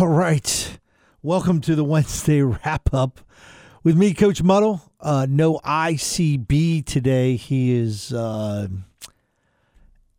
All 0.00 0.08
right. 0.08 0.78
Welcome 1.22 1.60
to 1.60 1.76
the 1.76 1.84
Wednesday 1.84 2.42
wrap 2.42 2.92
up 2.92 3.20
with 3.84 3.96
me, 3.96 4.12
Coach 4.12 4.42
Muddle. 4.42 4.82
Uh, 4.98 5.26
no 5.28 5.58
ICB 5.58 6.84
today. 6.84 7.36
He 7.36 7.72
is 7.72 8.12
uh, 8.12 8.66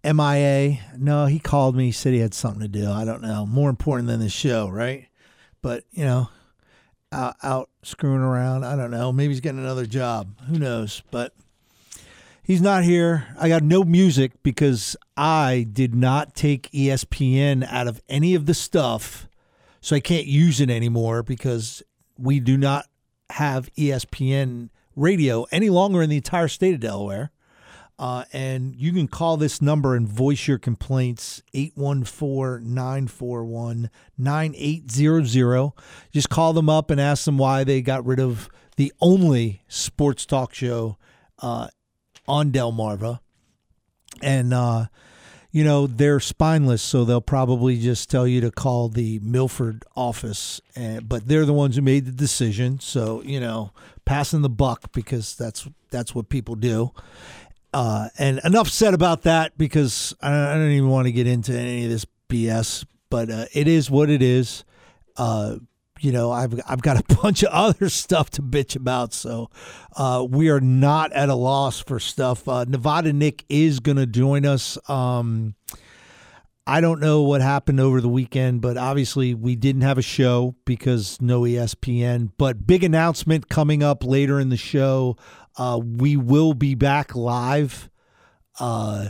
MIA. 0.02 0.80
No, 0.98 1.26
he 1.26 1.40
called 1.40 1.76
me, 1.76 1.92
said 1.92 2.14
he 2.14 2.20
had 2.20 2.34
something 2.34 2.62
to 2.62 2.70
do. 2.70 2.90
I 2.90 3.04
don't 3.04 3.22
know. 3.22 3.46
More 3.46 3.70
important 3.70 4.08
than 4.08 4.22
the 4.22 4.30
show, 4.30 4.70
right? 4.70 5.08
But, 5.62 5.84
you 5.92 6.06
know, 6.06 6.30
out, 7.12 7.36
out 7.44 7.70
screwing 7.84 8.22
around. 8.22 8.64
I 8.64 8.78
don't 8.78 8.92
know. 8.92 9.12
Maybe 9.12 9.34
he's 9.34 9.42
getting 9.42 9.60
another 9.60 9.86
job. 9.86 10.40
Who 10.48 10.58
knows? 10.58 11.04
But 11.12 11.34
he's 12.44 12.62
not 12.62 12.86
here. 12.86 13.28
I 13.38 13.50
got 13.50 13.64
no 13.64 13.84
music 13.84 14.42
because 14.42 14.96
I 15.18 15.68
did 15.70 15.94
not 15.94 16.34
take 16.34 16.72
ESPN 16.72 17.68
out 17.70 17.90
of 17.90 18.02
any 18.08 18.36
of 18.36 18.46
the 18.46 18.54
stuff. 18.54 19.28
So 19.86 19.96
I 19.96 20.00
can't 20.00 20.26
use 20.26 20.62
it 20.62 20.72
anymore 20.72 21.22
because 21.22 21.84
we 22.18 22.40
do 22.40 22.58
not 22.58 22.88
have 23.30 23.72
ESPN 23.76 24.70
radio 24.96 25.46
any 25.52 25.70
longer 25.70 26.02
in 26.02 26.10
the 26.10 26.16
entire 26.16 26.48
state 26.48 26.74
of 26.74 26.80
Delaware. 26.80 27.30
Uh, 28.00 28.24
and 28.34 28.76
you 28.76 28.92
can 28.94 29.08
call 29.08 29.38
this 29.38 29.62
number 29.62 29.96
and 29.96 30.08
voice 30.08 30.48
your 30.48 30.58
complaints 30.58 31.44
814 31.54 32.74
941 32.74 33.92
9800. 34.18 35.72
Just 36.12 36.32
call 36.32 36.54
them 36.54 36.68
up 36.68 36.90
and 36.90 37.00
ask 37.00 37.26
them 37.26 37.38
why 37.38 37.64
they 37.64 37.84
got 37.84 38.04
rid 38.08 38.20
of 38.20 38.50
the 38.78 38.92
only 39.02 39.62
sports 39.68 40.26
talk 40.26 40.52
show 40.56 40.98
uh, 41.44 41.68
on 42.28 42.52
Delmarva. 42.52 43.20
And, 44.24 44.52
uh, 44.52 44.88
you 45.56 45.64
know, 45.64 45.88
they're 45.88 46.20
spineless, 46.20 46.82
so 46.82 47.06
they'll 47.06 47.22
probably 47.22 47.80
just 47.80 48.10
tell 48.10 48.28
you 48.28 48.42
to 48.42 48.52
call 48.52 48.90
the 48.90 49.20
Milford 49.20 49.86
office. 49.96 50.60
And, 50.76 51.08
but 51.08 51.30
they're 51.30 51.46
the 51.46 51.54
ones 51.54 51.78
who 51.78 51.82
made 51.82 52.06
the 52.06 52.12
decision. 52.12 52.82
So, 52.82 53.22
you 53.24 53.40
know, 53.40 53.72
passing 54.04 54.42
the 54.42 54.50
buck 54.50 54.92
because 54.92 55.34
that's 55.34 55.66
that's 55.92 56.14
what 56.14 56.28
people 56.28 56.56
do. 56.56 56.92
Uh, 57.74 58.10
and 58.18 58.42
enough 58.44 58.68
said 58.68 58.94
about 58.94 59.22
that 59.22 59.58
because 59.58 60.14
I, 60.22 60.52
I 60.52 60.54
don't 60.56 60.72
even 60.72 60.90
want 60.90 61.06
to 61.06 61.14
get 61.14 61.26
into 61.26 61.58
any 61.58 61.86
of 61.86 61.90
this 61.90 62.06
BS. 62.28 62.86
But 63.10 63.30
uh, 63.30 63.46
it 63.54 63.70
is 63.70 63.90
what 63.90 64.10
it 64.10 64.22
is. 64.22 64.66
Uh, 65.16 65.60
you 66.00 66.12
know, 66.12 66.32
I've 66.32 66.60
I've 66.68 66.82
got 66.82 66.98
a 67.00 67.16
bunch 67.22 67.44
of 67.44 67.50
other 67.52 67.90
stuff 67.90 68.30
to 68.32 68.42
bitch 68.42 68.76
about, 68.76 69.14
so 69.14 69.50
uh, 69.96 70.26
we 70.30 70.50
are 70.50 70.62
not 70.62 71.12
at 71.14 71.30
a 71.30 71.36
loss 71.36 71.80
for 71.80 72.00
stuff. 72.00 72.48
Uh, 72.48 72.66
Nevada 72.66 73.14
Nick 73.14 73.46
is 73.50 73.80
going 73.80 73.98
to 73.98 74.06
join 74.06 74.46
us. 74.46 74.78
Um, 74.90 75.56
I 76.68 76.82
don't 76.82 77.00
know 77.00 77.22
what 77.22 77.42
happened 77.42 77.80
over 77.80 78.02
the 78.02 78.10
weekend, 78.10 78.62
but 78.62 78.76
obviously 78.76 79.36
we 79.36 79.56
didn't 79.56 79.84
have 79.84 80.00
a 80.00 80.04
show 80.04 80.56
because 80.66 81.22
no 81.22 81.42
ESPN. 81.42 82.32
But 82.38 82.66
big 82.66 82.84
announcement 82.84 83.50
coming 83.50 83.84
up 83.84 84.04
later 84.04 84.40
in 84.40 84.50
the 84.50 84.58
show. 84.58 85.16
Uh, 85.58 85.80
we 85.84 86.18
will 86.18 86.56
be 86.56 86.74
back 86.74 87.16
live. 87.16 87.90
Uh, 88.60 89.10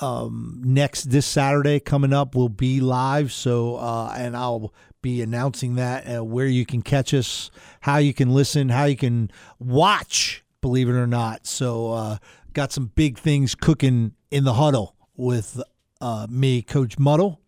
um, 0.00 0.60
next 0.64 1.04
this 1.04 1.26
Saturday 1.26 1.80
coming 1.80 2.12
up, 2.12 2.36
we'll 2.36 2.48
be 2.48 2.80
live. 2.80 3.32
So, 3.32 3.76
uh, 3.76 4.14
and 4.16 4.36
I'll 4.36 4.72
be 5.02 5.22
announcing 5.22 5.76
that 5.76 6.04
uh, 6.04 6.24
where 6.24 6.46
you 6.46 6.66
can 6.66 6.82
catch 6.82 7.14
us, 7.14 7.50
how 7.80 7.98
you 7.98 8.12
can 8.12 8.34
listen, 8.34 8.68
how 8.68 8.84
you 8.84 8.96
can 8.96 9.30
watch. 9.58 10.44
Believe 10.60 10.88
it 10.88 10.94
or 10.94 11.06
not, 11.06 11.46
so 11.46 11.92
uh, 11.92 12.16
got 12.52 12.72
some 12.72 12.90
big 12.96 13.16
things 13.16 13.54
cooking 13.54 14.14
in 14.30 14.42
the 14.42 14.54
huddle 14.54 14.96
with 15.16 15.62
uh, 16.00 16.26
me, 16.28 16.62
Coach 16.62 16.98
Muddle. 16.98 17.40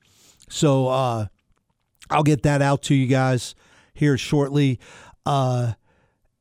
So 0.48 0.86
uh, 0.88 1.26
I'll 2.08 2.22
get 2.22 2.42
that 2.44 2.62
out 2.62 2.82
to 2.84 2.94
you 2.94 3.06
guys 3.06 3.54
here 3.94 4.16
shortly. 4.16 4.78
Uh, 5.26 5.72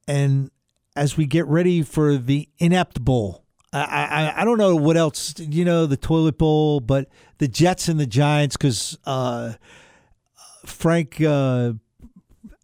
and 0.08 0.52
as 0.96 1.18
we 1.18 1.26
get 1.26 1.46
ready 1.48 1.82
for 1.82 2.18
the 2.18 2.50
inept 2.58 3.04
bowl, 3.04 3.46
I, 3.72 3.80
I 3.80 4.42
I 4.42 4.46
don't 4.46 4.58
know 4.58 4.76
what 4.76 4.98
else 4.98 5.36
you 5.38 5.64
know 5.64 5.86
the 5.86 5.98
toilet 5.98 6.38
bowl, 6.38 6.80
but 6.80 7.08
the 7.38 7.48
Jets 7.48 7.88
and 7.88 8.00
the 8.00 8.08
Giants 8.08 8.58
because 8.58 8.98
uh, 9.06 9.54
Frank, 10.72 11.22
uh, 11.22 11.74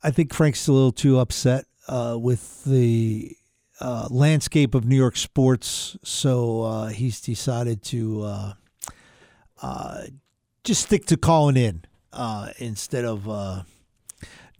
I 0.03 0.11
think 0.11 0.33
Frank's 0.33 0.67
a 0.67 0.73
little 0.73 0.91
too 0.91 1.19
upset 1.19 1.65
uh, 1.87 2.17
with 2.19 2.63
the 2.63 3.35
uh, 3.79 4.07
landscape 4.09 4.73
of 4.73 4.85
New 4.85 4.95
York 4.95 5.17
sports, 5.17 5.97
so 6.03 6.61
uh, 6.63 6.87
he's 6.87 7.19
decided 7.21 7.83
to 7.83 8.23
uh, 8.23 8.53
uh, 9.61 10.03
just 10.63 10.83
stick 10.83 11.05
to 11.07 11.17
calling 11.17 11.57
in 11.57 11.83
instead 12.57 13.03
of 13.03 13.65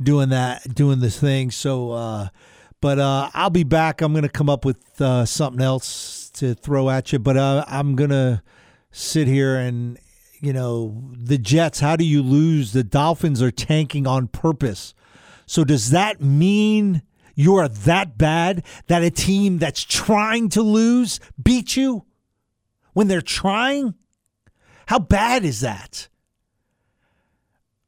doing 0.01 0.29
that, 0.29 0.75
doing 0.75 1.00
this 1.00 1.19
thing. 1.19 1.51
So, 1.51 2.29
but 2.81 3.00
I'll 3.00 3.50
be 3.50 3.63
back. 3.63 4.01
I'm 4.01 4.11
going 4.11 4.23
to 4.23 4.29
come 4.29 4.50
up 4.50 4.66
with 4.66 4.81
something 5.25 5.61
else 5.61 6.29
to 6.31 6.53
throw 6.53 6.89
at 6.89 7.13
you, 7.13 7.19
but 7.19 7.38
I'm 7.38 7.95
going 7.95 8.09
to 8.09 8.41
sit 8.91 9.28
here 9.28 9.55
and 9.55 9.97
you 10.41 10.53
know 10.53 11.12
the 11.13 11.38
Jets. 11.38 11.79
How 11.79 11.96
do 11.96 12.06
you 12.06 12.22
lose? 12.22 12.73
The 12.73 12.84
Dolphins 12.84 13.41
are 13.41 13.51
tanking 13.51 14.07
on 14.07 14.28
purpose. 14.28 14.94
So 15.46 15.63
does 15.63 15.91
that 15.91 16.22
mean? 16.22 17.01
You 17.35 17.56
are 17.57 17.68
that 17.68 18.18
bad 18.18 18.63
that 18.88 19.03
a 19.03 19.12
team 19.12 19.57
that's 19.57 19.84
trying 19.84 20.47
to 20.50 20.62
lose 20.62 21.19
beat 21.41 21.75
you 21.75 22.06
when 22.94 23.09
they're 23.09 23.22
trying? 23.22 23.94
How 24.88 25.00
bad 25.00 25.44
is 25.44 25.59
that? 25.59 26.07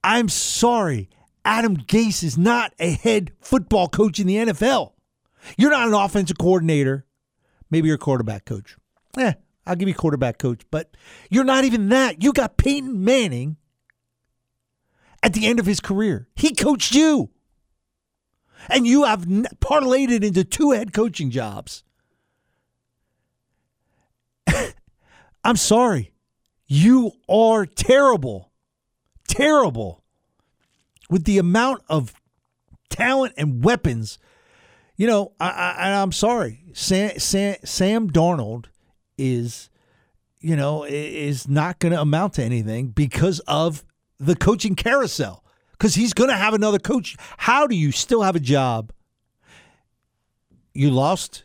I'm 0.03 0.29
sorry. 0.29 1.09
Adam 1.45 1.77
Gase 1.77 2.23
is 2.23 2.37
not 2.37 2.73
a 2.77 2.91
head 2.91 3.31
football 3.39 3.87
coach 3.87 4.19
in 4.19 4.27
the 4.27 4.35
NFL. 4.35 4.91
You're 5.57 5.71
not 5.71 5.87
an 5.87 5.93
offensive 5.93 6.37
coordinator. 6.37 7.05
Maybe 7.71 7.87
you're 7.87 7.95
a 7.95 7.99
quarterback 7.99 8.43
coach. 8.43 8.75
Eh, 9.17 9.33
I'll 9.67 9.75
give 9.75 9.87
you 9.87 9.93
quarterback 9.93 10.37
coach, 10.37 10.61
but 10.71 10.95
you're 11.29 11.43
not 11.43 11.65
even 11.65 11.89
that. 11.89 12.23
You 12.23 12.33
got 12.33 12.57
Peyton 12.57 13.03
Manning 13.03 13.57
at 15.21 15.33
the 15.33 15.45
end 15.45 15.59
of 15.59 15.65
his 15.65 15.79
career. 15.79 16.27
He 16.35 16.53
coached 16.53 16.95
you. 16.95 17.29
And 18.69 18.87
you 18.87 19.03
have 19.03 19.25
parlayed 19.25 20.09
it 20.09 20.23
into 20.23 20.43
two 20.43 20.71
head 20.71 20.93
coaching 20.93 21.29
jobs. 21.29 21.83
I'm 25.43 25.57
sorry. 25.57 26.13
You 26.65 27.11
are 27.29 27.65
terrible. 27.65 28.51
Terrible. 29.27 30.03
With 31.09 31.25
the 31.25 31.37
amount 31.37 31.83
of 31.87 32.13
talent 32.89 33.33
and 33.37 33.63
weapons, 33.63 34.17
you 34.97 35.07
know, 35.07 35.33
I, 35.39 35.75
I, 35.77 36.01
I'm 36.01 36.11
sorry. 36.11 36.63
Sam, 36.73 37.19
Sam, 37.19 37.55
Sam 37.63 38.09
Darnold 38.09 38.65
is, 39.17 39.69
you 40.39 40.55
know, 40.55 40.83
is 40.83 41.47
not 41.47 41.79
going 41.79 41.93
to 41.93 42.01
amount 42.01 42.33
to 42.33 42.43
anything 42.43 42.89
because 42.89 43.39
of 43.41 43.83
the 44.19 44.35
coaching 44.35 44.75
carousel. 44.75 45.43
Because 45.71 45.95
he's 45.95 46.13
going 46.13 46.29
to 46.29 46.35
have 46.35 46.53
another 46.53 46.79
coach. 46.79 47.15
How 47.37 47.67
do 47.67 47.75
you 47.75 47.91
still 47.91 48.23
have 48.23 48.35
a 48.35 48.39
job? 48.39 48.91
You 50.73 50.89
lost 50.89 51.43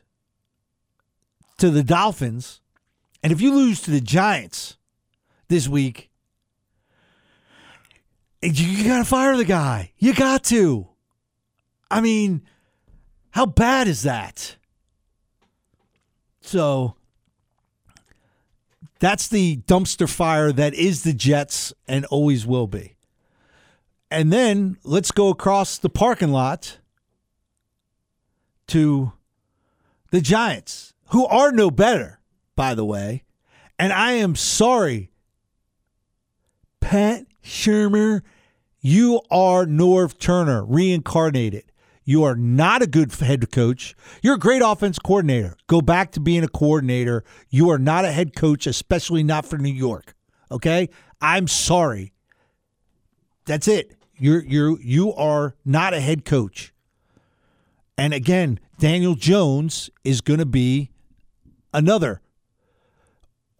to 1.59 1.71
the 1.71 1.83
Dolphins. 1.83 2.61
And 3.23 3.33
if 3.33 3.41
you 3.41 3.55
lose 3.55 3.83
to 3.83 3.91
the 3.91 4.01
Giants 4.01 4.79
this 5.49 5.69
week, 5.69 6.11
you 8.41 8.85
got 8.85 8.99
to 8.99 9.05
fire 9.05 9.37
the 9.37 9.45
guy. 9.45 9.93
You 9.99 10.15
got 10.15 10.45
to. 10.45 10.89
I 11.91 12.01
mean, 12.01 12.43
how 13.31 13.47
bad 13.47 13.87
is 13.87 14.03
that? 14.03 14.57
So 16.41 16.97
that's 19.03 19.27
the 19.27 19.57
dumpster 19.67 20.09
fire 20.09 20.53
that 20.53 20.75
is 20.75 21.03
the 21.03 21.13
Jets 21.13 21.73
and 21.89 22.05
always 22.07 22.47
will 22.47 22.69
be. 22.69 22.95
And 24.13 24.33
then 24.33 24.77
let's 24.85 25.11
go 25.11 25.29
across 25.29 25.77
the 25.77 25.89
parking 25.89 26.31
lot 26.31 26.79
to 28.69 29.13
the 30.13 30.21
Giants, 30.21 30.95
who 31.09 31.27
are 31.27 31.51
no 31.51 31.69
better, 31.69 32.21
by 32.55 32.77
the 32.77 32.85
way. 32.85 33.25
And 33.77 33.93
I 33.93 34.13
am 34.13 34.37
sorry, 34.37 35.11
Pat 36.79 37.27
Shurmur, 37.43 38.23
you 38.81 39.21
are 39.33 39.67
Norv 39.67 40.17
Turner 40.17 40.65
reincarnated. 40.65 41.72
You 42.05 42.25
are 42.25 42.35
not 42.35 42.83
a 42.83 42.87
good 42.87 43.13
head 43.13 43.51
coach. 43.53 43.95
You're 44.23 44.35
a 44.35 44.39
great 44.39 44.63
offense 44.63 44.99
coordinator. 44.99 45.57
Go 45.67 45.81
back 45.81 46.13
to 46.13 46.21
being 46.21 46.43
a 46.43 46.49
coordinator. 46.49 47.25
You 47.49 47.71
are 47.71 47.79
not 47.79 48.05
a 48.05 48.13
head 48.13 48.35
coach, 48.35 48.67
especially 48.67 49.23
not 49.23 49.47
for 49.47 49.59
New 49.59 49.73
York. 49.73 50.15
Okay? 50.51 50.89
I'm 51.21 51.47
sorry. 51.47 52.13
That's 53.47 53.69
it. 53.69 53.97
You're 54.17 54.45
you're 54.45 54.81
you 54.81 55.13
are 55.15 55.57
not 55.65 55.95
a 55.95 56.01
head 56.01 56.25
coach. 56.25 56.73
And 57.99 58.15
again, 58.15 58.61
Daniel 58.79 59.15
Jones 59.15 59.91
is 60.05 60.21
going 60.21 60.39
to 60.39 60.47
be 60.47 60.91
another. 61.73 62.21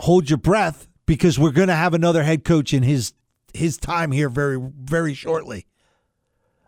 Hold 0.01 0.31
your 0.31 0.37
breath 0.39 0.89
because 1.07 1.39
we're 1.39 1.51
going 1.51 1.69
to 1.69 1.75
have 1.75 1.95
another 1.95 2.23
head 2.23 2.45
coach 2.45 2.73
in 2.73 2.83
his 2.83 3.13
his 3.55 3.77
time 3.77 4.13
here 4.13 4.29
very 4.29 4.59
very 4.61 5.15
shortly. 5.15 5.67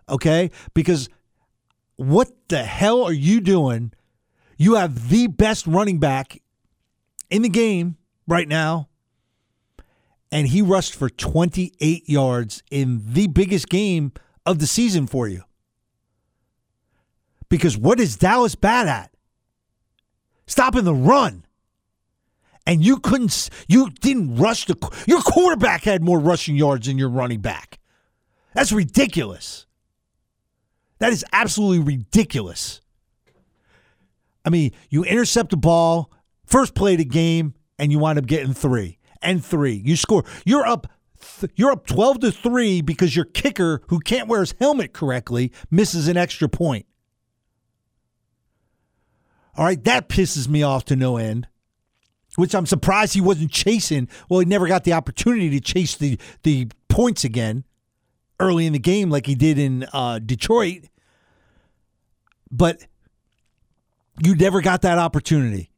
Okay? 0.09 0.50
Because 0.75 1.09
what 1.96 2.31
the 2.49 2.64
hell 2.64 3.05
are 3.05 3.12
you 3.12 3.41
doing? 3.41 3.93
You 4.56 4.75
have 4.75 5.08
the 5.08 5.26
best 5.26 5.67
running 5.67 5.99
back 5.99 6.41
in 7.31 7.43
the 7.43 7.49
game 7.49 7.96
right 8.26 8.49
now 8.49 8.88
and 10.35 10.49
he 10.49 10.61
rushed 10.61 10.96
for 10.96 11.08
28 11.08 12.08
yards 12.08 12.64
in 12.69 13.02
the 13.06 13.29
biggest 13.29 13.69
game 13.69 14.12
of 14.44 14.58
the 14.58 14.67
season 14.67 15.06
for 15.06 15.29
you. 15.29 15.44
Because 17.49 17.79
what 17.79 18.00
is 18.00 18.17
Dallas 18.17 18.56
bad 18.56 18.88
at? 18.88 19.12
Stopping 20.49 20.82
the 20.82 20.94
run. 20.94 21.46
And 22.67 22.85
you 22.85 22.99
couldn't, 22.99 23.49
you 23.69 23.91
didn't 23.91 24.35
rush 24.35 24.64
the, 24.64 24.75
your 25.06 25.20
quarterback 25.20 25.85
had 25.85 26.02
more 26.02 26.19
rushing 26.19 26.56
yards 26.56 26.88
than 26.88 26.99
your 26.99 27.11
running 27.11 27.41
back. 27.41 27.79
That's 28.55 28.73
ridiculous. 28.73 29.63
That 31.05 31.12
is 31.12 31.23
absolutely 31.35 31.81
ridiculous. 31.81 32.81
I 34.43 34.49
mean, 34.49 34.73
you 34.89 35.05
intercept 35.05 35.51
the 35.51 35.59
ball, 35.59 36.11
first 36.47 36.75
play 36.75 36.97
the 36.97 37.05
game, 37.05 37.53
and 37.79 37.93
you 37.93 37.99
wind 37.99 38.19
up 38.19 38.25
getting 38.25 38.55
three 38.55 38.97
and 39.21 39.45
three. 39.45 39.75
You 39.75 39.97
score. 39.97 40.25
You're 40.47 40.67
up. 40.67 40.87
Th- 41.41 41.53
you're 41.56 41.73
up 41.73 41.87
twelve 41.87 42.21
to 42.21 42.33
three 42.33 42.81
because 42.81 43.15
your 43.15 43.27
kicker, 43.27 43.83
who 43.89 44.01
can't 44.01 44.29
wear 44.29 44.41
his 44.41 44.55
helmet 44.59 44.95
correctly, 44.95 45.53
misses 45.71 46.09
an 46.09 46.17
extra 46.17 46.49
point. 46.49 46.87
All 49.59 49.67
right, 49.67 49.85
that 49.85 50.09
pisses 50.09 50.49
me 50.49 50.62
off 50.62 50.87
to 50.87 50.97
no 50.97 51.19
end. 51.19 51.49
Which 52.37 52.55
I'm 52.55 52.65
surprised 52.65 53.12
he 53.12 53.21
wasn't 53.21 53.51
chasing. 53.51 54.09
Well, 54.31 54.41
he 54.41 54.47
never 54.47 54.67
got 54.67 54.85
the 54.85 54.95
opportunity 54.95 55.51
to 55.51 55.61
chase 55.61 55.97
the 55.97 56.19
the 56.45 56.69
points 56.89 57.25
again 57.25 57.65
early 58.41 58.65
in 58.65 58.73
the 58.73 58.79
game 58.79 59.11
like 59.11 59.27
he 59.27 59.35
did 59.35 59.59
in 59.59 59.85
uh, 59.93 60.19
Detroit. 60.19 60.85
But 62.50 62.87
you 64.23 64.35
never 64.35 64.61
got 64.61 64.82
that 64.82 64.99
opportunity 64.99 65.70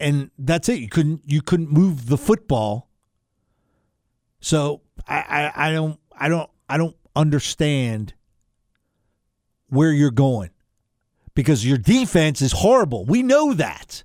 and 0.00 0.30
that's 0.38 0.68
it. 0.68 0.78
You 0.78 0.88
couldn't 0.88 1.22
you 1.26 1.42
couldn't 1.42 1.70
move 1.70 2.06
the 2.06 2.18
football. 2.18 2.88
So 4.40 4.82
I, 5.06 5.52
I, 5.56 5.68
I 5.68 5.72
don't 5.72 5.98
I 6.16 6.28
don't 6.28 6.50
I 6.68 6.76
don't 6.76 6.96
understand 7.16 8.14
where 9.68 9.92
you're 9.92 10.10
going 10.10 10.50
because 11.34 11.66
your 11.66 11.78
defense 11.78 12.40
is 12.40 12.52
horrible. 12.52 13.04
We 13.04 13.22
know 13.22 13.54
that. 13.54 14.04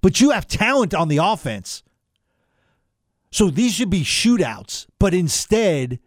But 0.00 0.20
you 0.20 0.30
have 0.30 0.46
talent 0.46 0.94
on 0.94 1.08
the 1.08 1.18
offense. 1.18 1.82
So 3.30 3.50
these 3.50 3.74
should 3.74 3.90
be 3.90 4.04
shootouts, 4.04 4.86
but 4.98 5.14
instead 5.14 5.98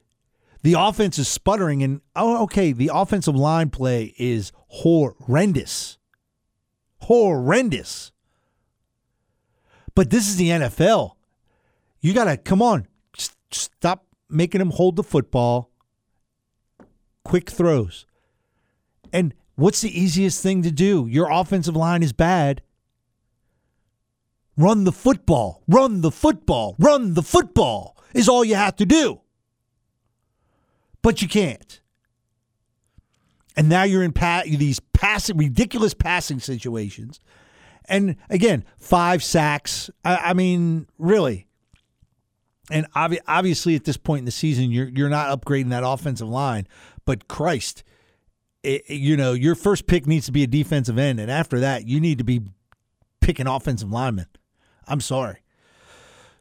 the 0.66 0.74
offense 0.74 1.20
is 1.20 1.28
sputtering 1.28 1.84
and 1.84 2.02
oh 2.16 2.42
okay, 2.42 2.72
the 2.72 2.90
offensive 2.92 3.36
line 3.36 3.70
play 3.70 4.16
is 4.18 4.52
horrendous. 4.66 6.00
Horrendous. 7.02 8.12
But 9.94 10.10
this 10.10 10.28
is 10.28 10.38
the 10.38 10.50
NFL. 10.50 11.12
You 12.02 12.16
got 12.16 12.24
to 12.24 12.36
come 12.36 12.64
on, 12.64 12.88
stop 13.52 14.08
making 14.28 14.58
them 14.58 14.72
hold 14.72 14.96
the 14.96 15.04
football. 15.04 15.70
Quick 17.24 17.52
throws. 17.52 18.08
And 19.14 19.36
what's 19.54 19.82
the 19.82 20.02
easiest 20.02 20.42
thing 20.42 20.64
to 20.64 20.72
do? 20.72 21.06
Your 21.08 21.30
offensive 21.32 21.76
line 21.76 22.02
is 22.02 22.12
bad. 22.12 22.64
Run 24.58 24.84
the 24.84 24.92
football. 24.92 25.62
Run 25.68 26.02
the 26.02 26.10
football. 26.10 26.76
Run 26.80 27.14
the 27.14 27.22
football 27.22 27.96
is 28.16 28.28
all 28.28 28.44
you 28.44 28.56
have 28.56 28.78
to 28.78 28.86
do. 28.88 29.22
But 31.06 31.22
you 31.22 31.28
can't. 31.28 31.82
And 33.56 33.70
now 33.70 33.84
you're 33.84 34.04
in 34.04 34.12
pa- 34.12 34.44
these 34.46 34.80
passing, 34.92 35.38
ridiculous 35.38 35.94
passing 35.94 36.40
situations 36.40 37.22
and 37.88 38.16
again, 38.30 38.66
five 38.78 39.24
sacks. 39.24 39.90
I, 40.04 40.18
I 40.18 40.34
mean, 40.34 40.88
really. 40.98 41.48
And 42.72 42.92
obvi- 42.94 43.20
obviously, 43.28 43.76
at 43.76 43.84
this 43.84 43.98
point 43.98 44.20
in 44.20 44.26
the 44.26 44.32
season, 44.32 44.72
you're 44.72 44.88
you're 44.88 45.10
not 45.10 45.40
upgrading 45.40 45.70
that 45.70 45.84
offensive 45.86 46.28
line. 46.28 46.68
But 47.06 47.28
Christ, 47.28 47.84
it, 48.64 48.90
you 48.90 49.16
know, 49.16 49.34
your 49.34 49.54
first 49.54 49.86
pick 49.86 50.08
needs 50.08 50.26
to 50.26 50.32
be 50.32 50.42
a 50.42 50.48
defensive 50.48 50.98
end, 50.98 51.20
and 51.20 51.30
after 51.30 51.60
that, 51.60 51.88
you 51.88 52.00
need 52.00 52.18
to 52.18 52.24
be 52.24 52.42
picking 53.22 53.46
offensive 53.46 53.92
linemen. 53.92 54.26
I'm 54.88 55.02
sorry. 55.02 55.44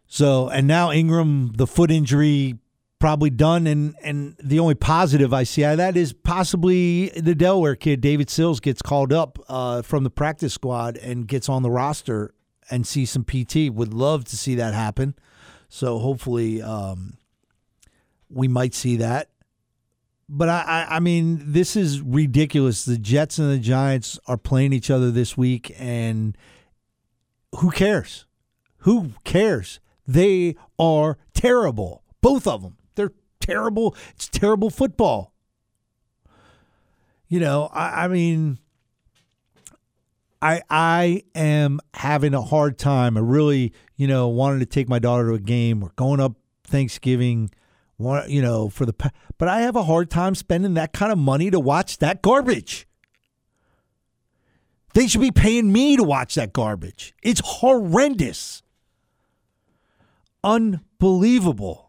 So, 0.06 0.49
and 0.49 0.66
now 0.66 0.88
Engram, 0.88 1.56
the 1.56 1.66
foot 1.66 1.90
injury 1.90 2.58
probably 3.04 3.28
done. 3.28 3.66
And 3.66 3.94
and 4.02 4.34
the 4.42 4.58
only 4.58 4.74
positive 4.74 5.34
I 5.34 5.42
see 5.42 5.62
out 5.62 5.72
of 5.72 5.76
that 5.76 5.94
is 5.94 6.14
possibly 6.14 7.10
the 7.10 7.34
Delaware 7.34 7.76
kid, 7.76 8.00
David 8.00 8.30
Sills, 8.30 8.60
gets 8.60 8.80
called 8.80 9.12
up 9.12 9.38
uh, 9.46 9.82
from 9.82 10.04
the 10.04 10.10
practice 10.10 10.54
squad 10.54 10.96
and 10.96 11.28
gets 11.28 11.50
on 11.50 11.62
the 11.62 11.70
roster 11.70 12.32
and 12.70 12.86
see 12.86 13.04
some 13.04 13.22
PT. 13.22 13.70
Would 13.70 13.92
love 13.92 14.24
to 14.24 14.38
see 14.38 14.54
that 14.54 14.72
happen. 14.72 15.14
So 15.68 15.98
hopefully 15.98 16.62
um, 16.62 17.18
we 18.30 18.48
might 18.48 18.72
see 18.72 18.96
that. 18.96 19.28
But 20.26 20.48
I, 20.48 20.62
I, 20.62 20.96
I 20.96 21.00
mean, 21.00 21.42
this 21.44 21.76
is 21.76 22.00
ridiculous. 22.00 22.86
The 22.86 22.96
Jets 22.96 23.38
and 23.38 23.52
the 23.52 23.58
Giants 23.58 24.18
are 24.26 24.38
playing 24.38 24.72
each 24.72 24.90
other 24.90 25.10
this 25.10 25.36
week, 25.36 25.74
and 25.76 26.38
who 27.56 27.70
cares? 27.70 28.24
Who 28.78 29.10
cares? 29.24 29.78
They 30.06 30.56
are 30.78 31.18
terrible, 31.34 32.02
both 32.22 32.46
of 32.46 32.62
them 32.62 32.78
terrible. 33.44 33.96
It's 34.14 34.29
terrible 34.29 34.70
football. 34.70 35.32
You 37.29 37.41
know, 37.41 37.69
I, 37.73 38.05
I 38.05 38.08
mean, 38.08 38.58
I 40.41 40.62
I 40.69 41.23
am 41.35 41.81
having 41.94 42.35
a 42.35 42.43
hard 42.43 42.79
time. 42.79 43.17
I 43.17 43.20
really, 43.20 43.73
you 43.96 44.06
know, 44.06 44.29
wanted 44.29 44.61
to 44.61 44.67
take 44.67 44.88
my 44.88 44.99
daughter 44.99 45.29
to 45.29 45.35
a 45.35 45.41
game. 45.41 45.81
We're 45.81 45.88
going 45.96 46.20
up 46.20 46.35
Thanksgiving, 46.64 47.50
want 47.99 48.31
you 48.31 48.43
know, 48.43 48.69
for 48.69 48.87
the 48.87 48.94
but 49.38 49.49
I 49.49 49.62
have 49.62 49.76
a 49.76 49.85
hard 49.85 50.11
time 50.11 50.35
spending 50.35 50.75
that 50.75 50.93
kind 50.93 51.12
of 51.12 51.19
money 51.19 51.50
to 51.50 51.61
watch 51.61 51.99
that 51.99 52.23
garbage. 52.23 52.87
They 54.94 55.08
should 55.08 55.20
be 55.20 55.32
paying 55.32 55.73
me 55.73 55.97
to 55.97 56.05
watch 56.05 56.37
that 56.37 56.52
garbage. 56.52 57.14
It's 57.20 57.40
horrendous. 57.44 58.62
Unbelievable. 60.44 61.83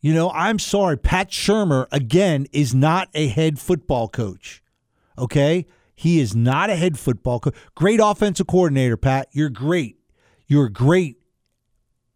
You 0.00 0.14
know, 0.14 0.30
I'm 0.30 0.58
sorry. 0.58 0.96
Pat 0.96 1.30
Shurmur, 1.30 1.86
again, 1.90 2.46
is 2.52 2.74
not 2.74 3.08
a 3.14 3.28
head 3.28 3.58
football 3.58 4.08
coach. 4.08 4.62
Okay? 5.16 5.66
He 5.94 6.20
is 6.20 6.36
not 6.36 6.70
a 6.70 6.76
head 6.76 6.98
football 6.98 7.40
coach. 7.40 7.54
Great 7.74 8.00
offensive 8.02 8.46
coordinator, 8.46 8.96
Pat. 8.96 9.28
You're 9.32 9.50
great. 9.50 9.98
You're 10.46 10.68
great 10.68 11.16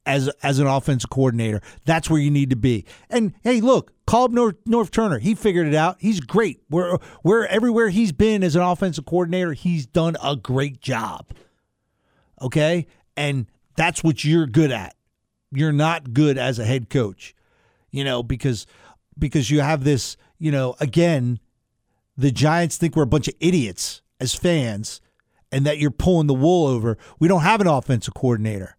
as 0.07 0.29
as 0.43 0.59
an 0.59 0.67
offensive 0.67 1.11
coordinator. 1.11 1.61
That's 1.85 2.09
where 2.09 2.21
you 2.21 2.31
need 2.31 2.51
to 2.51 2.57
be. 2.57 2.85
And 3.11 3.35
hey, 3.43 3.61
look, 3.61 3.93
call 4.07 4.25
up 4.25 4.31
North, 4.31 4.57
Norv 4.65 4.91
Turner. 4.91 5.19
He 5.19 5.35
figured 5.35 5.67
it 5.67 5.75
out. 5.75 5.97
He's 5.99 6.21
great. 6.21 6.63
Where 6.69 6.99
where 7.23 7.47
everywhere 7.49 7.89
he's 7.89 8.13
been 8.13 8.45
as 8.45 8.55
an 8.55 8.63
offensive 8.63 9.05
coordinator, 9.05 9.53
he's 9.53 9.87
done 9.87 10.17
a 10.23 10.37
great 10.37 10.81
job. 10.81 11.33
Okay? 12.41 12.87
And 13.17 13.47
that's 13.77 14.03
what 14.03 14.25
you're 14.25 14.47
good 14.47 14.71
at. 14.71 14.95
You're 15.51 15.73
not 15.73 16.13
good 16.15 16.39
as 16.39 16.59
a 16.59 16.65
head 16.65 16.89
coach 16.89 17.35
you 17.93 18.03
know, 18.03 18.23
because 18.23 18.67
because 19.19 19.51
you 19.51 19.61
have 19.61 19.85
this, 19.85 20.17
you 20.39 20.51
know, 20.51 20.75
again, 20.81 21.39
the 22.17 22.33
Giants 22.33 22.77
think 22.77 22.97
we're 22.97 23.03
a 23.05 23.07
bunch 23.07 23.29
of 23.29 23.35
idiots 23.41 24.03
as 24.19 24.35
fans 24.35 25.01
and 25.51 25.67
that 25.67 25.79
you're 25.79 25.91
pulling 25.91 26.27
the 26.27 26.35
wool 26.35 26.67
over. 26.67 26.99
We 27.21 27.29
don't 27.29 27.43
have 27.43 27.61
an 27.61 27.67
offensive 27.67 28.15
coordinator. 28.15 28.77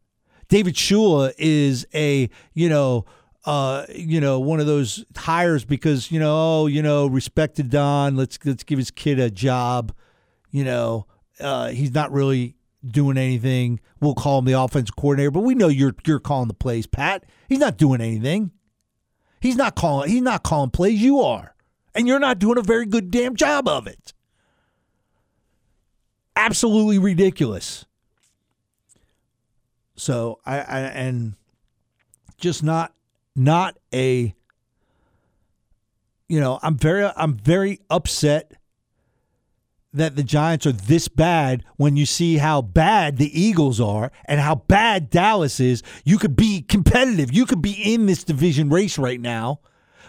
David 0.49 0.75
Shula 0.75 1.33
is 1.37 1.87
a, 1.93 2.29
you 2.53 2.69
know, 2.69 3.05
uh, 3.45 3.85
you 3.93 4.19
know, 4.19 4.39
one 4.39 4.59
of 4.59 4.65
those 4.65 5.05
hires 5.15 5.65
because, 5.65 6.11
you 6.11 6.19
know, 6.19 6.33
oh, 6.35 6.67
you 6.67 6.81
know, 6.81 7.07
respected 7.07 7.69
Don, 7.69 8.15
let's 8.15 8.39
let's 8.43 8.63
give 8.63 8.79
his 8.79 8.91
kid 8.91 9.19
a 9.19 9.29
job. 9.29 9.93
You 10.51 10.63
know, 10.63 11.07
uh, 11.39 11.69
he's 11.69 11.93
not 11.93 12.11
really 12.11 12.55
doing 12.85 13.17
anything. 13.17 13.79
We'll 13.99 14.15
call 14.15 14.39
him 14.39 14.45
the 14.45 14.53
offensive 14.53 14.95
coordinator, 14.95 15.31
but 15.31 15.41
we 15.41 15.55
know 15.55 15.67
you're 15.67 15.95
you're 16.05 16.19
calling 16.19 16.47
the 16.47 16.53
plays, 16.53 16.87
Pat. 16.87 17.25
He's 17.49 17.59
not 17.59 17.77
doing 17.77 18.01
anything. 18.01 18.51
He's 19.43 19.57
not 19.57 19.75
calling. 19.75 20.09
He's 20.09 20.21
not 20.21 20.41
calling 20.41 20.69
plays. 20.69 21.01
You 21.01 21.19
are, 21.19 21.53
and 21.93 22.07
you're 22.07 22.17
not 22.17 22.39
doing 22.39 22.57
a 22.57 22.61
very 22.61 22.85
good 22.85 23.11
damn 23.11 23.35
job 23.35 23.67
of 23.67 23.87
it. 23.87 24.13
Absolutely 26.33 26.97
ridiculous. 26.97 27.83
So 29.97 30.39
I, 30.45 30.59
I 30.59 30.79
and 30.79 31.33
just 32.37 32.63
not 32.63 32.93
not 33.35 33.77
a. 33.93 34.33
You 36.29 36.39
know, 36.39 36.57
I'm 36.63 36.77
very 36.77 37.11
I'm 37.13 37.35
very 37.35 37.81
upset 37.89 38.53
that 39.93 40.15
the 40.15 40.23
Giants 40.23 40.65
are 40.65 40.71
this 40.71 41.07
bad 41.07 41.63
when 41.77 41.95
you 41.95 42.05
see 42.05 42.37
how 42.37 42.61
bad 42.61 43.17
the 43.17 43.39
Eagles 43.39 43.79
are 43.79 44.11
and 44.25 44.39
how 44.39 44.55
bad 44.55 45.09
Dallas 45.09 45.59
is. 45.59 45.83
You 46.03 46.17
could 46.17 46.35
be 46.35 46.61
competitive. 46.61 47.31
You 47.31 47.45
could 47.45 47.61
be 47.61 47.93
in 47.93 48.07
this 48.07 48.23
division 48.23 48.69
race 48.69 48.97
right 48.97 49.21
now, 49.21 49.59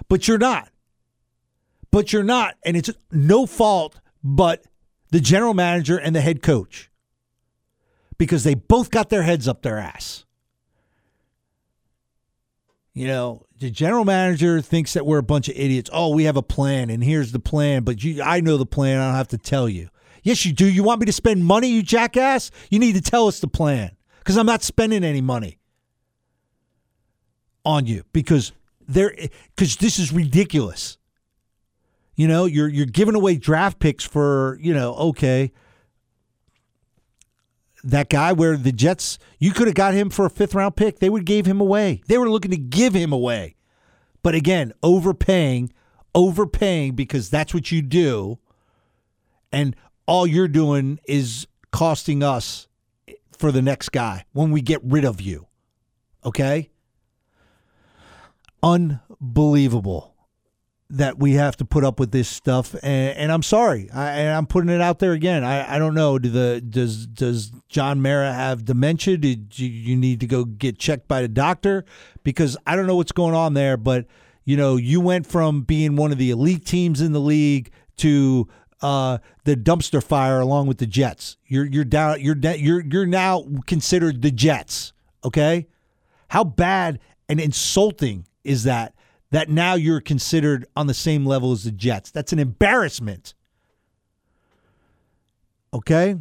but 0.08 0.26
you're 0.26 0.38
not. 0.38 0.70
But 1.90 2.12
you're 2.12 2.24
not. 2.24 2.56
And 2.64 2.76
it's 2.76 2.90
no 3.12 3.46
fault 3.46 4.00
but 4.22 4.64
the 5.10 5.20
general 5.20 5.54
manager 5.54 5.98
and 5.98 6.16
the 6.16 6.20
head 6.20 6.42
coach 6.42 6.90
because 8.18 8.42
they 8.42 8.54
both 8.54 8.90
got 8.90 9.10
their 9.10 9.22
heads 9.22 9.46
up 9.46 9.62
their 9.62 9.78
ass. 9.78 10.23
You 12.94 13.08
know, 13.08 13.44
the 13.58 13.70
general 13.70 14.04
manager 14.04 14.60
thinks 14.60 14.92
that 14.92 15.04
we're 15.04 15.18
a 15.18 15.22
bunch 15.22 15.48
of 15.48 15.56
idiots. 15.56 15.90
Oh, 15.92 16.14
we 16.14 16.24
have 16.24 16.36
a 16.36 16.42
plan, 16.42 16.90
and 16.90 17.02
here's 17.02 17.32
the 17.32 17.40
plan. 17.40 17.82
But 17.82 18.04
you, 18.04 18.22
I 18.22 18.40
know 18.40 18.56
the 18.56 18.66
plan. 18.66 19.00
I 19.00 19.06
don't 19.06 19.16
have 19.16 19.28
to 19.28 19.38
tell 19.38 19.68
you. 19.68 19.88
Yes, 20.22 20.46
you 20.46 20.52
do. 20.52 20.66
You 20.66 20.84
want 20.84 21.00
me 21.00 21.06
to 21.06 21.12
spend 21.12 21.44
money, 21.44 21.68
you 21.68 21.82
jackass? 21.82 22.52
You 22.70 22.78
need 22.78 22.94
to 22.94 23.02
tell 23.02 23.26
us 23.26 23.40
the 23.40 23.48
plan 23.48 23.96
because 24.20 24.36
I'm 24.36 24.46
not 24.46 24.62
spending 24.62 25.02
any 25.02 25.20
money 25.20 25.58
on 27.64 27.86
you 27.86 28.04
because 28.12 28.52
there 28.86 29.12
because 29.56 29.76
this 29.76 29.98
is 29.98 30.12
ridiculous. 30.12 30.96
You 32.14 32.28
know, 32.28 32.44
you're 32.44 32.68
you're 32.68 32.86
giving 32.86 33.16
away 33.16 33.36
draft 33.36 33.80
picks 33.80 34.04
for 34.04 34.56
you 34.62 34.72
know 34.72 34.94
okay 34.94 35.52
that 37.84 38.08
guy 38.08 38.32
where 38.32 38.56
the 38.56 38.72
Jets, 38.72 39.18
you 39.38 39.52
could 39.52 39.66
have 39.66 39.74
got 39.74 39.94
him 39.94 40.10
for 40.10 40.24
a 40.24 40.30
fifth 40.30 40.54
round 40.54 40.74
pick. 40.76 40.98
They 40.98 41.10
would 41.10 41.26
gave 41.26 41.46
him 41.46 41.60
away. 41.60 42.02
They 42.06 42.18
were 42.18 42.30
looking 42.30 42.50
to 42.50 42.56
give 42.56 42.94
him 42.94 43.12
away. 43.12 43.56
But 44.22 44.34
again, 44.34 44.72
overpaying, 44.82 45.72
overpaying 46.14 46.94
because 46.94 47.28
that's 47.28 47.52
what 47.52 47.70
you 47.70 47.82
do. 47.82 48.38
And 49.52 49.76
all 50.06 50.26
you're 50.26 50.48
doing 50.48 50.98
is 51.04 51.46
costing 51.70 52.22
us 52.22 52.66
for 53.36 53.52
the 53.52 53.62
next 53.62 53.90
guy 53.90 54.24
when 54.32 54.50
we 54.50 54.62
get 54.62 54.80
rid 54.82 55.04
of 55.04 55.20
you. 55.20 55.46
Okay? 56.24 56.70
Unbelievable 58.62 60.13
that 60.96 61.18
we 61.18 61.32
have 61.34 61.56
to 61.56 61.64
put 61.64 61.84
up 61.84 61.98
with 61.98 62.12
this 62.12 62.28
stuff, 62.28 62.74
and, 62.82 63.16
and 63.16 63.32
I'm 63.32 63.42
sorry, 63.42 63.90
I, 63.90 64.10
and 64.10 64.36
I'm 64.36 64.46
putting 64.46 64.70
it 64.70 64.80
out 64.80 64.98
there 64.98 65.12
again. 65.12 65.44
I, 65.44 65.76
I 65.76 65.78
don't 65.78 65.94
know. 65.94 66.18
Do 66.18 66.28
the 66.28 66.60
does 66.60 67.06
does 67.06 67.52
John 67.68 68.00
Mara 68.00 68.32
have 68.32 68.64
dementia? 68.64 69.16
Did 69.16 69.58
you, 69.58 69.68
you 69.68 69.96
need 69.96 70.20
to 70.20 70.26
go 70.26 70.44
get 70.44 70.78
checked 70.78 71.08
by 71.08 71.22
the 71.22 71.28
doctor? 71.28 71.84
Because 72.22 72.56
I 72.66 72.76
don't 72.76 72.86
know 72.86 72.96
what's 72.96 73.12
going 73.12 73.34
on 73.34 73.54
there. 73.54 73.76
But 73.76 74.06
you 74.44 74.56
know, 74.56 74.76
you 74.76 75.00
went 75.00 75.26
from 75.26 75.62
being 75.62 75.96
one 75.96 76.12
of 76.12 76.18
the 76.18 76.30
elite 76.30 76.64
teams 76.64 77.00
in 77.00 77.12
the 77.12 77.20
league 77.20 77.70
to 77.98 78.48
uh, 78.80 79.18
the 79.44 79.56
dumpster 79.56 80.02
fire 80.02 80.40
along 80.40 80.66
with 80.66 80.78
the 80.78 80.86
Jets. 80.86 81.36
You're 81.46 81.66
you're 81.66 81.84
down. 81.84 82.20
You're 82.20 82.36
you're 82.36 82.84
you're 82.84 83.06
now 83.06 83.44
considered 83.66 84.22
the 84.22 84.30
Jets. 84.30 84.92
Okay, 85.24 85.66
how 86.28 86.44
bad 86.44 87.00
and 87.28 87.40
insulting 87.40 88.26
is 88.44 88.64
that? 88.64 88.94
That 89.34 89.48
now 89.48 89.74
you're 89.74 90.00
considered 90.00 90.64
on 90.76 90.86
the 90.86 90.94
same 90.94 91.26
level 91.26 91.50
as 91.50 91.64
the 91.64 91.72
Jets. 91.72 92.12
That's 92.12 92.32
an 92.32 92.38
embarrassment. 92.38 93.34
Okay? 95.72 96.14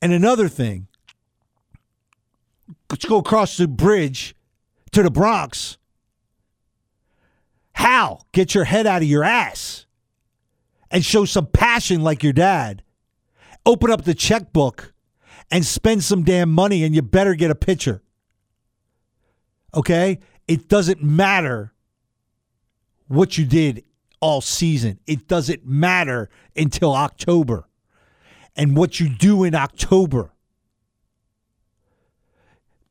And 0.00 0.12
another 0.14 0.48
thing, 0.48 0.86
let's 2.90 3.04
go 3.04 3.18
across 3.18 3.58
the 3.58 3.68
bridge 3.68 4.34
to 4.92 5.02
the 5.02 5.10
Bronx. 5.10 5.76
Hal, 7.74 8.26
get 8.32 8.54
your 8.54 8.64
head 8.64 8.86
out 8.86 9.02
of 9.02 9.08
your 9.08 9.24
ass 9.24 9.84
and 10.90 11.04
show 11.04 11.26
some 11.26 11.44
passion 11.44 12.00
like 12.00 12.22
your 12.22 12.32
dad. 12.32 12.82
Open 13.66 13.90
up 13.90 14.04
the 14.04 14.14
checkbook 14.14 14.94
and 15.50 15.66
spend 15.66 16.02
some 16.02 16.22
damn 16.22 16.50
money, 16.50 16.82
and 16.82 16.94
you 16.94 17.02
better 17.02 17.34
get 17.34 17.50
a 17.50 17.54
pitcher. 17.54 18.02
Okay? 19.74 20.18
It 20.48 20.66
doesn't 20.68 21.02
matter 21.02 21.71
what 23.12 23.36
you 23.38 23.44
did 23.44 23.84
all 24.20 24.40
season. 24.40 24.98
It 25.06 25.28
doesn't 25.28 25.66
matter 25.66 26.30
until 26.56 26.94
October. 26.94 27.68
And 28.56 28.76
what 28.76 29.00
you 29.00 29.08
do 29.08 29.44
in 29.44 29.54
October. 29.54 30.32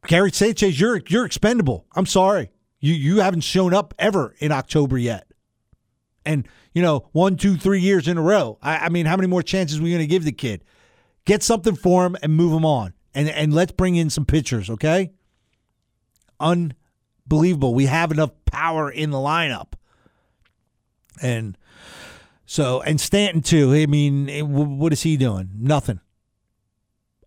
Gary 0.08 0.32
Sanchez, 0.32 0.80
you're 0.80 1.02
you're 1.08 1.26
expendable. 1.26 1.86
I'm 1.96 2.08
sorry. 2.08 2.52
You 2.80 2.94
you 2.94 3.20
haven't 3.20 3.42
shown 3.42 3.74
up 3.74 3.94
ever 4.00 4.36
in 4.40 4.52
October 4.52 4.98
yet. 4.98 5.28
And, 6.26 6.48
you 6.74 6.82
know, 6.82 7.08
one, 7.14 7.36
two, 7.36 7.58
three 7.58 7.82
years 7.82 8.08
in 8.08 8.18
a 8.18 8.22
row. 8.22 8.58
I, 8.62 8.78
I 8.78 8.90
mean, 8.90 9.06
how 9.08 9.16
many 9.16 9.28
more 9.28 9.42
chances 9.42 9.80
are 9.80 9.84
we 9.84 9.98
to 9.98 10.08
give 10.08 10.24
the 10.24 10.32
kid? 10.32 10.64
Get 11.26 11.42
something 11.44 11.76
for 11.76 12.06
him 12.06 12.16
and 12.22 12.36
move 12.36 12.54
him 12.54 12.66
on. 12.66 12.94
And 13.14 13.30
and 13.30 13.54
let's 13.54 13.72
bring 13.72 13.96
in 13.96 14.10
some 14.10 14.26
pitchers, 14.26 14.70
okay? 14.70 15.12
Unbelievable. 16.40 17.74
We 17.74 17.86
have 17.86 18.12
enough 18.12 18.32
power 18.46 18.90
in 18.90 19.12
the 19.12 19.18
lineup. 19.18 19.74
And 21.22 21.58
so, 22.46 22.82
and 22.82 23.00
Stanton 23.00 23.42
too. 23.42 23.74
I 23.74 23.86
mean, 23.86 24.28
what 24.50 24.92
is 24.92 25.04
he 25.04 25.18
doing? 25.18 25.52
Nothing. 25.58 26.02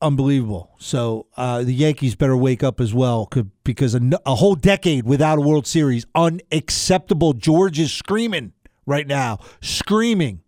Unbelievable. 0.02 0.74
So 0.78 1.28
uh, 1.36 1.62
the 1.62 1.72
Yankees 1.72 2.14
better 2.14 2.36
wake 2.36 2.62
up 2.62 2.80
as 2.80 2.92
well 2.92 3.30
because 3.62 3.94
a, 3.94 4.00
a 4.26 4.34
whole 4.34 4.54
decade 4.54 5.06
without 5.06 5.38
a 5.38 5.40
World 5.40 5.66
Series, 5.66 6.04
unacceptable. 6.14 7.32
George 7.32 7.78
is 7.78 7.92
screaming 7.92 8.52
right 8.84 9.06
now, 9.06 9.38
screaming 9.62 10.42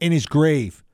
in 0.00 0.12
his 0.12 0.26
grave 0.26 0.84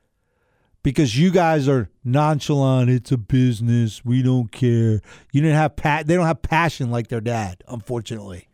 because 0.85 1.19
you 1.19 1.33
guys 1.33 1.67
are 1.67 1.91
nonchalant. 2.05 2.91
It's 2.91 3.11
a 3.11 3.19
business. 3.19 4.05
We 4.05 4.23
don't 4.23 4.53
care. 4.53 5.01
You 5.33 5.41
didn't 5.41 5.57
have 5.57 5.75
pat. 5.75 6.07
They 6.07 6.15
don't 6.15 6.27
have 6.27 6.43
passion 6.43 6.93
like 6.93 7.09
their 7.09 7.21
dad, 7.21 7.65
unfortunately. 7.67 8.49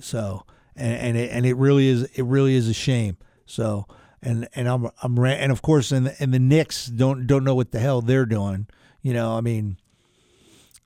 So 0.00 0.46
and 0.76 0.92
and 0.94 1.16
it, 1.16 1.30
and 1.30 1.46
it 1.46 1.56
really 1.56 1.88
is 1.88 2.02
it 2.14 2.24
really 2.24 2.54
is 2.54 2.68
a 2.68 2.74
shame. 2.74 3.16
So 3.46 3.86
and 4.22 4.48
and 4.54 4.68
I'm 4.68 4.88
I'm 5.02 5.18
and 5.24 5.52
of 5.52 5.62
course 5.62 5.92
and 5.92 6.06
the, 6.06 6.16
and 6.20 6.32
the 6.32 6.38
Knicks 6.38 6.86
don't 6.86 7.26
don't 7.26 7.44
know 7.44 7.54
what 7.54 7.70
the 7.72 7.78
hell 7.78 8.00
they're 8.00 8.26
doing. 8.26 8.66
You 9.02 9.12
know, 9.12 9.36
I 9.36 9.40
mean, 9.40 9.76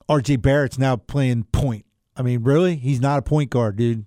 RJ 0.09 0.42
Barrett's 0.42 0.78
now 0.78 0.97
playing 0.97 1.45
point. 1.45 1.85
I 2.16 2.23
mean, 2.23 2.42
really, 2.42 2.76
he's 2.76 3.00
not 3.00 3.21
a 3.21 3.23
point 3.23 3.50
guard, 3.50 3.76
dude. 3.76 4.04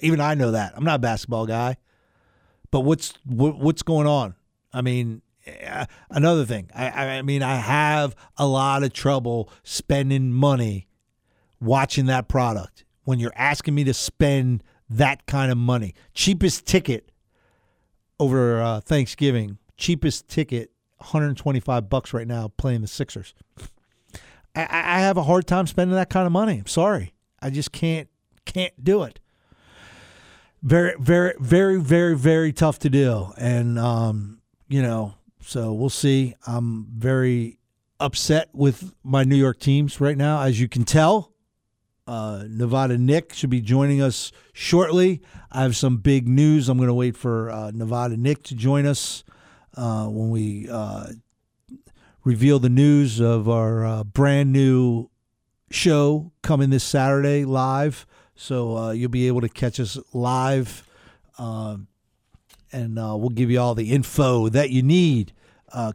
Even 0.00 0.20
I 0.20 0.34
know 0.34 0.50
that. 0.50 0.74
I'm 0.76 0.84
not 0.84 0.96
a 0.96 0.98
basketball 0.98 1.46
guy. 1.46 1.78
But 2.70 2.80
what's 2.80 3.14
what, 3.24 3.58
what's 3.58 3.82
going 3.82 4.06
on? 4.06 4.34
I 4.72 4.82
mean, 4.82 5.22
uh, 5.66 5.86
another 6.10 6.44
thing. 6.44 6.70
I 6.74 7.18
I 7.18 7.22
mean, 7.22 7.42
I 7.42 7.56
have 7.56 8.14
a 8.36 8.46
lot 8.46 8.82
of 8.82 8.92
trouble 8.92 9.50
spending 9.62 10.32
money 10.32 10.88
watching 11.60 12.06
that 12.06 12.28
product 12.28 12.84
when 13.04 13.18
you're 13.18 13.32
asking 13.36 13.74
me 13.74 13.84
to 13.84 13.94
spend 13.94 14.62
that 14.90 15.26
kind 15.26 15.50
of 15.50 15.58
money. 15.58 15.94
Cheapest 16.14 16.66
ticket 16.66 17.10
over 18.18 18.62
uh, 18.62 18.80
Thanksgiving, 18.80 19.58
cheapest 19.76 20.28
ticket, 20.28 20.70
125 20.98 21.88
bucks 21.88 22.12
right 22.12 22.26
now 22.26 22.48
playing 22.56 22.80
the 22.80 22.86
Sixers. 22.86 23.34
I, 24.54 24.62
I 24.70 25.00
have 25.00 25.16
a 25.16 25.22
hard 25.22 25.46
time 25.46 25.66
spending 25.66 25.96
that 25.96 26.10
kind 26.10 26.26
of 26.26 26.32
money. 26.32 26.58
I'm 26.58 26.66
sorry. 26.66 27.12
I 27.40 27.50
just 27.50 27.72
can't 27.72 28.08
can't 28.44 28.72
do 28.82 29.02
it. 29.02 29.20
Very, 30.62 30.94
very, 30.98 31.34
very, 31.38 31.78
very, 31.78 32.16
very 32.16 32.52
tough 32.52 32.78
to 32.80 32.90
do. 32.90 33.32
And 33.36 33.78
um, 33.78 34.40
you 34.68 34.80
know, 34.80 35.14
so 35.40 35.72
we'll 35.72 35.90
see. 35.90 36.34
I'm 36.46 36.86
very 36.90 37.58
upset 38.00 38.48
with 38.52 38.94
my 39.02 39.24
New 39.24 39.36
York 39.36 39.58
teams 39.58 40.00
right 40.00 40.16
now, 40.16 40.42
as 40.42 40.60
you 40.60 40.68
can 40.68 40.84
tell. 40.84 41.33
Uh, 42.06 42.44
Nevada 42.50 42.98
Nick 42.98 43.32
should 43.32 43.48
be 43.48 43.62
joining 43.62 44.02
us 44.02 44.30
shortly. 44.52 45.22
I 45.50 45.62
have 45.62 45.74
some 45.74 45.96
big 45.96 46.28
news. 46.28 46.68
I'm 46.68 46.76
going 46.76 46.88
to 46.88 46.94
wait 46.94 47.16
for 47.16 47.50
uh, 47.50 47.70
Nevada 47.70 48.16
Nick 48.18 48.42
to 48.44 48.54
join 48.54 48.84
us 48.84 49.24
uh, 49.74 50.06
when 50.06 50.28
we 50.28 50.68
uh, 50.70 51.06
reveal 52.22 52.58
the 52.58 52.68
news 52.68 53.20
of 53.20 53.48
our 53.48 53.86
uh, 53.86 54.04
brand 54.04 54.52
new 54.52 55.08
show 55.70 56.30
coming 56.42 56.68
this 56.68 56.84
Saturday 56.84 57.46
live. 57.46 58.06
So 58.34 58.76
uh, 58.76 58.90
you'll 58.90 59.08
be 59.08 59.26
able 59.26 59.40
to 59.40 59.48
catch 59.48 59.80
us 59.80 59.96
live, 60.12 60.86
um, 61.38 61.86
and 62.70 62.96
we'll 62.96 63.30
give 63.30 63.50
you 63.50 63.60
all 63.60 63.74
the 63.74 63.92
info 63.92 64.50
that 64.50 64.68
you 64.70 64.82
need 64.82 65.32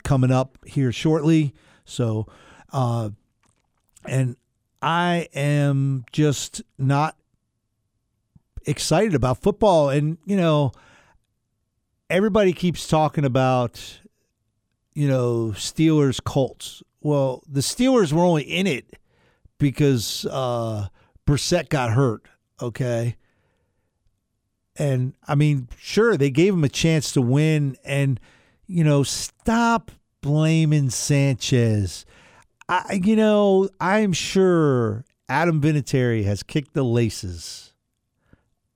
coming 0.04 0.32
up 0.32 0.58
here 0.66 0.92
shortly. 0.92 1.54
So, 1.86 2.26
and 2.72 4.38
I 4.82 5.28
am 5.34 6.06
just 6.12 6.62
not 6.78 7.18
excited 8.66 9.16
about 9.16 9.42
football. 9.42 9.90
And, 9.90 10.18
you 10.26 10.38
know, 10.38 10.72
everybody 12.10 12.54
keeps 12.54 12.88
talking 12.88 13.26
about, 13.26 14.00
you 14.94 15.08
know, 15.08 15.54
Steelers 15.56 16.24
Colts. 16.24 16.82
Well, 17.02 17.44
the 17.48 17.62
Steelers 17.62 18.14
were 18.14 18.24
only 18.24 18.44
in 18.44 18.68
it 18.68 18.98
because 19.58 20.26
uh, 20.30 20.88
Brissett 21.28 21.70
got 21.70 21.92
hurt, 21.92 22.28
okay? 22.62 23.16
And 24.76 25.14
I 25.28 25.36
mean, 25.36 25.68
sure, 25.78 26.16
they 26.16 26.30
gave 26.32 26.54
him 26.54 26.64
a 26.64 26.70
chance 26.70 27.12
to 27.14 27.22
win. 27.22 27.76
And, 27.84 28.20
you 28.66 28.84
know, 28.84 29.04
stop 29.04 29.92
blaming 30.22 30.90
Sanchez. 30.90 32.06
I, 32.70 33.02
you 33.04 33.16
know, 33.16 33.68
I'm 33.82 34.14
sure 34.14 35.04
Adam 35.28 35.60
Vinatieri 35.60 36.24
has 36.26 36.44
kicked 36.44 36.74
the 36.74 36.84
laces 36.84 37.74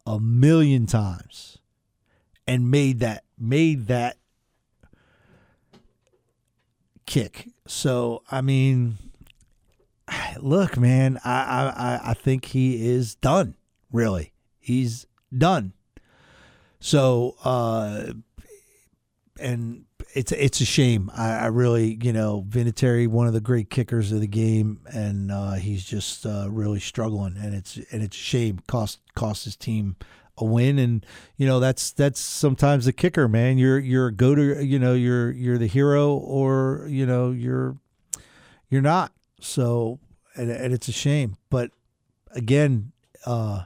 a 0.05 0.19
million 0.19 0.88
times 0.88 1.59
and 2.47 2.71
made 2.71 3.00
that 3.00 3.23
made 3.38 3.88
that 3.88 4.17
kick. 7.05 7.50
So 7.67 8.23
I 8.31 8.41
mean, 8.41 8.97
look, 10.39 10.75
man, 10.77 11.19
I 11.23 12.01
I 12.03 12.12
I 12.12 12.13
think 12.15 12.45
he 12.45 12.89
is 12.89 13.15
done. 13.15 13.55
Really, 13.91 14.33
he's 14.59 15.05
done. 15.35 15.73
So, 16.79 17.38
uh, 17.45 18.12
and 19.40 19.86
it's 20.13 20.32
it's 20.32 20.62
a 20.62 20.66
shame. 20.66 21.10
I, 21.16 21.32
I, 21.32 21.46
really, 21.48 21.98
you 22.02 22.13
know, 22.13 22.46
Vinatieri, 22.48 23.08
one 23.08 23.28
of 23.28 23.34
the 23.34 23.42
great 23.42 23.70
kickers 23.70 24.12
of 24.12 24.22
the 24.22 24.28
game, 24.28 24.82
and 24.86 25.32
uh, 25.32 25.54
he's 25.54 25.84
just 25.84 26.25
uh, 26.25 26.48
really 26.50 26.80
struggling, 26.80 27.38
and 27.38 27.54
it's 27.56 27.78
and 27.92 28.04
it's 28.04 28.16
a 28.16 28.20
shame. 28.20 28.60
Cost 28.68 29.00
cost 29.16 29.46
his 29.46 29.56
team 29.56 29.96
a 30.38 30.46
win, 30.46 30.80
and 30.80 31.06
you 31.38 31.48
know 31.48 31.60
that's 31.60 31.92
that's 31.92 32.20
sometimes 32.20 32.86
the 32.86 32.94
kicker, 32.94 33.28
man. 33.28 33.58
You're 33.58 33.80
you're 33.80 34.08
a 34.08 34.13
go 34.13 34.36
to, 34.36 34.63
you 34.63 34.80
know, 34.80 34.94
you're 34.94 35.32
you're 35.32 35.58
the 35.58 35.68
hero, 35.68 36.13
or 36.13 36.86
you 36.90 37.06
know 37.06 37.32
you're 37.32 37.78
you're 38.70 38.82
not. 38.82 39.12
So, 39.42 40.00
and, 40.36 40.50
and 40.50 40.74
it's 40.74 40.88
a 40.88 40.94
shame, 40.94 41.38
but 41.50 41.72
again, 42.32 42.94
uh, 43.25 43.63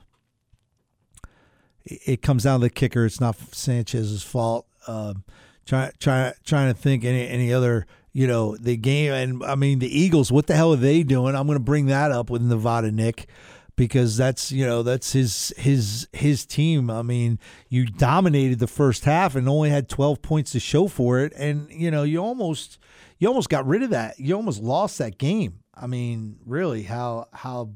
it 1.86 2.22
comes 2.22 2.44
down 2.44 2.60
to 2.62 2.66
the 2.66 2.70
kicker. 2.70 3.06
It's 3.06 3.22
not 3.22 3.38
Sanchez's 3.52 4.24
fault. 4.24 4.66
Um, 4.88 5.24
try, 5.68 5.92
try, 6.00 6.34
trying 6.46 6.74
to 6.74 6.80
think 6.80 7.04
any 7.04 7.28
any 7.28 7.54
other 7.54 7.86
you 8.14 8.26
know 8.26 8.56
the 8.58 8.76
game 8.78 9.14
and 9.14 9.44
I 9.44 9.56
mean 9.56 9.80
the 9.80 10.00
Eagles. 10.00 10.32
What 10.32 10.48
the 10.48 10.56
hell 10.56 10.74
are 10.74 10.78
they 10.78 11.04
doing? 11.04 11.36
I'm 11.36 11.46
going 11.46 11.60
to 11.60 11.64
bring 11.64 11.86
that 11.88 12.12
up 12.12 12.30
with 12.30 12.42
Nevada 12.42 12.92
Nick 12.92 13.28
because 13.76 14.18
that's 14.18 14.52
you 14.52 14.66
know 14.66 14.82
that's 14.84 15.14
his 15.14 15.54
his 15.56 16.08
his 16.12 16.46
team. 16.46 16.90
I 16.90 17.04
mean, 17.04 17.40
you 17.70 17.86
dominated 17.86 18.60
the 18.60 18.68
first 18.68 19.06
half 19.06 19.36
and 19.36 19.48
only 19.48 19.70
had 19.70 19.88
12 19.88 20.22
points 20.22 20.52
to 20.54 20.60
show 20.60 20.88
for 20.88 21.20
it, 21.20 21.32
and 21.38 21.70
you 21.70 21.92
know 21.92 22.04
you 22.04 22.18
almost 22.18 22.80
you 23.20 23.28
almost 23.28 23.50
got 23.50 23.66
rid 23.66 23.84
of 23.84 23.92
that. 23.92 24.20
You 24.20 24.36
almost 24.36 24.62
lost 24.62 24.98
that 24.98 25.18
game. 25.18 25.60
I 25.74 25.88
mean, 25.88 26.38
really, 26.46 26.84
how 26.84 27.28
how 27.32 27.74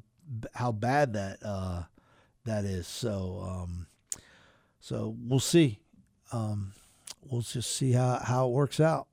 how 0.53 0.71
bad 0.71 1.13
that 1.13 1.37
uh, 1.45 1.83
that 2.45 2.65
is. 2.65 2.87
So 2.87 3.45
um, 3.47 3.87
so 4.79 5.15
we'll 5.19 5.39
see. 5.39 5.79
Um, 6.33 6.73
we'll 7.23 7.41
just 7.41 7.71
see 7.75 7.91
how, 7.93 8.19
how 8.23 8.47
it 8.47 8.51
works 8.51 8.79
out. 8.79 9.07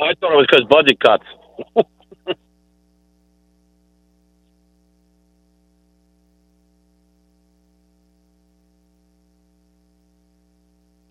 I 0.00 0.14
thought 0.20 0.32
it 0.32 0.36
was 0.36 0.46
because 0.50 0.66
budget 0.68 1.00
cuts. 1.00 1.24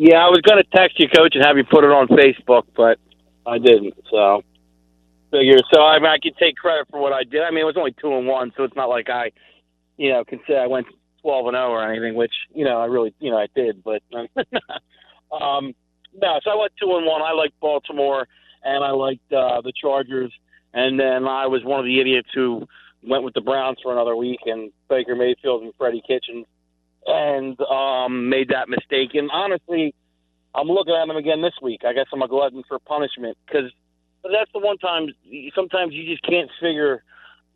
Yeah, 0.02 0.18
I 0.18 0.30
was 0.30 0.42
going 0.42 0.58
to 0.58 0.68
text 0.76 1.00
you, 1.00 1.08
coach, 1.08 1.36
and 1.36 1.46
have 1.46 1.58
you 1.58 1.64
put 1.64 1.84
it 1.84 1.92
on 1.92 2.08
Facebook, 2.08 2.64
but 2.76 2.98
I 3.46 3.60
didn't. 3.60 3.94
So 4.10 4.42
figure. 5.30 5.60
So 5.72 5.84
I 5.84 6.00
mean, 6.00 6.08
I 6.08 6.18
can 6.18 6.34
take 6.40 6.56
credit 6.56 6.88
for 6.90 7.00
what 7.00 7.14
I 7.14 7.24
did. 7.24 7.44
I 7.44 7.52
mean, 7.52 7.60
it 7.60 7.66
was 7.66 7.78
only 7.78 7.94
two 8.02 8.12
and 8.18 8.26
one, 8.26 8.52
so 8.58 8.64
it's 8.64 8.76
not 8.76 8.90
like 8.90 9.12
I, 9.12 9.32
you 9.98 10.10
know, 10.10 10.24
can 10.24 10.40
say 10.48 10.58
I 10.58 10.66
went 10.66 10.88
twelve 11.22 11.46
and 11.46 11.54
zero 11.54 11.68
oh 11.68 11.74
or 11.74 11.88
anything. 11.88 12.16
Which 12.16 12.34
you 12.52 12.66
know, 12.66 12.82
I 12.82 12.86
really, 12.86 13.14
you 13.20 13.30
know, 13.30 13.38
I 13.38 13.46
did. 13.54 13.84
But 13.84 14.02
um, 15.32 15.76
no, 16.16 16.40
so 16.44 16.50
I 16.50 16.56
went 16.56 16.74
two 16.82 16.98
and 16.98 17.06
one. 17.06 17.22
I 17.22 17.34
liked 17.34 17.60
Baltimore, 17.60 18.28
and 18.64 18.84
I 18.84 18.90
liked 18.90 19.32
uh, 19.32 19.62
the 19.62 19.72
Chargers, 19.80 20.34
and 20.74 21.00
then 21.00 21.28
I 21.28 21.46
was 21.46 21.64
one 21.64 21.80
of 21.80 21.86
the 21.86 22.02
idiots 22.02 22.30
who 22.34 22.68
went 23.04 23.24
with 23.24 23.36
the 23.36 23.42
Browns 23.42 23.78
for 23.84 23.92
another 23.92 24.16
week, 24.16 24.40
and 24.48 24.72
Baker 24.90 25.16
Mayfield 25.16 25.62
and 25.62 25.74
Freddie 25.78 26.02
Kitchens 26.08 26.48
and 27.06 27.60
um, 27.62 28.30
made 28.30 28.50
that 28.50 28.70
mistake. 28.70 29.16
And 29.16 29.30
honestly, 29.32 29.94
I'm 30.54 30.68
looking 30.68 30.94
at 30.94 31.08
him 31.08 31.16
again 31.16 31.42
this 31.42 31.54
week. 31.62 31.82
I 31.86 31.94
guess 31.94 32.06
I'm 32.14 32.22
a 32.22 32.28
glutton 32.28 32.64
for 32.68 32.80
punishment 32.80 33.38
because 33.46 33.72
that's 34.24 34.52
the 34.54 34.60
one 34.60 34.78
time. 34.78 35.08
Sometimes 35.56 35.94
you 35.94 36.06
just 36.06 36.24
can't 36.24 36.50
figure 36.62 37.04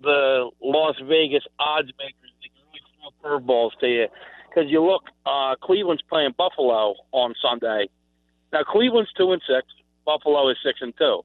the 0.02 0.50
Las 0.62 0.96
Vegas 1.04 1.44
odds 1.60 1.92
makers. 2.00 2.32
They 2.42 2.50
can 2.50 2.64
really 2.72 3.12
throw 3.22 3.40
curveballs 3.40 3.72
to 3.82 3.88
you 3.88 4.08
because 4.50 4.70
you 4.70 4.84
look. 4.84 5.04
Uh, 5.26 5.56
Cleveland's 5.62 6.04
playing 6.10 6.34
Buffalo 6.38 6.96
on 7.12 7.34
Sunday. 7.42 7.90
Now 8.54 8.64
Cleveland's 8.64 9.12
two 9.18 9.32
and 9.32 9.42
six. 9.48 9.68
Buffalo 10.06 10.50
is 10.50 10.58
six 10.64 10.80
and 10.82 10.94
two. 10.98 11.22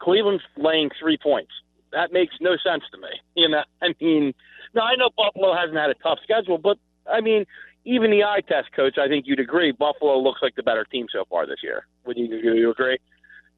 Cleveland's 0.00 0.42
laying 0.56 0.90
three 1.00 1.16
points. 1.16 1.52
That 1.92 2.12
makes 2.12 2.34
no 2.40 2.56
sense 2.56 2.82
to 2.92 2.98
me. 2.98 3.08
You 3.36 3.48
know, 3.48 3.62
I 3.80 3.94
mean, 4.00 4.34
now 4.74 4.82
I 4.82 4.96
know 4.96 5.10
Buffalo 5.16 5.54
hasn't 5.54 5.76
had 5.76 5.90
a 5.90 5.94
tough 5.94 6.18
schedule, 6.22 6.58
but 6.58 6.78
I 7.10 7.20
mean, 7.20 7.46
even 7.84 8.10
the 8.10 8.24
eye 8.24 8.40
test, 8.46 8.72
coach, 8.74 8.96
I 8.98 9.08
think 9.08 9.26
you'd 9.26 9.40
agree 9.40 9.72
Buffalo 9.72 10.18
looks 10.18 10.40
like 10.42 10.54
the 10.54 10.62
better 10.62 10.84
team 10.84 11.06
so 11.12 11.24
far 11.28 11.46
this 11.46 11.62
year. 11.62 11.86
Would 12.06 12.16
you, 12.16 12.36
you 12.36 12.70
agree? 12.70 12.98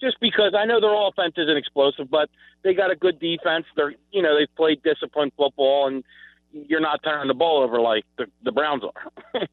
Just 0.00 0.18
because 0.20 0.54
I 0.56 0.64
know 0.64 0.80
their 0.80 0.94
offense 0.94 1.34
isn't 1.36 1.56
explosive, 1.56 2.10
but 2.10 2.28
they 2.62 2.74
got 2.74 2.90
a 2.90 2.96
good 2.96 3.20
defense. 3.20 3.66
They're 3.76 3.94
you 4.10 4.22
know 4.22 4.36
they've 4.36 4.54
played 4.56 4.82
disciplined 4.82 5.32
football, 5.36 5.86
and 5.86 6.02
you're 6.52 6.80
not 6.80 7.02
turning 7.04 7.28
the 7.28 7.34
ball 7.34 7.62
over 7.62 7.80
like 7.80 8.04
the, 8.18 8.26
the 8.42 8.52
Browns 8.52 8.82
are. 8.82 9.10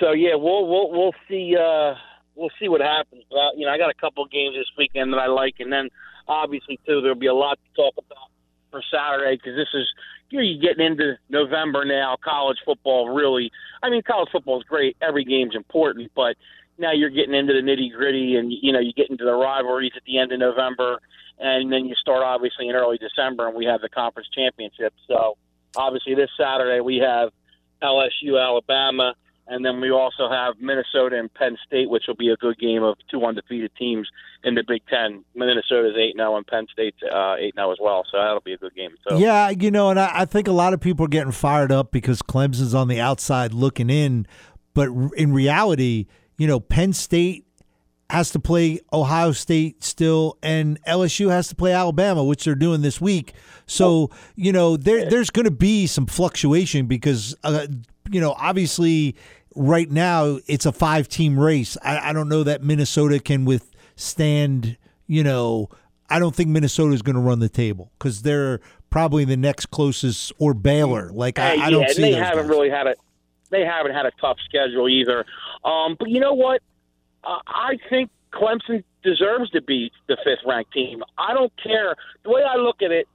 so 0.00 0.12
yeah, 0.12 0.34
we'll 0.34 0.66
we'll 0.66 0.90
we'll 0.90 1.14
see 1.28 1.56
uh, 1.56 1.94
we'll 2.34 2.50
see 2.58 2.68
what 2.68 2.80
happens. 2.80 3.22
But, 3.30 3.56
you 3.56 3.66
know, 3.66 3.72
I 3.72 3.78
got 3.78 3.90
a 3.90 3.94
couple 3.94 4.26
games 4.26 4.56
this 4.56 4.66
weekend 4.76 5.12
that 5.12 5.18
I 5.18 5.26
like, 5.26 5.54
and 5.60 5.72
then 5.72 5.90
obviously 6.28 6.78
too 6.86 7.00
there'll 7.00 7.14
be 7.14 7.26
a 7.26 7.34
lot 7.34 7.58
to 7.58 7.82
talk 7.82 7.94
about 7.98 8.30
for 8.76 8.82
Saturday 8.94 9.36
because 9.36 9.56
this 9.56 9.68
is 9.72 9.86
you 10.28 10.38
know, 10.38 10.44
you're 10.44 10.60
getting 10.60 10.84
into 10.84 11.18
November 11.28 11.84
now. 11.84 12.16
College 12.22 12.58
football 12.64 13.14
really, 13.14 13.50
I 13.82 13.90
mean, 13.90 14.02
college 14.02 14.28
football 14.32 14.58
is 14.58 14.64
great. 14.64 14.96
Every 15.00 15.24
game's 15.24 15.54
important, 15.54 16.10
but 16.14 16.36
now 16.78 16.92
you're 16.92 17.10
getting 17.10 17.34
into 17.34 17.52
the 17.52 17.60
nitty 17.60 17.92
gritty, 17.92 18.36
and 18.36 18.52
you 18.52 18.72
know 18.72 18.80
you 18.80 18.92
get 18.92 19.08
into 19.08 19.24
the 19.24 19.32
rivalries 19.32 19.92
at 19.96 20.02
the 20.04 20.18
end 20.18 20.32
of 20.32 20.40
November, 20.40 21.00
and 21.38 21.72
then 21.72 21.86
you 21.86 21.94
start 21.94 22.22
obviously 22.22 22.68
in 22.68 22.74
early 22.74 22.98
December, 22.98 23.46
and 23.46 23.56
we 23.56 23.64
have 23.64 23.80
the 23.80 23.88
conference 23.88 24.28
championship. 24.34 24.92
So 25.06 25.36
obviously 25.76 26.14
this 26.14 26.30
Saturday 26.38 26.80
we 26.80 26.98
have 26.98 27.30
LSU, 27.82 28.40
Alabama. 28.40 29.14
And 29.48 29.64
then 29.64 29.80
we 29.80 29.90
also 29.90 30.28
have 30.28 30.54
Minnesota 30.60 31.18
and 31.18 31.32
Penn 31.32 31.56
State, 31.66 31.88
which 31.88 32.04
will 32.08 32.16
be 32.16 32.30
a 32.30 32.36
good 32.36 32.58
game 32.58 32.82
of 32.82 32.96
two 33.10 33.24
undefeated 33.24 33.70
teams 33.78 34.08
in 34.42 34.54
the 34.54 34.64
Big 34.66 34.82
Ten. 34.88 35.24
Minnesota's 35.34 35.94
eight 35.96 36.16
now, 36.16 36.36
and 36.36 36.46
Penn 36.46 36.66
State's 36.72 37.00
uh, 37.02 37.36
eight 37.38 37.54
now 37.56 37.70
as 37.70 37.78
well. 37.80 38.04
So 38.10 38.18
that'll 38.18 38.40
be 38.40 38.54
a 38.54 38.58
good 38.58 38.74
game. 38.74 38.94
So. 39.08 39.18
Yeah, 39.18 39.50
you 39.50 39.70
know, 39.70 39.90
and 39.90 40.00
I, 40.00 40.10
I 40.12 40.24
think 40.24 40.48
a 40.48 40.52
lot 40.52 40.72
of 40.72 40.80
people 40.80 41.06
are 41.06 41.08
getting 41.08 41.32
fired 41.32 41.70
up 41.70 41.92
because 41.92 42.22
Clemson's 42.22 42.74
on 42.74 42.88
the 42.88 43.00
outside 43.00 43.52
looking 43.54 43.88
in, 43.88 44.26
but 44.74 44.88
in 45.16 45.32
reality, 45.32 46.06
you 46.38 46.46
know, 46.46 46.60
Penn 46.60 46.92
State 46.92 47.45
has 48.10 48.30
to 48.30 48.38
play 48.38 48.80
Ohio 48.92 49.32
State 49.32 49.82
still, 49.82 50.38
and 50.42 50.82
LSU 50.84 51.30
has 51.30 51.48
to 51.48 51.54
play 51.54 51.72
Alabama, 51.72 52.22
which 52.22 52.44
they're 52.44 52.54
doing 52.54 52.82
this 52.82 53.00
week. 53.00 53.32
So 53.66 54.10
you 54.34 54.52
know, 54.52 54.76
there 54.76 55.08
there's 55.08 55.30
going 55.30 55.44
to 55.44 55.50
be 55.50 55.86
some 55.86 56.06
fluctuation 56.06 56.86
because 56.86 57.34
uh, 57.44 57.66
you 58.10 58.20
know, 58.20 58.34
obviously 58.38 59.16
right 59.54 59.90
now 59.90 60.38
it's 60.46 60.66
a 60.66 60.72
five 60.72 61.08
team 61.08 61.38
race. 61.38 61.76
I, 61.82 62.10
I 62.10 62.12
don't 62.12 62.28
know 62.28 62.44
that 62.44 62.62
Minnesota 62.62 63.18
can 63.18 63.44
withstand, 63.44 64.76
you 65.06 65.24
know, 65.24 65.68
I 66.08 66.18
don't 66.18 66.34
think 66.34 66.50
Minnesota 66.50 66.94
is 66.94 67.02
going 67.02 67.16
to 67.16 67.22
run 67.22 67.40
the 67.40 67.48
table 67.48 67.90
because 67.98 68.22
they're 68.22 68.60
probably 68.90 69.24
the 69.24 69.36
next 69.36 69.66
closest 69.66 70.32
or 70.38 70.54
Baylor. 70.54 71.10
Like 71.10 71.38
I, 71.38 71.56
I 71.56 71.70
don't 71.70 71.82
yeah, 71.82 71.92
see. 71.92 72.02
They 72.02 72.12
haven't 72.12 72.44
guys. 72.44 72.50
really 72.50 72.70
had 72.70 72.86
a 72.86 72.94
they 73.50 73.64
haven't 73.64 73.92
had 73.92 74.06
a 74.06 74.12
tough 74.20 74.38
schedule 74.44 74.88
either. 74.88 75.24
Um, 75.64 75.96
but 75.98 76.08
you 76.08 76.20
know 76.20 76.34
what? 76.34 76.62
Uh, 77.26 77.38
I 77.46 77.78
think 77.90 78.10
Clemson 78.32 78.84
deserves 79.02 79.50
to 79.50 79.62
be 79.62 79.90
the 80.08 80.16
fifth 80.24 80.46
ranked 80.46 80.72
team. 80.72 81.02
I 81.18 81.34
don't 81.34 81.52
care 81.62 81.96
the 82.24 82.30
way 82.30 82.42
I 82.42 82.56
look 82.56 82.82
at 82.82 82.90
it. 82.90 83.08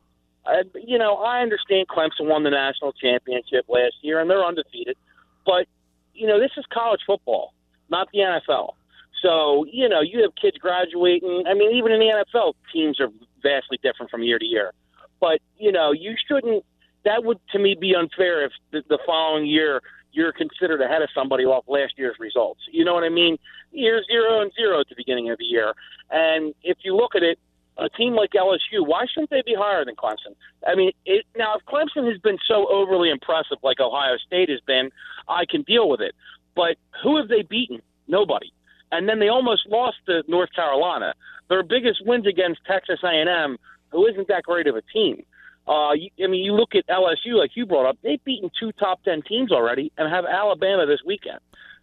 Uh, 0.45 0.63
you 0.85 0.97
know, 0.97 1.15
I 1.15 1.41
understand 1.41 1.87
Clemson 1.87 2.27
won 2.27 2.43
the 2.43 2.49
national 2.49 2.93
championship 2.93 3.65
last 3.67 3.93
year 4.01 4.19
and 4.19 4.29
they're 4.29 4.43
undefeated, 4.43 4.97
but 5.45 5.67
you 6.13 6.27
know, 6.27 6.39
this 6.39 6.51
is 6.57 6.65
college 6.73 7.01
football, 7.05 7.53
not 7.89 8.07
the 8.11 8.19
NFL. 8.19 8.73
So, 9.21 9.65
you 9.71 9.87
know, 9.87 10.01
you 10.01 10.23
have 10.23 10.31
kids 10.35 10.57
graduating. 10.57 11.45
I 11.47 11.53
mean, 11.53 11.75
even 11.75 11.91
in 11.91 11.99
the 11.99 12.25
NFL, 12.35 12.53
teams 12.73 12.99
are 12.99 13.09
vastly 13.41 13.79
different 13.83 14.09
from 14.09 14.23
year 14.23 14.39
to 14.39 14.45
year. 14.45 14.73
But, 15.19 15.39
you 15.57 15.71
know, 15.71 15.91
you 15.91 16.15
shouldn't 16.27 16.65
that 17.03 17.23
would 17.23 17.39
to 17.51 17.59
me 17.59 17.75
be 17.79 17.95
unfair 17.95 18.45
if 18.45 18.51
the, 18.71 18.83
the 18.87 18.99
following 19.05 19.45
year 19.45 19.81
you're 20.11 20.33
considered 20.33 20.81
ahead 20.81 21.01
of 21.01 21.09
somebody 21.13 21.45
off 21.45 21.65
last 21.67 21.93
year's 21.97 22.15
results. 22.19 22.61
You 22.71 22.85
know 22.85 22.93
what 22.93 23.03
I 23.03 23.09
mean? 23.09 23.37
You're 23.71 24.03
zero 24.03 24.41
and 24.41 24.51
zero 24.53 24.79
at 24.79 24.89
the 24.89 24.95
beginning 24.95 25.29
of 25.29 25.37
the 25.37 25.45
year, 25.45 25.73
and 26.09 26.53
if 26.63 26.77
you 26.83 26.95
look 26.95 27.15
at 27.15 27.23
it, 27.23 27.39
a 27.77 27.89
team 27.89 28.13
like 28.13 28.31
LSU, 28.31 28.85
why 28.85 29.05
shouldn't 29.11 29.29
they 29.29 29.41
be 29.45 29.55
higher 29.57 29.83
than 29.83 29.95
Clemson? 29.95 30.35
I 30.67 30.75
mean, 30.75 30.91
it, 31.05 31.25
now 31.35 31.55
if 31.55 31.65
Clemson 31.65 32.09
has 32.11 32.19
been 32.21 32.37
so 32.47 32.67
overly 32.69 33.09
impressive 33.09 33.57
like 33.63 33.79
Ohio 33.79 34.17
State 34.25 34.49
has 34.49 34.59
been, 34.67 34.91
I 35.27 35.45
can 35.49 35.63
deal 35.63 35.89
with 35.89 36.01
it. 36.01 36.13
But 36.55 36.77
who 37.01 37.17
have 37.17 37.27
they 37.27 37.43
beaten? 37.43 37.81
Nobody. 38.07 38.51
And 38.91 39.07
then 39.07 39.19
they 39.19 39.29
almost 39.29 39.67
lost 39.67 39.97
to 40.07 40.23
North 40.27 40.49
Carolina. 40.53 41.13
Their 41.49 41.63
biggest 41.63 42.05
wins 42.05 42.27
against 42.27 42.59
Texas 42.65 42.99
A&M, 43.03 43.57
who 43.91 44.05
isn't 44.07 44.27
that 44.27 44.43
great 44.43 44.67
of 44.67 44.75
a 44.75 44.81
team. 44.93 45.23
Uh, 45.67 45.93
you, 45.93 46.09
I 46.23 46.27
mean, 46.27 46.43
you 46.43 46.53
look 46.53 46.75
at 46.75 46.87
LSU, 46.87 47.37
like 47.37 47.51
you 47.55 47.65
brought 47.65 47.87
up, 47.87 47.97
they've 48.03 48.23
beaten 48.23 48.49
two 48.59 48.71
top 48.73 49.03
ten 49.03 49.21
teams 49.21 49.51
already, 49.51 49.91
and 49.97 50.11
have 50.11 50.25
Alabama 50.25 50.85
this 50.85 51.01
weekend. 51.05 51.39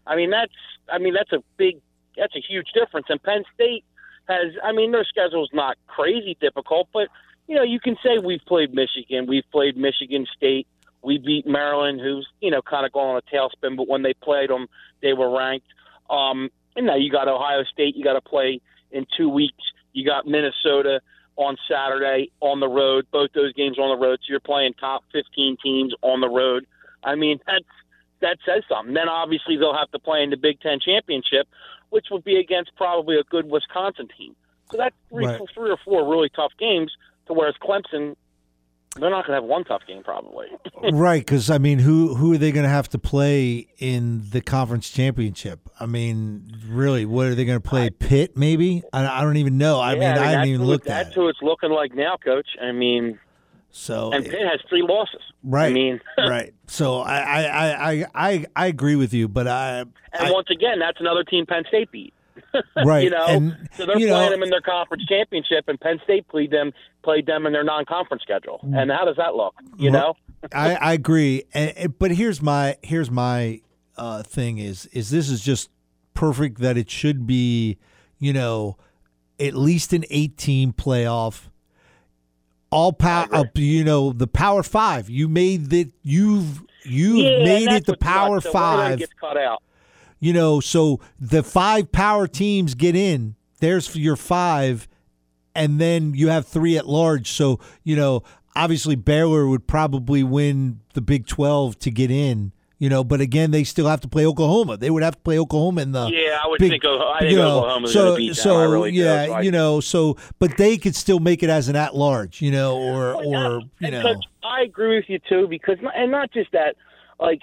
I 0.07 0.17
mean, 0.17 0.31
that's 0.31 0.53
I 0.91 0.99
mean 0.99 1.15
that's 1.15 1.33
a 1.33 1.43
big, 1.57 1.81
that's 2.17 2.35
a 2.35 2.41
huge 2.41 2.69
difference. 2.75 3.07
And 3.09 3.23
Penn 3.23 3.45
State 3.55 3.85
has, 4.29 4.53
I 4.65 4.73
mean, 4.73 4.93
their 4.93 5.05
schedule's 5.05 5.51
not 5.53 5.77
crazy 5.87 6.37
difficult, 6.41 6.89
but 6.93 7.09
you 7.47 7.55
know, 7.55 7.63
you 7.63 7.81
can 7.81 7.97
say 8.03 8.19
we've 8.23 8.45
played 8.47 8.75
Michigan, 8.75 9.27
we've 9.27 9.49
played 9.51 9.77
Michigan 9.77 10.27
State, 10.37 10.67
we 11.03 11.19
beat 11.19 11.47
Maryland, 11.47 12.01
who's 12.01 12.27
you 12.41 12.51
know 12.51 12.63
kind 12.63 12.85
of 12.85 12.93
going 12.93 13.09
on 13.09 13.17
a 13.17 13.35
tailspin, 13.35 13.77
but 13.77 13.87
when 13.89 14.03
they 14.03 14.15
played 14.15 14.51
them, 14.51 14.67
they 15.03 15.13
were 15.13 15.31
ranked. 15.31 15.69
Um, 16.11 16.51
and 16.75 16.87
now 16.87 16.97
you 16.97 17.11
got 17.11 17.29
Ohio 17.29 17.65
State, 17.65 17.97
you 17.97 18.05
got 18.05 18.15
to 18.15 18.21
play 18.21 18.61
in 18.91 19.07
two 19.17 19.29
weeks. 19.29 19.63
You 19.93 20.05
got 20.05 20.27
Minnesota 20.27 21.01
on 21.39 21.57
Saturday 21.71 22.31
on 22.41 22.61
the 22.61 22.69
road. 22.69 23.07
Both 23.11 23.33
those 23.33 23.55
games 23.55 23.79
on 23.79 23.97
the 23.97 24.07
road. 24.07 24.19
So 24.21 24.33
you're 24.33 24.41
playing 24.41 24.75
top 24.75 25.05
15 25.13 25.57
teams 25.63 25.95
on 26.03 26.21
the 26.21 26.29
road. 26.29 26.67
I 27.03 27.15
mean, 27.15 27.39
that's 27.47 27.65
that 28.21 28.39
says 28.45 28.65
something. 28.69 28.93
Then 28.93 29.09
obviously 29.09 29.57
they'll 29.57 29.77
have 29.77 29.91
to 29.93 29.99
play 30.01 30.23
in 30.23 30.31
the 30.31 30.37
Big 30.37 30.61
Ten 30.61 30.81
championship, 30.81 31.49
which 31.91 32.07
would 32.11 32.25
be 32.25 32.37
against 32.37 32.73
probably 32.77 33.17
a 33.17 33.23
good 33.23 33.49
Wisconsin 33.49 34.09
team. 34.19 34.35
So 34.73 34.77
that's 34.77 34.95
three, 35.09 35.25
right. 35.25 35.41
three 35.55 35.71
or 35.71 35.79
four 35.85 36.07
really 36.11 36.29
tough 36.29 36.53
games. 36.59 36.93
To 37.29 37.35
whereas 37.35 37.55
Clemson 37.63 38.17
they're 38.97 39.11
not 39.11 39.27
going 39.27 39.37
to 39.37 39.43
have 39.43 39.45
one 39.45 39.65
tough 39.65 39.83
game, 39.87 40.03
probably. 40.03 40.47
right, 40.93 41.21
because 41.21 41.51
I 41.51 41.59
mean, 41.59 41.79
who 41.79 42.15
who 42.15 42.33
are 42.33 42.39
they 42.39 42.53
going 42.53 42.65
to 42.65 42.71
have 42.71 42.89
to 42.91 42.99
play 42.99 43.69
in 43.79 44.29
the 44.31 44.41
conference 44.41 44.91
championship? 44.91 45.61
I 45.79 45.87
mean, 45.87 46.51
really, 46.67 47.05
what 47.05 47.27
are 47.27 47.35
they 47.35 47.45
going 47.45 47.61
to 47.61 47.69
play? 47.69 47.87
I, 47.87 47.91
Pitt, 47.91 48.37
maybe? 48.37 48.83
I, 48.93 49.07
I, 49.07 49.21
don't 49.23 49.37
even 49.37 49.59
know. 49.59 49.79
I 49.79 49.95
yeah, 49.95 49.99
mean, 49.99 50.09
I, 50.09 50.15
mean, 50.15 50.23
I 50.23 50.31
haven't 50.31 50.49
even 50.49 50.67
looked 50.67 50.87
at. 50.87 51.05
That's 51.05 51.15
who 51.15 51.29
it's 51.29 51.43
looking 51.43 51.71
like 51.71 51.95
now, 51.95 52.17
Coach. 52.17 52.49
I 52.61 52.73
mean, 52.73 53.19
so 53.71 54.11
and 54.13 54.27
eh, 54.27 54.31
Pitt 54.31 54.41
has 54.41 54.61
three 54.69 54.83
losses. 54.83 55.23
Right. 55.43 55.71
I 55.71 55.73
mean, 55.73 56.01
right. 56.19 56.55
So 56.67 56.99
I, 56.99 57.19
I, 57.19 57.93
I, 57.93 58.07
I, 58.15 58.47
I 58.57 58.67
agree 58.67 58.97
with 58.97 59.13
you, 59.13 59.29
but 59.29 59.47
I. 59.47 59.85
And 60.13 60.33
once 60.33 60.49
again, 60.51 60.79
that's 60.79 61.01
another 61.01 61.25
team 61.25 61.47
Penn 61.47 61.65
State 61.69 61.91
beat. 61.93 62.15
right. 62.85 63.05
you 63.05 63.11
know, 63.11 63.27
and, 63.27 63.69
so 63.73 63.87
they're 63.87 63.97
playing 63.97 64.11
know, 64.11 64.31
them 64.31 64.43
in 64.43 64.51
their 64.51 64.61
conference 64.61 65.05
championship, 65.07 65.65
and 65.69 65.81
Penn 65.81 66.01
State 66.05 66.29
played 66.29 66.51
them 66.51 66.73
played 67.03 67.27
them 67.27 67.47
in 67.47 67.53
their 67.53 67.65
non-conference 67.65 68.23
schedule. 68.23 68.61
Mm. 68.65 68.83
And 68.83 68.91
how 68.91 69.05
does 69.05 69.17
that 69.17 69.35
look? 69.35 69.55
You 69.77 69.91
know, 69.91 70.15
I, 70.53 70.75
I 70.75 70.93
agree. 70.93 71.45
And, 71.55 71.99
but 71.99 72.11
here's 72.11 72.43
my 72.43 72.77
here's 72.83 73.11
my 73.11 73.61
uh, 73.97 74.23
thing 74.23 74.59
is 74.59 74.87
is 74.87 75.11
this 75.11 75.29
is 75.29 75.41
just 75.41 75.71
perfect 76.15 76.59
that 76.59 76.77
it 76.77 76.91
should 76.91 77.27
be, 77.27 77.79
you 78.19 78.33
know, 78.33 78.77
at 79.39 79.55
least 79.55 79.93
an 79.93 80.05
eight 80.11 80.37
team 80.37 80.73
playoff. 80.73 81.49
All 82.71 82.93
power, 82.93 83.27
uh, 83.33 83.45
you 83.55 83.83
know, 83.83 84.13
the 84.13 84.27
Power 84.27 84.63
Five. 84.63 85.09
You 85.09 85.27
made 85.27 85.71
that. 85.71 85.91
You've 86.03 86.63
you've 86.85 87.17
yeah, 87.17 87.45
made 87.45 87.69
it 87.69 87.87
the 87.87 87.97
Power 87.97 88.43
Five. 88.43 88.99
Gets 88.99 89.13
out 89.23 89.63
you 90.21 90.33
know, 90.33 90.61
so 90.61 91.01
the 91.21 91.43
five 91.43 91.93
power 91.93 92.27
teams 92.27 92.75
get 92.75 92.97
in. 92.97 93.37
There's 93.61 93.95
your 93.97 94.17
five, 94.17 94.89
and 95.55 95.81
then 95.81 96.15
you 96.15 96.29
have 96.29 96.47
three 96.47 96.77
at 96.77 96.87
large. 96.87 97.31
So 97.31 97.61
you 97.85 97.97
know, 97.97 98.23
obviously 98.57 98.97
Baylor 98.97 99.47
would 99.47 99.67
probably 99.67 100.23
win 100.23 100.81
the 100.95 101.01
Big 101.01 101.27
Twelve 101.27 101.79
to 101.81 101.91
get 101.91 102.11
in. 102.11 102.53
You 102.81 102.89
know, 102.89 103.03
but 103.03 103.21
again, 103.21 103.51
they 103.51 103.65
still 103.65 103.89
have 103.89 104.01
to 104.03 104.09
play 104.09 104.25
Oklahoma. 104.25 104.77
They 104.77 104.89
would 104.89 105.03
have 105.03 105.17
to 105.17 105.21
play 105.23 105.37
Oklahoma 105.37 105.83
in 105.83 105.91
the 105.91 106.07
yeah. 106.07 106.39
I 106.43 106.47
would 106.47 106.61
big, 106.61 106.71
think, 106.71 106.85
I 106.85 107.19
think 107.19 107.33
you 107.33 107.39
know, 107.39 107.59
Oklahoma's 107.59 107.93
so 107.93 108.17
beat 108.17 108.37
so 108.37 108.61
them. 108.61 108.71
Really 108.71 108.93
yeah, 108.93 109.41
do, 109.41 109.45
you 109.45 109.51
know, 109.51 109.81
so 109.81 110.17
but 110.39 110.57
they 110.57 110.79
could 110.79 110.95
still 110.95 111.19
make 111.19 111.43
it 111.43 111.51
as 111.51 111.69
an 111.69 111.75
at 111.75 111.97
large. 111.97 112.41
You 112.41 112.53
know, 112.53 112.79
or 112.79 113.17
oh, 113.17 113.35
or 113.35 113.63
you 113.81 113.91
know. 113.91 114.21
I 114.45 114.63
agree 114.63 114.95
with 114.95 115.09
you 115.09 115.19
too 115.29 115.49
because 115.49 115.79
and 115.93 116.13
not 116.13 116.33
just 116.33 116.53
that, 116.53 116.77
like 117.19 117.43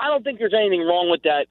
I 0.00 0.08
don't 0.08 0.24
think 0.24 0.40
there's 0.40 0.54
anything 0.54 0.82
wrong 0.82 1.08
with 1.10 1.22
that 1.22 1.46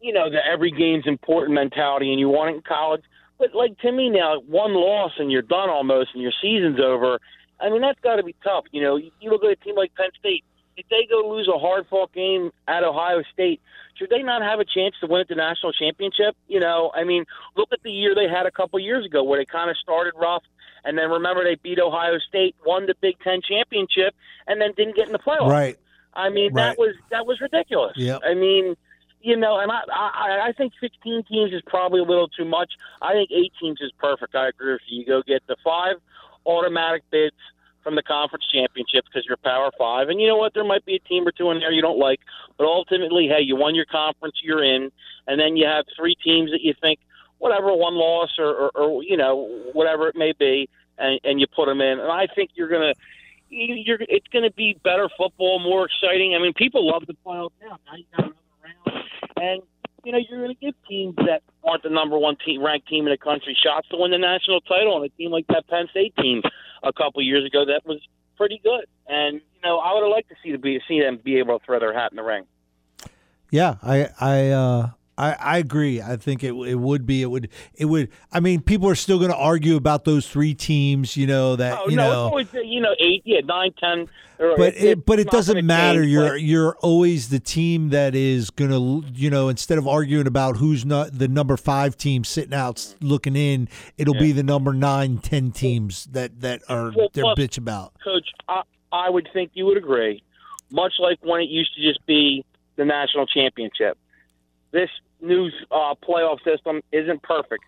you 0.00 0.12
know, 0.12 0.30
the 0.30 0.38
every 0.44 0.70
game's 0.70 1.06
important 1.06 1.54
mentality 1.54 2.10
and 2.10 2.18
you 2.18 2.28
want 2.28 2.50
it 2.50 2.56
in 2.56 2.62
college. 2.62 3.02
But 3.38 3.54
like 3.54 3.78
to 3.78 3.92
me 3.92 4.10
now, 4.10 4.40
one 4.40 4.74
loss 4.74 5.12
and 5.18 5.30
you're 5.30 5.42
done 5.42 5.70
almost 5.70 6.10
and 6.14 6.22
your 6.22 6.32
season's 6.42 6.80
over. 6.80 7.18
I 7.60 7.70
mean, 7.70 7.80
that's 7.80 8.00
got 8.00 8.16
to 8.16 8.22
be 8.22 8.34
tough. 8.42 8.64
You 8.72 8.82
know, 8.82 8.96
you, 8.96 9.30
look 9.30 9.44
at 9.44 9.50
a 9.50 9.56
team 9.56 9.76
like 9.76 9.94
Penn 9.94 10.10
State. 10.18 10.44
If 10.76 10.86
they 10.88 11.06
go 11.10 11.28
lose 11.28 11.48
a 11.48 11.58
hard 11.58 11.86
fought 11.88 12.12
game 12.12 12.52
at 12.66 12.84
Ohio 12.84 13.22
State, 13.32 13.60
should 13.96 14.08
they 14.08 14.22
not 14.22 14.40
have 14.40 14.60
a 14.60 14.64
chance 14.64 14.94
to 15.00 15.06
win 15.06 15.20
at 15.20 15.28
the 15.28 15.34
national 15.34 15.72
championship? 15.72 16.36
You 16.48 16.60
know, 16.60 16.90
I 16.94 17.04
mean, 17.04 17.26
look 17.56 17.68
at 17.72 17.82
the 17.82 17.90
year 17.90 18.14
they 18.14 18.28
had 18.28 18.46
a 18.46 18.50
couple 18.50 18.78
years 18.78 19.04
ago 19.04 19.22
where 19.22 19.38
they 19.38 19.44
kind 19.44 19.68
of 19.68 19.76
started 19.76 20.14
rough, 20.16 20.42
and 20.84 20.96
then 20.96 21.10
remember 21.10 21.44
they 21.44 21.56
beat 21.56 21.78
Ohio 21.78 22.18
State, 22.26 22.56
won 22.64 22.86
the 22.86 22.94
Big 23.00 23.16
Ten 23.22 23.40
championship, 23.46 24.14
and 24.46 24.58
then 24.60 24.72
didn't 24.74 24.96
get 24.96 25.06
in 25.06 25.12
the 25.12 25.18
playoffs. 25.18 25.50
Right. 25.50 25.78
I 26.14 26.30
mean, 26.30 26.52
right. 26.54 26.70
that 26.70 26.78
was 26.78 26.94
that 27.10 27.26
was 27.26 27.40
ridiculous. 27.40 27.92
Yep. 27.96 28.20
I 28.24 28.34
mean, 28.34 28.76
you 29.22 29.36
know, 29.36 29.58
and 29.58 29.70
I, 29.70 29.80
I 29.92 30.48
I 30.48 30.52
think 30.52 30.72
16 30.80 31.24
teams 31.24 31.52
is 31.52 31.62
probably 31.66 32.00
a 32.00 32.04
little 32.04 32.28
too 32.28 32.44
much. 32.44 32.72
I 33.02 33.12
think 33.12 33.30
eight 33.30 33.52
teams 33.60 33.78
is 33.80 33.92
perfect. 33.98 34.34
I 34.34 34.48
agree 34.48 34.72
with 34.72 34.82
you. 34.88 35.00
You 35.00 35.06
go 35.06 35.22
get 35.22 35.46
the 35.46 35.56
five 35.62 35.96
automatic 36.46 37.02
bids 37.10 37.36
from 37.82 37.96
the 37.96 38.02
conference 38.02 38.44
championship 38.52 39.04
because 39.04 39.24
you're 39.26 39.36
Power 39.38 39.70
Five, 39.78 40.08
and 40.08 40.20
you 40.20 40.26
know 40.26 40.36
what? 40.36 40.54
There 40.54 40.64
might 40.64 40.84
be 40.84 40.96
a 40.96 40.98
team 41.00 41.26
or 41.26 41.32
two 41.32 41.50
in 41.50 41.60
there 41.60 41.72
you 41.72 41.82
don't 41.82 41.98
like, 41.98 42.20
but 42.56 42.64
ultimately, 42.64 43.28
hey, 43.28 43.42
you 43.42 43.56
won 43.56 43.74
your 43.74 43.86
conference, 43.86 44.36
you're 44.42 44.64
in, 44.64 44.90
and 45.26 45.40
then 45.40 45.56
you 45.56 45.66
have 45.66 45.84
three 45.96 46.14
teams 46.14 46.50
that 46.50 46.60
you 46.62 46.74
think 46.80 46.98
whatever 47.38 47.74
one 47.74 47.94
loss 47.94 48.36
or, 48.38 48.54
or, 48.54 48.70
or 48.70 49.02
you 49.02 49.16
know 49.16 49.48
whatever 49.72 50.08
it 50.08 50.16
may 50.16 50.32
be, 50.38 50.68
and, 50.98 51.20
and 51.24 51.40
you 51.40 51.46
put 51.46 51.66
them 51.66 51.80
in, 51.80 51.98
and 52.00 52.10
I 52.10 52.26
think 52.34 52.50
you're 52.54 52.68
gonna. 52.68 52.94
You're, 53.52 53.98
it's 54.02 54.28
going 54.28 54.44
to 54.44 54.52
be 54.52 54.78
better 54.84 55.08
football, 55.18 55.58
more 55.58 55.84
exciting. 55.84 56.36
I 56.36 56.38
mean, 56.38 56.52
people 56.52 56.86
love 56.86 57.04
the 57.08 57.16
playoffs 57.26 57.50
now. 57.60 57.78
Now 57.84 57.96
you 57.96 58.04
got 58.16 58.30
and 59.36 59.62
you 60.04 60.12
know 60.12 60.18
you're 60.18 60.40
going 60.40 60.54
to 60.54 60.60
give 60.60 60.74
teams 60.88 61.14
that 61.16 61.42
aren't 61.64 61.82
the 61.82 61.90
number 61.90 62.18
one 62.18 62.36
team 62.44 62.62
ranked 62.62 62.88
team 62.88 63.06
in 63.06 63.10
the 63.10 63.18
country 63.18 63.56
shots 63.60 63.88
to 63.88 63.96
win 63.96 64.10
the 64.10 64.18
national 64.18 64.60
title. 64.62 64.96
And 64.96 65.04
a 65.04 65.08
team 65.10 65.30
like 65.30 65.46
that 65.48 65.66
Penn 65.68 65.86
State 65.90 66.14
team 66.16 66.42
a 66.82 66.92
couple 66.92 67.22
years 67.22 67.44
ago 67.44 67.64
that 67.66 67.82
was 67.84 68.00
pretty 68.36 68.60
good. 68.62 68.86
And 69.06 69.34
you 69.34 69.60
know 69.62 69.78
I 69.78 69.94
would 69.94 70.02
have 70.02 70.10
liked 70.10 70.28
to 70.30 70.36
see 70.42 70.52
the 70.52 70.58
be 70.58 70.80
see 70.88 71.00
them 71.00 71.18
be 71.22 71.38
able 71.38 71.58
to 71.58 71.64
throw 71.64 71.78
their 71.78 71.94
hat 71.94 72.12
in 72.12 72.16
the 72.16 72.22
ring. 72.22 72.44
Yeah, 73.50 73.76
I 73.82 74.08
I 74.20 74.48
uh, 74.48 74.90
I, 75.20 75.36
I 75.38 75.58
agree. 75.58 76.00
I 76.00 76.16
think 76.16 76.42
it 76.42 76.52
it 76.52 76.76
would 76.76 77.04
be 77.04 77.20
it 77.20 77.26
would 77.26 77.50
it 77.74 77.84
would. 77.84 78.08
I 78.32 78.40
mean, 78.40 78.62
people 78.62 78.88
are 78.88 78.94
still 78.94 79.18
going 79.18 79.30
to 79.30 79.36
argue 79.36 79.76
about 79.76 80.06
those 80.06 80.26
three 80.26 80.54
teams. 80.54 81.14
You 81.14 81.26
know 81.26 81.56
that 81.56 81.78
oh, 81.78 81.90
you 81.90 81.96
no, 81.96 82.10
know 82.10 82.20
always, 82.20 82.48
you 82.54 82.80
know 82.80 82.94
eight, 82.98 83.20
yeah, 83.26 83.40
nine, 83.44 83.74
ten. 83.78 84.08
but 84.38 84.74
it, 84.76 85.04
but 85.04 85.18
it 85.18 85.28
doesn't 85.28 85.66
matter. 85.66 86.00
Change, 86.00 86.12
you're 86.12 86.28
but... 86.30 86.40
you're 86.40 86.76
always 86.76 87.28
the 87.28 87.38
team 87.38 87.90
that 87.90 88.14
is 88.14 88.48
going 88.48 88.70
to 88.70 89.06
you 89.12 89.28
know 89.28 89.50
instead 89.50 89.76
of 89.76 89.86
arguing 89.86 90.26
about 90.26 90.56
who's 90.56 90.86
not 90.86 91.18
the 91.18 91.28
number 91.28 91.58
five 91.58 91.98
team 91.98 92.24
sitting 92.24 92.54
out 92.54 92.94
looking 93.02 93.36
in, 93.36 93.68
it'll 93.98 94.14
yeah. 94.14 94.22
be 94.22 94.32
the 94.32 94.42
number 94.42 94.72
nine, 94.72 95.18
ten 95.18 95.50
teams 95.52 96.06
that 96.12 96.40
that 96.40 96.62
are 96.70 96.92
well, 96.96 97.10
they're 97.12 97.24
plus, 97.24 97.38
bitch 97.38 97.58
about. 97.58 97.92
Coach, 98.02 98.28
I, 98.48 98.62
I 98.90 99.10
would 99.10 99.28
think 99.34 99.50
you 99.52 99.66
would 99.66 99.76
agree. 99.76 100.22
Much 100.70 100.94
like 100.98 101.18
when 101.20 101.42
it 101.42 101.50
used 101.50 101.74
to 101.74 101.82
just 101.82 102.06
be 102.06 102.42
the 102.76 102.86
national 102.86 103.26
championship, 103.26 103.98
this 104.72 104.88
new 105.22 105.50
uh, 105.70 105.94
playoff 106.06 106.42
system 106.44 106.80
isn't 106.92 107.22
perfect, 107.22 107.64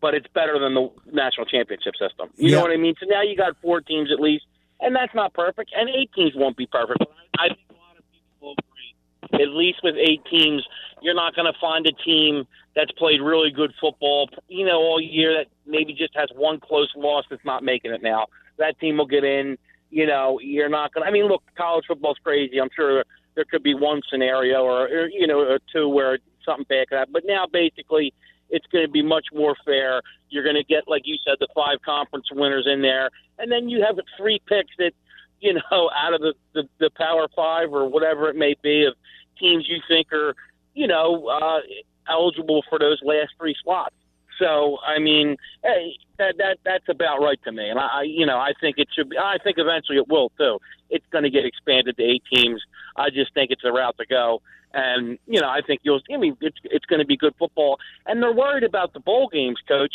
but 0.00 0.14
it's 0.14 0.26
better 0.34 0.58
than 0.58 0.74
the 0.74 0.90
national 1.12 1.46
championship 1.46 1.94
system. 1.96 2.28
You 2.36 2.50
yeah. 2.50 2.56
know 2.56 2.62
what 2.62 2.72
I 2.72 2.76
mean? 2.76 2.94
So 3.00 3.06
now 3.08 3.22
you 3.22 3.36
got 3.36 3.56
four 3.62 3.80
teams 3.80 4.10
at 4.12 4.20
least, 4.20 4.44
and 4.80 4.94
that's 4.94 5.14
not 5.14 5.34
perfect, 5.34 5.72
and 5.76 5.88
eight 5.88 6.10
teams 6.14 6.32
won't 6.34 6.56
be 6.56 6.66
perfect. 6.66 6.98
But 6.98 7.10
I 7.38 7.48
think 7.48 7.60
a 7.70 7.72
lot 7.74 7.96
of 7.98 8.04
people 8.12 8.54
agree. 8.58 9.42
At 9.42 9.50
least 9.50 9.80
with 9.82 9.96
eight 9.96 10.22
teams, 10.30 10.62
you're 11.02 11.14
not 11.14 11.34
going 11.34 11.50
to 11.52 11.58
find 11.60 11.86
a 11.86 11.92
team 11.92 12.46
that's 12.74 12.92
played 12.92 13.20
really 13.20 13.50
good 13.50 13.72
football, 13.80 14.28
you 14.48 14.66
know, 14.66 14.78
all 14.78 15.00
year 15.00 15.32
that 15.38 15.46
maybe 15.66 15.94
just 15.94 16.14
has 16.14 16.28
one 16.34 16.60
close 16.60 16.92
loss 16.94 17.24
that's 17.30 17.44
not 17.44 17.62
making 17.64 17.92
it 17.92 18.02
now. 18.02 18.26
That 18.58 18.78
team 18.78 18.98
will 18.98 19.06
get 19.06 19.24
in. 19.24 19.56
You 19.90 20.06
know, 20.06 20.38
you're 20.42 20.68
not 20.68 20.92
going 20.92 21.04
to. 21.04 21.08
I 21.08 21.12
mean, 21.12 21.26
look, 21.26 21.42
college 21.56 21.84
football's 21.86 22.18
crazy. 22.22 22.60
I'm 22.60 22.68
sure 22.74 23.04
there 23.34 23.44
could 23.44 23.62
be 23.62 23.74
one 23.74 24.02
scenario 24.10 24.62
or, 24.62 24.88
or 24.88 25.08
you 25.08 25.26
know, 25.26 25.40
or 25.40 25.58
two 25.72 25.88
where 25.88 26.18
something 26.46 26.64
bad 26.68 26.88
could 26.88 26.98
happen. 26.98 27.12
But 27.12 27.24
now, 27.26 27.44
basically, 27.52 28.14
it's 28.48 28.66
going 28.72 28.86
to 28.86 28.90
be 28.90 29.02
much 29.02 29.26
more 29.34 29.54
fair. 29.66 30.00
You're 30.30 30.44
going 30.44 30.56
to 30.56 30.64
get, 30.64 30.84
like 30.86 31.02
you 31.04 31.16
said, 31.26 31.36
the 31.40 31.48
five 31.54 31.78
conference 31.84 32.26
winners 32.32 32.66
in 32.66 32.80
there, 32.80 33.10
and 33.38 33.52
then 33.52 33.68
you 33.68 33.84
have 33.84 33.98
three 34.16 34.40
picks 34.48 34.70
that 34.78 34.92
you 35.40 35.54
know, 35.54 35.90
out 35.96 36.14
of 36.14 36.20
the, 36.20 36.34
the 36.54 36.68
the 36.78 36.90
Power 36.96 37.28
Five 37.34 37.72
or 37.72 37.88
whatever 37.88 38.28
it 38.28 38.36
may 38.36 38.54
be 38.62 38.84
of 38.84 38.94
teams 39.38 39.66
you 39.68 39.80
think 39.88 40.12
are, 40.12 40.34
you 40.74 40.86
know, 40.86 41.26
uh, 41.26 41.60
eligible 42.08 42.62
for 42.68 42.78
those 42.78 43.00
last 43.04 43.32
three 43.38 43.56
slots. 43.62 43.94
So 44.38 44.78
I 44.86 44.98
mean, 44.98 45.36
hey, 45.62 45.94
that 46.18 46.36
that 46.38 46.58
that's 46.64 46.88
about 46.88 47.20
right 47.20 47.40
to 47.44 47.52
me. 47.52 47.68
And 47.68 47.78
I, 47.78 48.02
you 48.02 48.26
know, 48.26 48.38
I 48.38 48.52
think 48.60 48.76
it 48.78 48.88
should 48.94 49.10
be. 49.10 49.18
I 49.18 49.38
think 49.42 49.56
eventually 49.58 49.98
it 49.98 50.08
will 50.08 50.30
too. 50.38 50.58
It's 50.90 51.06
going 51.10 51.24
to 51.24 51.30
get 51.30 51.44
expanded 51.44 51.96
to 51.96 52.02
eight 52.02 52.22
teams. 52.32 52.62
I 52.96 53.10
just 53.10 53.32
think 53.34 53.50
it's 53.50 53.62
the 53.62 53.72
route 53.72 53.96
to 53.98 54.06
go. 54.06 54.42
And 54.76 55.18
you 55.26 55.40
know, 55.40 55.48
I 55.48 55.60
think 55.66 55.80
you'll. 55.84 56.00
I 56.12 56.18
mean, 56.18 56.36
it's 56.42 56.58
it's 56.64 56.84
going 56.84 57.00
to 57.00 57.06
be 57.06 57.16
good 57.16 57.34
football. 57.38 57.78
And 58.04 58.22
they're 58.22 58.32
worried 58.34 58.62
about 58.62 58.92
the 58.92 59.00
bowl 59.00 59.28
games, 59.32 59.56
coach. 59.66 59.94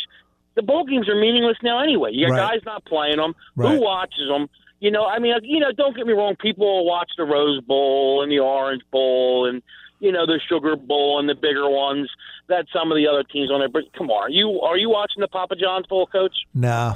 The 0.56 0.62
bowl 0.62 0.84
games 0.84 1.08
are 1.08 1.14
meaningless 1.14 1.56
now 1.62 1.80
anyway. 1.80 2.10
Your 2.12 2.30
Right. 2.30 2.54
guys 2.54 2.60
not 2.66 2.84
playing 2.84 3.16
them. 3.18 3.34
Right. 3.56 3.76
Who 3.76 3.80
watches 3.82 4.28
them? 4.28 4.48
You 4.80 4.90
know, 4.90 5.06
I 5.06 5.20
mean, 5.20 5.34
you 5.44 5.60
know, 5.60 5.70
don't 5.70 5.94
get 5.96 6.04
me 6.06 6.12
wrong. 6.12 6.34
People 6.34 6.66
will 6.66 6.84
watch 6.84 7.12
the 7.16 7.22
Rose 7.24 7.60
Bowl 7.62 8.22
and 8.22 8.32
the 8.32 8.40
Orange 8.40 8.82
Bowl 8.90 9.46
and 9.48 9.62
you 10.02 10.10
know 10.10 10.26
the 10.26 10.40
Sugar 10.48 10.74
Bowl 10.74 11.20
and 11.20 11.28
the 11.28 11.34
bigger 11.34 11.70
ones 11.70 12.10
that 12.48 12.66
some 12.72 12.90
of 12.90 12.96
the 12.96 13.06
other 13.06 13.22
teams 13.22 13.52
on 13.52 13.60
there. 13.60 13.68
But 13.68 13.84
come 13.96 14.10
on, 14.10 14.32
you 14.32 14.60
are 14.60 14.76
you 14.76 14.90
watching 14.90 15.20
the 15.20 15.28
Papa 15.28 15.54
John's 15.54 15.86
Bowl, 15.86 16.06
Coach? 16.06 16.34
No. 16.52 16.94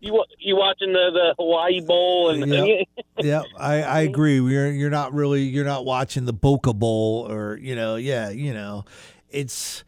You 0.00 0.24
you 0.38 0.56
watching 0.56 0.92
the 0.92 1.10
the 1.12 1.34
Hawaii 1.38 1.80
Bowl 1.80 2.30
and 2.30 2.50
Yep. 2.50 2.86
yeah, 3.22 3.42
I, 3.58 3.82
I 3.82 4.00
agree. 4.00 4.40
You're 4.40 4.72
you're 4.72 4.90
not 4.90 5.12
really 5.12 5.42
you're 5.42 5.66
not 5.66 5.84
watching 5.84 6.24
the 6.24 6.32
Boca 6.32 6.72
Bowl 6.72 7.30
or 7.30 7.58
you 7.58 7.76
know 7.76 7.96
yeah 7.96 8.30
you 8.30 8.54
know 8.54 8.86
it's 9.28 9.84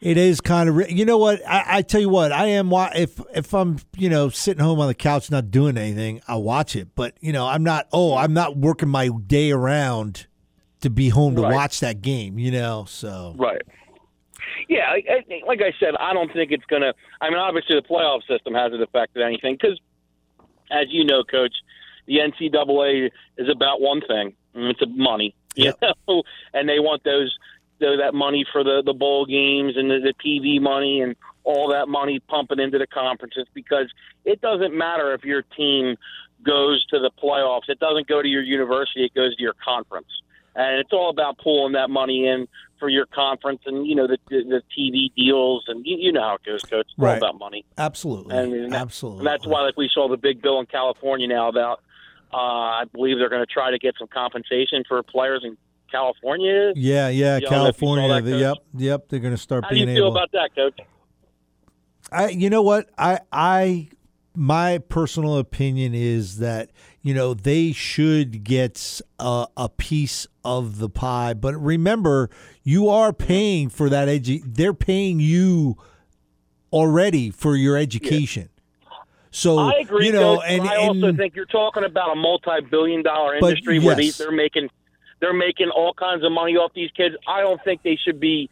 it 0.00 0.16
is 0.16 0.40
kind 0.40 0.68
of 0.68 0.90
you 0.90 1.04
know 1.04 1.18
what 1.18 1.46
I, 1.48 1.64
I 1.78 1.82
tell 1.82 2.00
you 2.00 2.08
what 2.08 2.32
I 2.32 2.46
am 2.46 2.72
if 2.72 3.20
if 3.34 3.54
I'm 3.54 3.78
you 3.96 4.08
know 4.08 4.30
sitting 4.30 4.62
home 4.62 4.80
on 4.80 4.88
the 4.88 4.94
couch 4.94 5.30
not 5.30 5.52
doing 5.52 5.78
anything 5.78 6.20
I 6.26 6.36
watch 6.36 6.74
it 6.74 6.88
but 6.94 7.16
you 7.20 7.32
know 7.32 7.46
I'm 7.46 7.62
not 7.62 7.86
oh 7.92 8.16
I'm 8.16 8.34
not 8.34 8.56
working 8.56 8.88
my 8.88 9.10
day 9.26 9.52
around 9.52 10.26
to 10.84 10.90
be 10.90 11.08
home 11.08 11.34
to 11.36 11.42
Right. 11.42 11.52
watch 11.52 11.80
that 11.80 12.00
game 12.00 12.38
you 12.38 12.50
know 12.52 12.84
so 12.86 13.34
Right. 13.36 13.62
Yeah, 14.68 14.86
I, 14.88 15.02
I, 15.10 15.46
like 15.46 15.60
I 15.62 15.72
said, 15.80 15.94
I 15.98 16.12
don't 16.12 16.32
think 16.32 16.52
it's 16.52 16.64
going 16.66 16.82
to. 16.82 16.92
I 17.20 17.28
mean, 17.30 17.38
obviously, 17.38 17.76
the 17.76 17.82
playoff 17.82 18.20
system 18.28 18.52
hasn't 18.54 18.82
affected 18.82 19.22
anything 19.22 19.56
because, 19.60 19.80
as 20.70 20.86
you 20.90 21.04
know, 21.04 21.22
Coach, 21.24 21.54
the 22.06 22.18
NCAA 22.18 23.10
is 23.38 23.48
about 23.48 23.80
one 23.80 24.00
thing: 24.02 24.34
and 24.54 24.64
it's 24.70 24.80
money. 24.88 25.34
You 25.56 25.66
Yep. 25.66 25.78
know, 26.08 26.22
and 26.52 26.68
they 26.68 26.80
want 26.80 27.04
those, 27.04 27.32
tho- 27.78 27.96
that 27.96 28.12
money 28.12 28.44
for 28.52 28.64
the 28.64 28.82
the 28.84 28.92
bowl 28.92 29.24
games 29.24 29.76
and 29.76 29.88
the, 29.90 30.00
the 30.00 30.14
TV 30.24 30.60
money 30.60 31.00
and 31.00 31.14
all 31.44 31.68
that 31.70 31.88
money 31.88 32.18
pumping 32.28 32.58
into 32.58 32.76
the 32.78 32.88
conferences 32.88 33.46
because 33.54 33.86
it 34.24 34.40
doesn't 34.40 34.74
matter 34.76 35.14
if 35.14 35.22
your 35.24 35.42
team 35.56 35.96
goes 36.44 36.84
to 36.86 36.98
the 36.98 37.10
playoffs. 37.22 37.68
It 37.68 37.78
doesn't 37.78 38.08
go 38.08 38.20
to 38.20 38.28
your 38.28 38.42
university. 38.42 39.04
It 39.04 39.14
goes 39.14 39.36
to 39.36 39.42
your 39.42 39.54
conference 39.64 40.08
and 40.56 40.78
it's 40.78 40.92
all 40.92 41.10
about 41.10 41.38
pulling 41.38 41.72
that 41.72 41.90
money 41.90 42.26
in 42.26 42.46
for 42.80 42.88
your 42.88 43.06
conference 43.06 43.60
and 43.66 43.86
you 43.86 43.94
know 43.94 44.06
the 44.06 44.18
the, 44.28 44.62
TV 44.76 45.12
deals 45.16 45.64
and 45.68 45.84
you, 45.86 45.96
you 45.98 46.12
know 46.12 46.22
how 46.22 46.34
it 46.34 46.42
goes, 46.44 46.62
coach. 46.62 46.86
It's 46.90 46.98
Right. 46.98 47.12
all 47.22 47.28
about 47.30 47.38
money, 47.38 47.64
absolutely 47.78 48.36
and, 48.36 48.72
that- 48.72 48.80
absolutely 48.80 49.20
and 49.20 49.26
that's 49.26 49.46
why 49.46 49.62
like 49.62 49.76
we 49.76 49.88
saw 49.92 50.08
the 50.08 50.16
big 50.16 50.42
bill 50.42 50.60
in 50.60 50.66
California 50.66 51.26
now 51.28 51.48
about. 51.48 51.80
Uh, 52.32 52.36
I 52.82 52.84
believe 52.92 53.18
they're 53.18 53.28
going 53.28 53.46
to 53.46 53.52
try 53.52 53.70
to 53.70 53.78
get 53.78 53.94
some 53.96 54.08
compensation 54.08 54.82
for 54.88 55.00
players 55.04 55.42
in 55.44 55.56
California. 55.88 56.72
yeah 56.74 57.08
yeah 57.08 57.08
You 57.08 57.18
know 57.18 57.28
if 57.36 57.40
you 57.42 57.46
saw 57.46 57.50
California 57.54 58.08
that, 58.08 58.24
the- 58.24 58.38
yep 58.38 58.56
yep 58.76 59.08
they're 59.08 59.20
gonna 59.20 59.36
start 59.36 59.62
How 59.64 59.70
do 59.70 59.76
you 59.76 59.86
being 59.86 59.96
feel 59.96 60.06
able 60.08 60.16
about 60.16 60.32
that, 60.32 60.52
coach? 60.56 60.76
I 62.10 62.28
you 62.30 62.50
know 62.50 62.62
what 62.62 62.90
I 62.98 63.20
I 63.32 63.88
my 64.34 64.78
personal 64.78 65.38
opinion 65.38 65.94
is 65.94 66.38
that 66.38 66.70
you 67.02 67.14
know 67.14 67.34
they 67.34 67.70
should 67.72 68.42
get 68.44 69.00
a, 69.20 69.46
a 69.56 69.68
piece 69.68 70.26
of 70.44 70.78
the 70.78 70.88
pie 70.88 71.32
but 71.34 71.54
remember 71.56 72.28
you 72.62 72.88
are 72.88 73.12
paying 73.12 73.68
for 73.68 73.88
that 73.88 74.08
edu- 74.08 74.42
they're 74.44 74.74
paying 74.74 75.20
you 75.20 75.76
already 76.72 77.30
for 77.30 77.56
your 77.56 77.76
education 77.76 78.48
so 79.30 79.58
I 79.58 79.78
agree, 79.80 80.06
you 80.06 80.12
know 80.12 80.40
and, 80.40 80.62
but 80.62 80.70
I 80.72 80.76
also 80.76 81.06
and 81.08 81.18
think 81.18 81.34
you're 81.34 81.44
talking 81.46 81.82
about 81.84 82.12
a 82.12 82.14
multi-billion-dollar 82.16 83.36
industry 83.36 83.80
where 83.80 83.96
they, 83.96 84.04
yes. 84.04 84.18
they're 84.18 84.30
making 84.30 84.68
they're 85.20 85.32
making 85.32 85.70
all 85.70 85.92
kinds 85.94 86.24
of 86.24 86.30
money 86.32 86.54
off 86.54 86.72
these 86.74 86.90
kids. 86.96 87.14
I 87.26 87.40
don't 87.40 87.62
think 87.64 87.82
they 87.82 87.96
should 87.96 88.20
be 88.20 88.50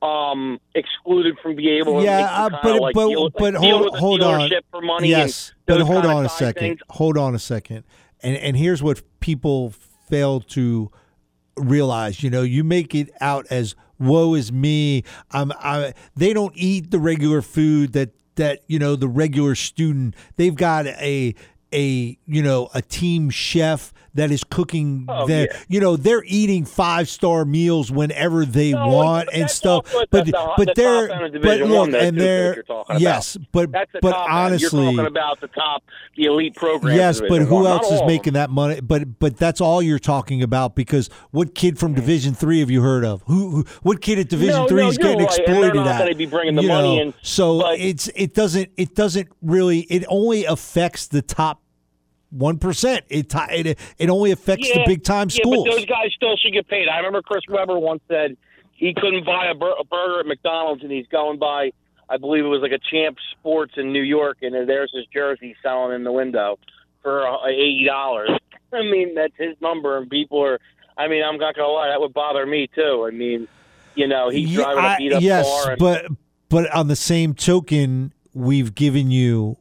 um, 0.00 0.60
excluded 0.74 1.36
from 1.42 1.56
being 1.56 1.78
able 1.78 1.98
to 1.98 2.04
Yeah, 2.04 2.28
uh, 2.30 2.50
but- 2.62 2.80
like, 2.80 2.94
but- 2.94 3.08
deal, 3.08 3.24
like, 3.24 3.32
but 3.36 3.50
deal 3.60 3.78
hold- 3.78 3.96
hold 3.98 4.22
on. 4.22 4.50
for 4.70 4.80
money. 4.80 5.08
yes 5.08 5.52
but 5.66 5.80
hold 5.80 6.06
on 6.06 6.24
a 6.24 6.28
second 6.28 6.60
things. 6.60 6.80
hold 6.90 7.18
on 7.18 7.34
a 7.34 7.38
second 7.38 7.84
and 8.22 8.36
and 8.36 8.56
here's 8.56 8.82
what 8.82 9.02
people 9.20 9.74
fail 10.08 10.40
to 10.40 10.90
realize 11.56 12.22
you 12.22 12.30
know 12.30 12.42
you 12.42 12.64
make 12.64 12.94
it 12.94 13.10
out 13.20 13.46
as 13.50 13.74
woe 13.98 14.34
is 14.34 14.52
me. 14.52 15.04
I'm 15.30 15.52
i 15.58 15.94
they 16.14 16.32
don't 16.32 16.52
eat 16.56 16.90
the 16.90 16.98
regular 16.98 17.42
food 17.42 17.92
that 17.94 18.10
that 18.36 18.60
you 18.66 18.78
know 18.78 18.96
the 18.96 19.08
regular 19.08 19.54
student. 19.54 20.14
They've 20.36 20.54
got 20.54 20.86
a 20.86 21.34
a 21.72 22.18
you 22.26 22.42
know 22.42 22.68
a 22.74 22.82
team 22.82 23.30
chef 23.30 23.92
that 24.16 24.30
is 24.30 24.44
cooking 24.44 25.04
Oh, 25.08 25.26
their 25.26 25.48
yeah. 25.50 25.58
you 25.68 25.80
know 25.80 25.96
they're 25.96 26.24
eating 26.26 26.64
five 26.64 27.08
star 27.08 27.44
meals 27.44 27.90
whenever 27.90 28.44
they 28.44 28.72
No, 28.72 28.88
want 28.88 29.28
and 29.32 29.48
stuff 29.50 29.92
but 29.92 30.10
the- 30.10 30.32
the 30.32 30.32
but 30.56 30.64
top 30.66 30.74
they're 30.74 31.30
but 31.40 31.60
look 31.60 31.92
and 31.94 32.18
they're 32.18 32.62
talking 32.62 32.96
about. 32.96 33.00
yes 33.00 33.36
but 33.52 33.70
the 33.72 33.86
but 34.02 34.10
top 34.12 34.30
honestly 34.30 34.82
you're 34.84 34.92
talking 34.92 35.06
about 35.06 35.40
the 35.40 35.48
top, 35.48 35.82
the 36.16 36.24
elite 36.24 36.54
program. 36.54 36.96
Yes, 36.96 37.20
but 37.20 37.42
who 37.42 37.56
One, 37.56 37.66
else 37.66 37.86
all 37.86 37.94
is 37.94 38.02
making 38.06 38.32
that 38.34 38.50
money? 38.50 38.80
But 38.80 39.18
but 39.18 39.36
that's 39.36 39.60
all 39.60 39.82
you're 39.82 39.98
talking 39.98 40.42
about 40.42 40.74
because 40.74 41.08
what 41.30 41.54
kid 41.54 41.78
from 41.78 41.92
mm. 41.92 41.96
Division 41.96 42.34
Three 42.34 42.60
have 42.60 42.70
you 42.70 42.82
heard 42.82 43.04
of? 43.04 43.22
Who, 43.26 43.50
who 43.50 43.64
what 43.82 44.00
kid 44.00 44.18
at 44.18 44.28
Division 44.28 44.62
No, 44.62 44.68
Three 44.68 44.82
no, 44.82 44.88
is 44.88 44.98
getting 44.98 45.18
right, 45.18 45.26
exploited 45.38 45.74
not 45.74 45.86
at? 45.86 45.98
gonna 45.98 46.14
be 46.14 46.26
bringing 46.26 46.54
the 46.56 46.62
You 46.62 46.68
money 46.68 46.96
know, 46.96 47.02
in, 47.02 47.14
So 47.22 47.70
it's 47.72 48.08
it 48.14 48.34
doesn't 48.34 48.70
it 48.76 48.94
doesn't 48.94 49.28
really 49.42 49.80
it 49.90 50.04
only 50.08 50.44
affects 50.44 51.06
the 51.06 51.22
top 51.22 51.60
one 52.30 52.58
percent. 52.58 53.04
It, 53.08 53.28
ti- 53.30 53.38
it 53.50 53.78
it 53.98 54.10
only 54.10 54.30
affects 54.32 54.68
the 54.72 54.82
big 54.86 55.04
time 55.04 55.28
Yeah, 55.30 55.42
schools. 55.42 55.66
but 55.68 55.76
those 55.76 55.86
guys 55.86 56.12
still 56.14 56.36
should 56.36 56.52
get 56.52 56.68
paid. 56.68 56.88
I 56.88 56.96
remember 56.98 57.22
Chris 57.22 57.42
Webber 57.48 57.78
once 57.78 58.02
said 58.08 58.36
he 58.72 58.92
couldn't 58.94 59.24
buy 59.24 59.46
a, 59.46 59.54
bur- 59.54 59.74
a 59.80 59.84
burger 59.84 60.20
at 60.20 60.26
McDonald's, 60.26 60.82
and 60.82 60.92
he's 60.92 61.06
going 61.06 61.38
by, 61.38 61.70
I 62.10 62.18
believe 62.18 62.44
it 62.44 62.48
was 62.48 62.60
like 62.60 62.72
a 62.72 62.78
Champ 62.90 63.16
Sports 63.38 63.72
in 63.76 63.92
New 63.92 64.02
York, 64.02 64.38
and 64.42 64.54
there's 64.68 64.92
his 64.94 65.06
jersey 65.12 65.56
selling 65.62 65.94
in 65.94 66.04
the 66.04 66.12
window 66.12 66.58
for 67.02 67.26
uh, 67.26 67.46
eighty 67.48 67.84
dollars. 67.86 68.30
I 68.72 68.82
mean, 68.82 69.14
that's 69.14 69.32
his 69.38 69.56
number, 69.60 69.96
and 69.96 70.10
people 70.10 70.42
are. 70.42 70.58
I 70.98 71.08
mean, 71.08 71.22
I'm 71.22 71.38
not 71.38 71.54
gonna 71.54 71.68
lie, 71.68 71.88
that 71.88 72.00
would 72.00 72.12
bother 72.14 72.44
me 72.46 72.68
too. 72.74 73.06
I 73.06 73.14
mean, 73.14 73.46
you 73.94 74.08
know, 74.08 74.28
he's 74.30 74.50
Yeah, 74.50 74.62
driving 74.62 74.84
I- 74.84 74.94
a 74.94 74.98
beat 74.98 75.12
up 75.12 75.22
yes, 75.22 75.46
car, 75.46 75.70
and 75.72 75.78
but 75.78 76.06
but 76.48 76.74
on 76.74 76.88
the 76.88 76.96
same 76.96 77.34
token, 77.34 78.12
we've 78.34 78.74
given 78.74 79.10
you. 79.10 79.56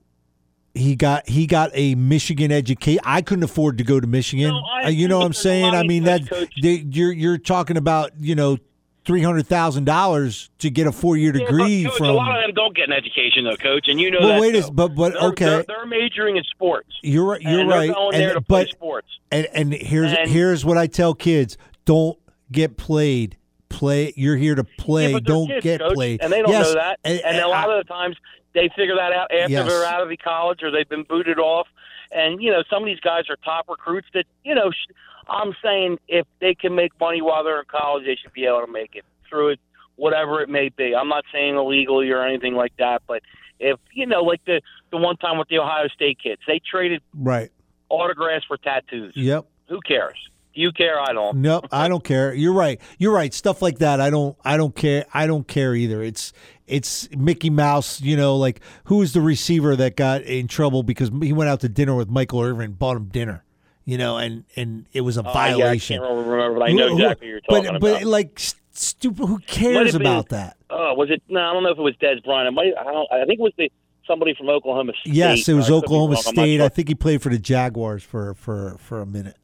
He 0.76 0.96
got 0.96 1.28
he 1.30 1.48
got 1.48 1.72
a 1.74 1.96
Michigan 1.96 2.52
education. 2.52 3.00
I 3.06 3.22
couldn't 3.22 3.44
afford 3.44 3.78
to 3.78 3.84
go 3.84 4.00
to 4.00 4.08
Michigan. 4.08 4.50
No, 4.50 4.60
I 4.60 4.84
Uh, 4.86 4.90
you 4.90 5.08
know 5.08 5.20
what 5.20 5.26
I'm 5.26 5.34
saying? 5.34 5.74
I 5.74 5.84
mean 5.84 6.04
that 6.04 6.22
they, 6.62 6.86
you're 6.92 7.12
you're 7.14 7.38
talking 7.38 7.78
about 7.78 8.12
you 8.20 8.36
know 8.36 8.58
three 9.06 9.22
hundred 9.22 9.48
thousand 9.48 9.86
dollars 9.86 10.50
to 10.60 10.70
get 10.70 10.86
a 10.88 10.92
four 10.92 11.16
year 11.16 11.32
Yeah, 11.34 11.46
degree 11.46 11.84
Coach, 11.86 11.98
from. 11.98 12.08
a 12.08 12.12
lot 12.14 12.38
of 12.38 12.44
them 12.44 12.54
don't 12.56 12.76
get 12.76 12.90
an 12.90 12.94
education 12.94 13.46
though, 13.46 13.56
Coach, 13.56 13.88
and 13.88 14.00
you 14.02 14.12
know 14.12 14.20
well, 14.20 14.28
that. 14.30 14.42
wait 14.42 14.56
a 14.56 14.70
but 14.72 14.90
but 14.96 15.16
okay, 15.16 15.46
they're, 15.46 15.64
they're 15.68 15.86
majoring 15.86 16.36
in 16.38 16.44
sports. 16.44 16.90
you're 17.04 17.24
right. 17.26 17.42
You're 17.42 17.62
and 17.62 17.70
right. 17.70 17.86
They're 17.88 17.94
going 17.94 18.18
there 18.18 18.36
And- 18.38 18.48
but 18.48 18.68
sports. 18.70 19.08
and 19.32 19.48
and 19.54 19.74
here's 19.74 20.12
And- 20.12 20.30
here's 20.30 20.66
what 20.66 20.78
I 20.78 20.88
tell 20.88 21.14
kids: 21.14 21.58
don't 21.86 22.18
get 22.52 22.76
played. 22.78 23.38
Play. 23.70 24.14
You're 24.16 24.38
here 24.38 24.56
to 24.56 24.64
play. 24.64 25.12
Yeah, 25.12 25.20
don't 25.22 25.48
kids, 25.48 25.64
get 25.64 25.80
Coach, 25.82 25.94
played. 25.96 26.22
and 26.22 26.32
they 26.32 26.42
don't 26.42 26.50
yes, 26.52 26.68
know 26.68 26.74
that. 26.76 27.00
And, 27.04 27.20
And, 27.26 27.38
a 27.40 27.48
lot 27.48 27.70
of 27.70 27.78
the 27.86 27.94
times 27.94 28.16
they 28.56 28.70
figure 28.76 28.96
that 28.96 29.12
out 29.12 29.32
after 29.32 29.52
Yes. 29.52 29.68
they're 29.68 29.86
out 29.86 30.02
of 30.02 30.10
the 30.10 30.18
college 30.18 30.64
or 30.64 30.72
they've 30.72 30.90
been 30.90 31.04
booted 31.04 31.38
off. 31.38 31.68
And 32.12 32.42
you 32.42 32.52
know, 32.52 32.64
some 32.70 32.82
of 32.82 32.88
these 32.88 33.00
guys 33.02 33.26
are 33.30 33.36
top 33.46 33.66
recruits. 33.70 34.08
That 34.16 34.26
you 34.44 34.56
know, 34.56 34.72
sh- 34.72 34.94
I'm 35.28 35.54
saying 35.64 36.00
if 36.08 36.26
they 36.40 36.56
can 36.56 36.74
make 36.74 37.00
money 37.00 37.22
while 37.22 37.44
they're 37.44 37.60
in 37.60 37.66
college, 37.70 38.06
they 38.06 38.16
should 38.16 38.34
be 38.34 38.46
able 38.46 38.66
to 38.66 38.72
make 38.72 38.96
it 38.96 39.06
through 39.30 39.50
it, 39.50 39.60
whatever 39.98 40.42
it 40.42 40.50
may 40.50 40.70
be. 40.70 40.96
I'm 40.96 41.10
not 41.10 41.26
saying 41.32 41.56
illegally 41.56 42.10
or 42.12 42.24
anything 42.26 42.56
like 42.56 42.74
that, 42.78 43.04
but 43.08 43.22
if 43.60 43.80
you 43.94 44.06
know, 44.06 44.22
like 44.24 44.44
the 44.46 44.62
the 44.92 44.98
one 44.98 45.18
time 45.18 45.38
with 45.38 45.50
the 45.50 45.60
Ohio 45.60 45.88
State 45.90 46.18
kids, 46.24 46.42
they 46.48 46.60
traded 46.60 47.02
right. 47.14 47.52
autographs 47.90 48.46
for 48.46 48.58
tattoos. 48.58 49.14
Yep. 49.16 49.46
Who 49.68 49.80
cares? 49.82 50.18
You 50.54 50.72
care? 50.72 51.02
I 51.02 51.12
don't. 51.12 51.38
Nope, 51.42 51.68
I 51.70 51.90
don't 51.90 52.04
care. 52.04 52.34
You're 52.34 52.54
right. 52.54 52.80
You're 52.98 53.12
right. 53.14 53.34
Stuff 53.34 53.62
like 53.62 53.80
that, 53.80 54.00
I 54.00 54.10
don't. 54.10 54.38
I 54.46 54.56
don't 54.56 54.74
care. 54.76 55.06
I 55.14 55.28
don't 55.28 55.46
care 55.46 55.76
either. 55.76 56.02
It's 56.02 56.32
it's 56.68 57.10
Mickey 57.16 57.50
Mouse. 57.50 58.02
You 58.02 58.18
know, 58.18 58.36
like 58.38 58.62
who 58.86 58.98
was 58.98 59.14
the 59.14 59.22
receiver 59.22 59.76
that 59.76 59.96
got 59.96 60.22
in 60.24 60.48
trouble 60.48 60.84
because 60.84 61.12
he 61.22 61.34
went 61.34 61.50
out 61.50 61.60
to 61.62 61.70
dinner 61.70 61.96
with 61.96 62.10
Michael 62.10 62.42
Irvin, 62.42 62.74
bought 62.74 62.98
him 62.98 63.06
dinner. 63.06 63.44
You 63.86 63.98
know, 64.00 64.18
and 64.18 64.46
and 64.56 64.88
it 64.94 65.02
was 65.02 65.18
a 65.18 65.24
Uh, 65.24 65.32
violation. 65.34 66.02
yeah, 66.02 66.02
I 66.04 66.08
can't 66.08 66.28
remember, 66.28 66.60
but 66.60 66.70
I 66.70 66.72
know 66.74 66.90
Who- 66.90 66.96
who- 66.98 67.04
exactly 67.04 67.28
what 67.28 67.32
you're 67.32 67.42
talking 67.42 67.64
but, 67.80 67.90
about. 67.92 68.00
But 68.02 68.04
like 68.08 68.40
stupid. 68.72 69.26
Who 69.28 69.38
cares 69.40 69.92
been- 69.94 70.02
about 70.02 70.30
that? 70.30 70.58
Oh, 70.72 70.94
was 70.96 71.10
it? 71.12 71.22
No, 71.30 71.40
I 71.40 71.54
don't 71.54 71.64
know 71.64 71.70
if 71.72 71.78
it 71.78 71.82
was 71.82 71.94
Dez 72.02 72.24
Bryant. 72.24 72.48
It 72.48 72.52
might. 72.52 72.74
I 72.80 72.84
don't. 72.84 73.08
I 73.12 73.26
think 73.26 73.40
it 73.40 73.44
was 73.44 73.54
the 73.58 73.72
somebody 74.08 74.34
from 74.36 74.50
Oklahoma 74.50 74.94
State. 75.02 75.14
Yes, 75.14 75.48
it 75.48 75.54
was 75.54 75.70
Oklahoma 75.72 76.14
wrong, 76.16 76.24
I'm 76.28 76.36
not 76.36 76.44
State. 76.44 76.62
I 76.62 76.70
think 76.70 76.88
he 76.90 76.96
played 76.96 77.22
for 77.22 77.30
the 77.30 77.38
Jaguars 77.40 78.04
for 78.04 78.34
for 78.34 78.76
for 78.80 79.02
a 79.02 79.06
minute. 79.06 79.38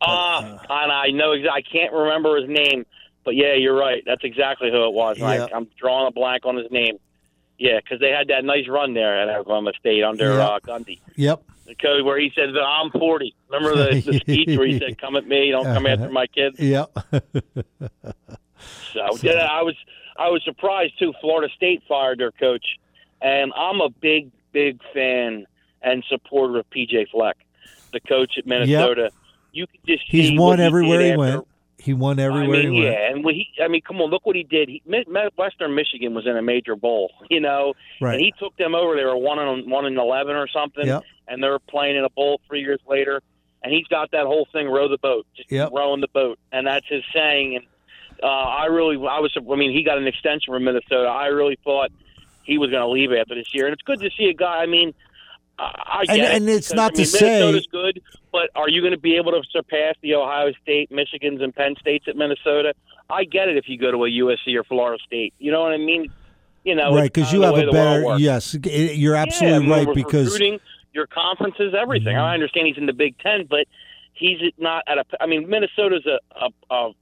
Ah, 0.00 0.58
and 0.70 0.92
I 0.92 1.08
know 1.10 1.32
I 1.32 1.60
can't 1.60 1.92
remember 1.92 2.36
his 2.40 2.48
name, 2.48 2.86
but 3.24 3.34
yeah, 3.34 3.54
you're 3.54 3.76
right. 3.76 4.02
That's 4.06 4.24
exactly 4.24 4.70
who 4.70 4.84
it 4.86 4.92
was. 4.92 5.18
Yeah. 5.18 5.26
I, 5.26 5.48
I'm 5.54 5.68
drawing 5.78 6.08
a 6.08 6.10
blank 6.10 6.46
on 6.46 6.56
his 6.56 6.70
name. 6.70 6.98
Yeah, 7.58 7.78
because 7.78 8.00
they 8.00 8.08
had 8.10 8.28
that 8.28 8.44
nice 8.44 8.66
run 8.68 8.94
there 8.94 9.20
at 9.20 9.28
Oklahoma 9.36 9.72
State 9.78 10.02
under 10.02 10.40
uh, 10.40 10.58
Gundy. 10.60 10.98
Yep. 11.16 11.42
The 11.66 12.02
where 12.02 12.18
he 12.18 12.32
said, 12.34 12.48
"I'm 12.56 12.90
40." 12.90 13.34
Remember 13.50 13.76
the, 13.76 14.00
the 14.00 14.12
speech 14.20 14.56
where 14.58 14.66
he 14.66 14.78
said, 14.78 14.98
"Come 14.98 15.14
at 15.16 15.26
me, 15.26 15.50
don't 15.50 15.64
come 15.64 15.86
after 15.86 16.08
my 16.08 16.26
kids." 16.26 16.58
Yep. 16.58 16.90
So 18.92 19.16
yeah, 19.22 19.46
I 19.50 19.62
was 19.62 19.74
I 20.16 20.28
was 20.28 20.42
surprised 20.44 20.98
too. 20.98 21.12
Florida 21.20 21.52
State 21.54 21.82
fired 21.88 22.18
their 22.18 22.32
coach, 22.32 22.64
and 23.22 23.52
I'm 23.54 23.80
a 23.80 23.88
big 23.88 24.30
big 24.52 24.80
fan 24.92 25.46
and 25.82 26.04
supporter 26.08 26.58
of 26.58 26.68
PJ 26.70 27.10
Fleck, 27.10 27.36
the 27.92 28.00
coach 28.00 28.32
at 28.36 28.46
Minnesota. 28.46 29.10
You 29.52 29.66
can 29.66 29.80
just 29.86 30.04
He's 30.06 30.38
won 30.38 30.58
he 30.58 30.64
everywhere 30.64 31.00
he 31.00 31.08
after- 31.10 31.18
went. 31.18 31.46
He 31.80 31.94
won 31.94 32.18
everywhere 32.18 32.60
I 32.60 32.62
mean, 32.64 32.72
he 32.74 32.80
went. 32.80 32.92
yeah, 32.92 33.10
and 33.10 33.24
when 33.24 33.34
he, 33.34 33.48
I 33.62 33.68
mean, 33.68 33.80
come 33.80 34.00
on, 34.02 34.10
look 34.10 34.26
what 34.26 34.36
he 34.36 34.42
did. 34.44 34.68
He, 34.68 34.82
Western 35.36 35.74
Michigan 35.74 36.14
was 36.14 36.26
in 36.26 36.36
a 36.36 36.42
major 36.42 36.76
bowl, 36.76 37.10
you 37.30 37.40
know, 37.40 37.72
Right. 38.00 38.14
and 38.14 38.20
he 38.20 38.32
took 38.38 38.56
them 38.56 38.74
over. 38.74 38.96
They 38.96 39.04
were 39.04 39.16
one 39.16 39.38
and 39.38 39.70
one 39.70 39.86
and 39.86 39.96
eleven 39.96 40.36
or 40.36 40.46
something, 40.48 40.86
Yep. 40.86 41.02
and 41.28 41.42
they're 41.42 41.58
playing 41.58 41.96
in 41.96 42.04
a 42.04 42.10
bowl 42.10 42.40
three 42.46 42.60
years 42.60 42.80
later. 42.86 43.20
And 43.62 43.72
he's 43.72 43.86
got 43.88 44.10
that 44.12 44.24
whole 44.26 44.46
thing, 44.52 44.68
row 44.68 44.88
the 44.88 44.98
boat, 44.98 45.26
just 45.36 45.50
Yep. 45.52 45.70
rowing 45.74 46.00
the 46.00 46.08
boat, 46.14 46.38
and 46.52 46.66
that's 46.66 46.86
his 46.88 47.02
saying. 47.14 47.56
And 47.56 47.64
uh, 48.22 48.26
I 48.26 48.66
really, 48.66 48.96
I 48.96 49.20
was, 49.20 49.34
I 49.36 49.56
mean, 49.56 49.72
he 49.72 49.82
got 49.82 49.98
an 49.98 50.06
extension 50.06 50.52
from 50.54 50.64
Minnesota. 50.64 51.08
I 51.08 51.26
really 51.26 51.58
thought 51.64 51.90
he 52.42 52.56
was 52.58 52.70
going 52.70 52.82
to 52.82 52.88
leave 52.88 53.12
after 53.12 53.34
this 53.34 53.52
year, 53.52 53.66
and 53.66 53.72
it's 53.74 53.82
good 53.82 54.00
to 54.00 54.10
see 54.16 54.26
a 54.30 54.34
guy. 54.34 54.58
I 54.62 54.66
mean, 54.66 54.92
I 55.60 56.04
get 56.06 56.16
And- 56.18 56.22
it, 56.24 56.32
and 56.36 56.48
it's 56.48 56.72
not 56.72 56.92
I 56.92 56.96
mean, 56.96 57.04
to 57.04 57.06
say- 57.06 57.40
Minnesota's 57.40 57.66
good, 57.66 58.02
but 58.32 58.50
are 58.54 58.68
you 58.68 58.80
going 58.80 58.92
to 58.92 58.98
be 58.98 59.16
able 59.16 59.32
to 59.32 59.42
surpass 59.50 59.94
the 60.00 60.14
Ohio 60.14 60.52
State, 60.62 60.90
Michigans, 60.90 61.42
and 61.42 61.54
Penn 61.54 61.74
States 61.78 62.06
at 62.08 62.16
Minnesota? 62.16 62.72
I 63.10 63.24
get 63.24 63.48
it 63.48 63.56
if 63.56 63.68
you 63.68 63.76
go 63.76 63.90
to 63.90 64.04
a 64.04 64.08
USC 64.08 64.54
or 64.56 64.64
Florida 64.64 65.02
State. 65.04 65.34
You 65.38 65.50
know 65.52 65.60
what 65.62 65.72
I 65.72 65.78
mean? 65.78 66.10
You 66.64 66.74
know, 66.74 66.94
right, 66.94 67.12
because 67.12 67.32
you 67.32 67.42
have 67.42 67.56
a 67.56 67.70
better. 67.70 68.18
Yes, 68.18 68.54
you're 68.64 69.16
absolutely 69.16 69.66
yeah, 69.68 69.74
right 69.84 69.94
because 69.94 70.32
recruiting, 70.34 70.60
your 70.92 71.06
conferences, 71.06 71.74
everything. 71.78 72.16
Mhm. 72.16 72.20
I 72.22 72.34
understand 72.34 72.66
he's 72.66 72.76
in 72.76 72.86
the 72.86 72.92
Big 72.92 73.18
Ten, 73.18 73.46
but 73.48 73.66
he's 74.12 74.38
not 74.58 74.84
at 74.86 74.98
a. 74.98 75.04
I 75.20 75.26
mean, 75.26 75.48
Minnesota's 75.48 76.06
a, 76.06 76.18
a, 76.38 76.74
a 76.74 76.92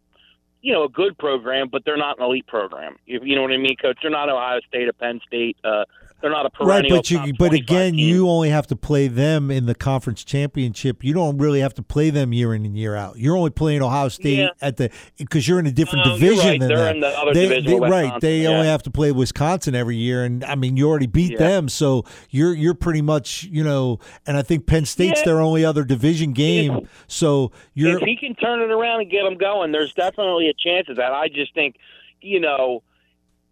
you 0.63 0.73
know 0.73 0.85
a 0.85 0.89
good 0.89 1.19
program, 1.19 1.69
but 1.71 1.85
they're 1.85 1.97
not 1.97 2.19
an 2.19 2.25
elite 2.25 2.47
program. 2.47 2.97
You, 3.05 3.21
you 3.23 3.35
know 3.35 3.43
what 3.43 3.51
I 3.53 3.57
mean, 3.57 3.77
Coach? 3.77 3.99
They're 4.01 4.11
not 4.13 4.29
Ohio 4.29 4.61
State 4.69 4.89
or 4.89 4.93
Penn 4.93 5.21
State. 5.27 5.57
Uh, 5.65 5.85
they're 6.21 6.31
not 6.31 6.47
a 6.47 6.51
right, 6.65 6.83
perennial. 6.83 6.97
but 6.99 7.05
top 7.07 7.27
you 7.27 7.35
but 7.39 7.53
again, 7.53 7.93
team. 7.95 8.09
you 8.09 8.29
only 8.29 8.51
have 8.51 8.67
to 8.67 8.77
play 8.77 9.07
them 9.09 9.51
in 9.51 9.67
the 9.67 9.75
conference 9.75 10.25
championship. 10.25 11.05
You 11.05 11.15
don't 11.15 11.39
really 11.39 11.61
have 11.61 11.75
to 11.75 11.83
play 11.83 12.11
them 12.11 12.33
year 12.33 12.55
in 12.55 12.67
and 12.67 12.77
year 12.77 12.97
out. 12.97 13.19
You're 13.19 13.37
only 13.37 13.51
playing 13.51 13.83
Ohio 13.83 14.09
State 14.09 14.39
Yeah. 14.39 14.49
at 14.61 14.77
the 14.79 14.91
because 15.17 15.47
you're 15.47 15.59
in 15.61 15.67
a 15.67 15.71
different 15.71 16.07
No, 16.07 16.15
division 16.19 16.47
right. 16.47 16.59
than 16.61 16.69
They're 16.69 16.79
them. 16.79 16.95
in 16.97 17.01
the 17.01 17.09
other 17.09 17.35
they, 17.35 17.43
division 17.49 17.81
they- 17.81 17.89
right, 17.89 18.21
they 18.21 18.39
yeah. 18.43 18.49
only 18.49 18.67
have 18.67 18.83
to 18.85 18.91
play 18.91 19.13
Wisconsin 19.13 19.75
every 19.75 19.97
year, 19.97 20.25
and 20.25 20.45
I 20.45 20.55
mean, 20.57 20.77
you 20.77 20.89
already 20.89 21.07
beat 21.07 21.33
Yeah. 21.33 21.39
them, 21.39 21.69
so 21.69 22.05
you're 22.31 22.55
you're 22.55 22.75
pretty 22.75 23.03
much 23.03 23.45
you 23.45 23.63
know. 23.63 23.99
And 24.27 24.37
I 24.37 24.43
think 24.43 24.67
Penn 24.67 24.87
State's 24.87 25.23
their 25.23 25.41
only 25.41 25.65
other 25.65 25.85
division 25.85 26.33
game, 26.33 26.89
so 27.07 27.53
you're 27.75 27.99
if 27.99 28.03
he 28.03 28.17
can 28.17 28.35
turn 28.35 28.61
it 28.61 28.71
around 28.73 29.03
and 29.03 29.11
get 29.11 29.23
them 29.23 29.37
going, 29.39 29.73
there's 29.73 29.93
definitely 29.95 30.49
a 30.49 30.55
chance 30.55 30.89
of 30.89 30.97
that. 30.97 31.13
I 31.13 31.29
just 31.29 31.55
think, 31.55 31.77
you 32.21 32.41
know, 32.41 32.83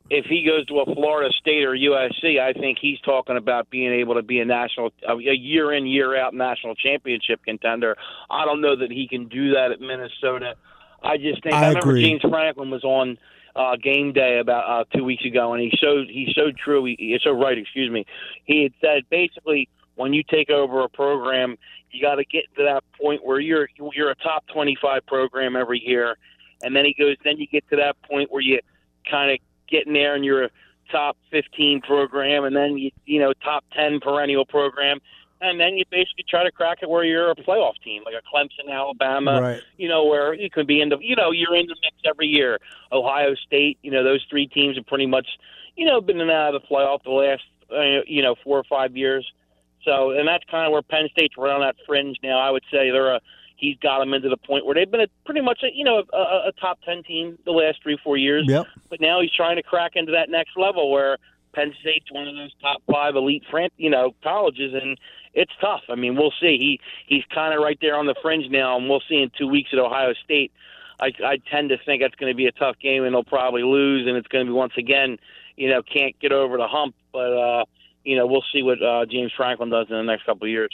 if 0.08 0.26
he 0.26 0.44
goes 0.44 0.66
to 0.66 0.80
a 0.80 0.94
Florida 0.94 1.32
State 1.38 1.64
or 1.64 1.72
USC, 1.72 2.40
I 2.40 2.52
think 2.52 2.78
he's 2.80 3.00
talking 3.00 3.36
about 3.36 3.70
being 3.70 3.92
able 3.92 4.14
to 4.14 4.22
be 4.22 4.40
a 4.40 4.44
national, 4.44 4.92
a 5.08 5.16
year 5.16 5.72
in, 5.72 5.86
year 5.86 6.16
out 6.16 6.32
national 6.32 6.74
championship 6.76 7.44
contender. 7.44 7.96
I 8.30 8.44
don't 8.44 8.60
know 8.60 8.76
that 8.76 8.90
he 8.90 9.08
can 9.08 9.28
do 9.28 9.54
that 9.54 9.72
at 9.72 9.80
Minnesota. 9.80 10.54
I 11.02 11.16
just 11.16 11.42
think 11.42 11.54
I 11.54 11.64
I, 11.64 11.68
remember 11.68 11.90
agree. 11.90 12.02
James 12.04 12.22
Franklin 12.22 12.70
was 12.70 12.84
on 12.84 13.18
uh, 13.56 13.76
game 13.76 14.12
day 14.12 14.38
about 14.38 14.68
uh, 14.68 14.84
two 14.96 15.04
weeks 15.04 15.24
ago, 15.24 15.54
and 15.54 15.62
he 15.62 15.70
showed 15.76 16.08
he's 16.08 16.34
so 16.34 16.52
true. 16.52 16.84
He, 16.84 16.96
he's 16.98 17.22
so 17.22 17.32
right. 17.32 17.58
Excuse 17.58 17.90
me. 17.90 18.06
He 18.44 18.62
had 18.62 18.72
said 18.80 19.02
basically 19.10 19.68
when 19.96 20.12
you 20.12 20.22
take 20.22 20.50
over 20.50 20.82
a 20.82 20.88
program, 20.88 21.56
you 21.90 22.00
got 22.00 22.16
to 22.16 22.24
get 22.24 22.44
to 22.56 22.64
that 22.64 22.84
point 23.00 23.24
where 23.24 23.40
you're 23.40 23.68
you're 23.94 24.10
a 24.10 24.16
top 24.16 24.44
25 24.52 25.06
program 25.06 25.56
every 25.56 25.82
year, 25.84 26.16
and 26.62 26.76
then 26.76 26.84
he 26.84 26.94
goes. 26.94 27.16
Then 27.24 27.38
you 27.38 27.46
get 27.46 27.68
to 27.70 27.76
that 27.76 27.96
point 28.02 28.30
where 28.30 28.42
you 28.42 28.60
kind 29.10 29.32
of 29.32 29.38
get 29.68 29.86
in 29.86 29.92
there 29.92 30.14
and 30.14 30.24
you're 30.24 30.44
a 30.44 30.50
top 30.90 31.16
15 31.30 31.80
program, 31.82 32.44
and 32.44 32.54
then 32.54 32.78
you 32.78 32.90
you 33.04 33.20
know 33.20 33.32
top 33.44 33.64
10 33.74 34.00
perennial 34.00 34.44
program, 34.44 35.00
and 35.40 35.60
then 35.60 35.76
you 35.76 35.84
basically 35.90 36.24
try 36.28 36.44
to 36.44 36.50
crack 36.50 36.78
it 36.82 36.88
where 36.88 37.04
you're 37.04 37.30
a 37.30 37.34
playoff 37.34 37.74
team 37.84 38.02
like 38.04 38.14
a 38.14 38.36
Clemson, 38.36 38.72
Alabama, 38.72 39.40
right. 39.40 39.62
you 39.76 39.88
know, 39.88 40.04
where 40.04 40.32
you 40.32 40.48
could 40.48 40.66
be 40.66 40.80
in 40.80 40.88
the, 40.88 40.98
you 41.00 41.14
know, 41.14 41.30
you're 41.30 41.54
in 41.54 41.66
the 41.66 41.76
mix 41.82 41.96
every 42.04 42.26
year. 42.26 42.58
Ohio 42.90 43.34
State, 43.34 43.78
you 43.82 43.90
know, 43.90 44.02
those 44.02 44.24
three 44.30 44.46
teams 44.46 44.76
have 44.76 44.86
pretty 44.86 45.06
much, 45.06 45.26
you 45.76 45.86
know, 45.86 46.00
been 46.00 46.16
in 46.16 46.22
and 46.22 46.30
out 46.30 46.54
of 46.54 46.62
the 46.62 46.68
playoff 46.68 47.02
the 47.04 47.10
last, 47.10 47.42
uh, 47.70 48.02
you 48.06 48.22
know, 48.22 48.34
four 48.42 48.58
or 48.58 48.64
five 48.64 48.96
years. 48.96 49.30
So, 49.84 50.10
and 50.10 50.26
that's 50.26 50.44
kind 50.50 50.66
of 50.66 50.72
where 50.72 50.82
Penn 50.82 51.08
State's 51.12 51.36
right 51.36 51.52
on 51.52 51.60
that 51.60 51.76
fringe 51.86 52.16
now. 52.22 52.38
I 52.38 52.50
would 52.50 52.64
say 52.72 52.90
they're 52.90 53.14
a, 53.14 53.20
he's 53.56 53.76
got 53.78 53.98
them 53.98 54.14
into 54.14 54.28
the 54.28 54.36
point 54.36 54.64
where 54.64 54.74
they've 54.74 54.90
been 54.90 55.00
a, 55.00 55.08
pretty 55.24 55.40
much, 55.40 55.60
a, 55.62 55.68
you 55.74 55.84
know, 55.84 56.02
a, 56.12 56.16
a, 56.16 56.48
a 56.48 56.52
top 56.60 56.78
10 56.84 57.02
team 57.02 57.38
the 57.44 57.52
last 57.52 57.82
three, 57.82 57.98
four 58.02 58.16
years. 58.16 58.44
Yep. 58.46 58.66
But 58.90 59.00
now 59.00 59.20
he's 59.20 59.32
trying 59.32 59.56
to 59.56 59.62
crack 59.62 59.92
into 59.94 60.12
that 60.12 60.30
next 60.30 60.56
level 60.56 60.90
where 60.90 61.18
Penn 61.54 61.72
State's 61.80 62.12
one 62.12 62.28
of 62.28 62.34
those 62.34 62.52
top 62.60 62.82
five 62.90 63.16
elite, 63.16 63.42
fran- 63.50 63.70
you 63.78 63.90
know, 63.90 64.14
colleges, 64.22 64.74
and 64.74 64.98
it's 65.32 65.52
tough. 65.60 65.82
I 65.88 65.94
mean, 65.94 66.14
we'll 66.14 66.32
see. 66.38 66.58
He 66.58 66.80
he's 67.06 67.24
kind 67.34 67.54
of 67.54 67.60
right 67.62 67.78
there 67.80 67.96
on 67.96 68.06
the 68.06 68.14
fringe 68.22 68.50
now, 68.50 68.76
and 68.76 68.88
we'll 68.88 69.02
see 69.08 69.16
in 69.16 69.30
two 69.36 69.48
weeks 69.48 69.70
at 69.72 69.78
Ohio 69.78 70.12
State. 70.22 70.52
I, 71.00 71.12
I 71.24 71.38
tend 71.50 71.70
to 71.70 71.78
think 71.84 72.02
it's 72.02 72.14
going 72.16 72.32
to 72.32 72.36
be 72.36 72.46
a 72.46 72.52
tough 72.52 72.76
game, 72.78 73.04
and 73.04 73.14
they'll 73.14 73.24
probably 73.24 73.62
lose, 73.62 74.06
and 74.06 74.16
it's 74.16 74.28
going 74.28 74.46
to 74.46 74.50
be 74.50 74.54
once 74.54 74.72
again, 74.78 75.18
you 75.56 75.68
know, 75.68 75.82
can't 75.82 76.18
get 76.20 76.32
over 76.32 76.56
the 76.56 76.68
hump. 76.68 76.94
But 77.12 77.32
uh, 77.32 77.64
you 78.04 78.16
know, 78.16 78.26
we'll 78.26 78.44
see 78.52 78.62
what 78.62 78.82
uh, 78.82 79.06
James 79.06 79.32
Franklin 79.34 79.70
does 79.70 79.86
in 79.88 79.96
the 79.96 80.02
next 80.02 80.26
couple 80.26 80.44
of 80.44 80.50
years. 80.50 80.70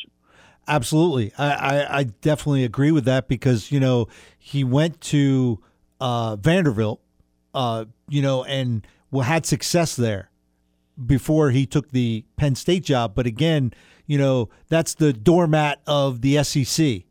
Absolutely, 0.68 1.33
I, 1.37 1.53
I, 1.53 1.98
I 1.98 2.03
definitely 2.05 2.64
agree 2.64 2.92
with 2.92 3.05
that 3.05 3.29
because 3.29 3.72
you 3.72 3.81
know 3.81 4.07
he 4.38 4.62
went 4.64 5.01
to 5.03 5.61
uh, 6.01 6.37
Vanderbilt, 6.37 7.01
uh, 7.55 7.85
you 8.09 8.22
know, 8.22 8.44
and 8.44 8.87
had 9.25 9.46
success 9.46 9.94
there 9.96 10.31
before 11.07 11.51
he 11.51 11.66
took 11.66 11.90
the 11.90 12.25
Penn 12.37 12.55
State 12.55 12.85
job. 12.85 13.14
But 13.14 13.27
again, 13.27 13.72
you 14.07 14.18
know, 14.18 14.48
that's 14.68 14.94
the 14.94 15.12
doormat 15.12 15.81
of 15.87 16.20
the 16.20 16.42
SEC. 16.44 17.03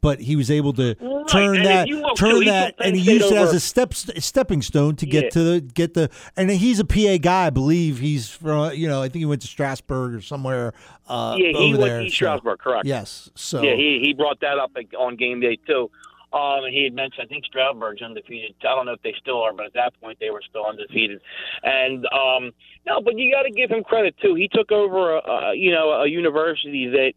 But 0.00 0.20
he 0.20 0.36
was 0.36 0.50
able 0.50 0.72
to 0.74 0.94
Right, 1.26 1.32
turn 1.46 1.56
and 1.56 1.66
that, 1.66 1.88
look, 1.88 2.16
turn 2.16 2.30
too, 2.40 2.44
that, 2.46 2.74
and 2.78 2.96
he 2.96 3.12
used 3.12 3.30
it 3.30 3.36
as 3.36 3.52
a 3.52 3.60
step 3.60 3.94
stepping 3.94 4.62
stone 4.62 4.96
to 4.96 5.06
get 5.06 5.24
Yeah. 5.24 5.30
to 5.30 5.42
the 5.42 5.60
get 5.60 5.94
the. 5.94 6.10
And 6.36 6.50
he's 6.50 6.78
a 6.80 6.84
PA 6.84 7.18
guy, 7.18 7.46
I 7.46 7.50
believe. 7.50 7.98
He's 7.98 8.28
from, 8.30 8.72
you 8.74 8.88
know, 8.88 9.02
I 9.02 9.08
think 9.08 9.20
he 9.20 9.26
went 9.26 9.42
to 9.42 9.48
Stroudsburg 9.48 10.14
or 10.14 10.20
somewhere. 10.20 10.72
Uh, 11.08 11.36
yeah, 11.38 11.52
he 11.58 11.72
over 11.74 11.78
went 11.82 12.04
to 12.04 12.10
so- 12.10 12.14
Stroudsburg, 12.14 12.58
correct? 12.58 12.86
Yes. 12.86 13.30
So 13.34 13.62
Yeah, 13.62 13.74
he 13.74 14.00
he 14.02 14.12
brought 14.14 14.40
that 14.40 14.58
up 14.58 14.72
on 14.98 15.16
game 15.16 15.40
day 15.40 15.56
too. 15.66 15.90
Um, 16.32 16.64
and 16.64 16.74
he 16.74 16.84
had 16.84 16.92
mentioned 16.92 17.24
I 17.24 17.28
think 17.28 17.44
Stroudsburg's 17.46 18.02
undefeated. 18.02 18.54
I 18.60 18.74
don't 18.74 18.86
know 18.86 18.92
if 18.92 19.02
they 19.02 19.14
still 19.18 19.40
are, 19.42 19.52
but 19.52 19.66
at 19.66 19.72
that 19.74 19.98
point 20.00 20.18
they 20.20 20.30
were 20.30 20.42
still 20.48 20.66
undefeated. 20.66 21.20
And 21.62 22.04
um, 22.06 22.50
no, 22.86 23.00
but 23.00 23.16
you 23.16 23.32
got 23.32 23.42
to 23.44 23.50
give 23.50 23.70
him 23.70 23.84
credit 23.84 24.16
too. 24.20 24.34
He 24.34 24.48
took 24.48 24.70
over 24.72 25.16
a, 25.16 25.30
a 25.30 25.54
you 25.54 25.70
know 25.70 25.90
a 26.02 26.06
university 26.08 26.86
that 26.88 27.12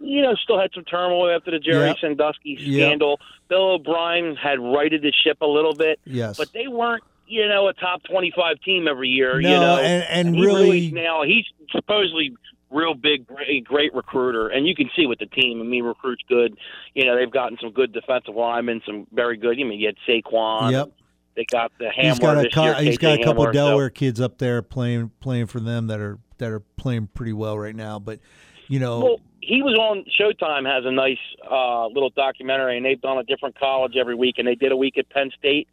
you 0.00 0.22
know 0.22 0.34
still 0.34 0.58
had 0.60 0.70
some 0.74 0.84
turmoil 0.84 1.34
after 1.34 1.50
the 1.50 1.58
Jerry 1.58 1.88
Yep. 1.88 1.98
Sandusky 2.00 2.56
Yep. 2.60 2.86
scandal. 2.88 3.20
Bill 3.48 3.72
O'Brien 3.74 4.36
had 4.36 4.58
righted 4.60 5.02
the 5.02 5.12
ship 5.24 5.38
a 5.40 5.46
little 5.46 5.74
bit, 5.74 5.98
yes. 6.04 6.36
but 6.36 6.52
they 6.52 6.68
weren't 6.68 7.02
you 7.28 7.46
know 7.48 7.68
a 7.68 7.72
top 7.74 8.02
twenty 8.04 8.32
five 8.36 8.60
team 8.60 8.86
every 8.88 9.08
year. 9.08 9.40
no, 9.40 9.48
you 9.48 9.54
know, 9.60 9.76
and, 9.78 10.04
and 10.28 10.36
he 10.36 10.42
really, 10.44 10.90
now 10.92 11.22
he's 11.24 11.44
supposedly 11.70 12.36
real 12.70 12.94
big, 12.94 13.26
great, 13.26 13.64
great 13.64 13.94
recruiter, 13.94 14.48
and 14.48 14.66
you 14.66 14.74
can 14.74 14.90
see 14.96 15.06
with 15.06 15.18
the 15.20 15.26
team. 15.26 15.60
I 15.60 15.64
mean, 15.64 15.84
recruits 15.84 16.22
good. 16.28 16.56
You 16.94 17.04
know, 17.06 17.16
they've 17.16 17.30
gotten 17.30 17.56
some 17.60 17.70
good 17.70 17.92
defensive 17.92 18.34
linemen, 18.34 18.82
some 18.84 19.06
very 19.12 19.36
good. 19.36 19.58
I 19.58 19.62
mean, 19.64 19.78
you 19.80 19.86
had 19.86 19.96
Saquon. 20.08 20.72
yep. 20.72 20.92
They 21.36 21.44
got 21.44 21.70
the 21.78 21.84
Hamler 21.86 22.02
He's 22.02 22.18
got 22.18 22.38
a 22.38 22.42
this 22.42 22.56
year. 22.56 22.74
he's 22.76 22.98
got 22.98 23.20
a 23.20 23.24
couple 23.24 23.44
Hamler, 23.44 23.48
of 23.48 23.54
so- 23.54 23.66
Delaware 23.66 23.90
kids 23.90 24.20
up 24.20 24.38
there 24.38 24.62
playing 24.62 25.10
playing 25.20 25.46
for 25.46 25.60
them 25.60 25.86
that 25.88 26.00
are 26.00 26.18
that 26.38 26.50
are 26.50 26.60
playing 26.76 27.08
pretty 27.14 27.32
well 27.34 27.58
right 27.58 27.74
now. 27.76 27.98
But 27.98 28.20
you 28.68 28.78
know, 28.80 29.00
Well, 29.00 29.20
he 29.46 29.62
was 29.62 29.78
on 29.78 30.04
Showtime. 30.18 30.66
Has 30.66 30.84
a 30.84 30.90
nice 30.90 31.22
uh, 31.48 31.86
little 31.86 32.10
documentary, 32.10 32.76
and 32.76 32.84
they've 32.84 33.00
done 33.00 33.18
a 33.18 33.22
different 33.22 33.56
college 33.58 33.96
every 33.96 34.16
week, 34.16 34.36
and 34.38 34.46
they 34.46 34.56
did 34.56 34.72
a 34.72 34.76
week 34.76 34.98
at 34.98 35.08
Penn 35.10 35.30
State, 35.38 35.68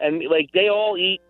and 0.00 0.24
like 0.30 0.50
they 0.54 0.68
all 0.68 0.96
eat 0.96 1.20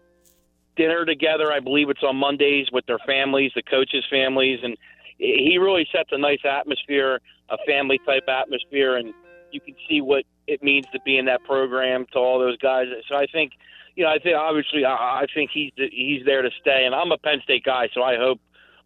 dinner 0.77 1.05
together. 1.05 1.53
I 1.53 1.59
believe 1.59 1.91
it's 1.91 2.03
on 2.05 2.17
Mondays 2.17 2.69
with 2.73 2.87
their 2.87 3.01
families, 3.01 3.51
the 3.57 3.63
coaches' 3.63 4.05
families, 4.09 4.61
and 4.63 4.77
he 5.19 5.59
really 5.59 5.87
sets 5.93 6.11
a 6.13 6.19
nice 6.19 6.45
atmosphere, 6.49 7.21
a 7.49 7.59
family 7.67 7.99
type 8.07 8.29
atmosphere, 8.29 8.97
and 8.97 9.13
you 9.51 9.61
can 9.61 9.75
see 9.89 10.01
what 10.01 10.25
it 10.47 10.63
means 10.63 10.87
to 10.93 11.01
be 11.05 11.19
in 11.19 11.25
that 11.25 11.43
program 11.43 12.07
to 12.13 12.19
all 12.19 12.39
those 12.39 12.57
guys. 12.59 12.87
So 13.09 13.17
I 13.17 13.27
think, 13.27 13.53
you 13.97 14.05
know, 14.05 14.11
I 14.11 14.21
think 14.21 14.37
obviously 14.37 14.85
I, 14.85 15.23
I 15.23 15.27
think 15.35 15.51
he's 15.53 15.73
he's 15.77 16.25
there 16.25 16.43
to 16.43 16.51
stay, 16.61 16.85
and 16.87 16.95
I'm 16.95 17.11
a 17.11 17.19
Penn 17.19 17.41
State 17.43 17.65
guy, 17.65 17.89
so 17.93 18.03
I 18.03 18.17
hope. 18.17 18.41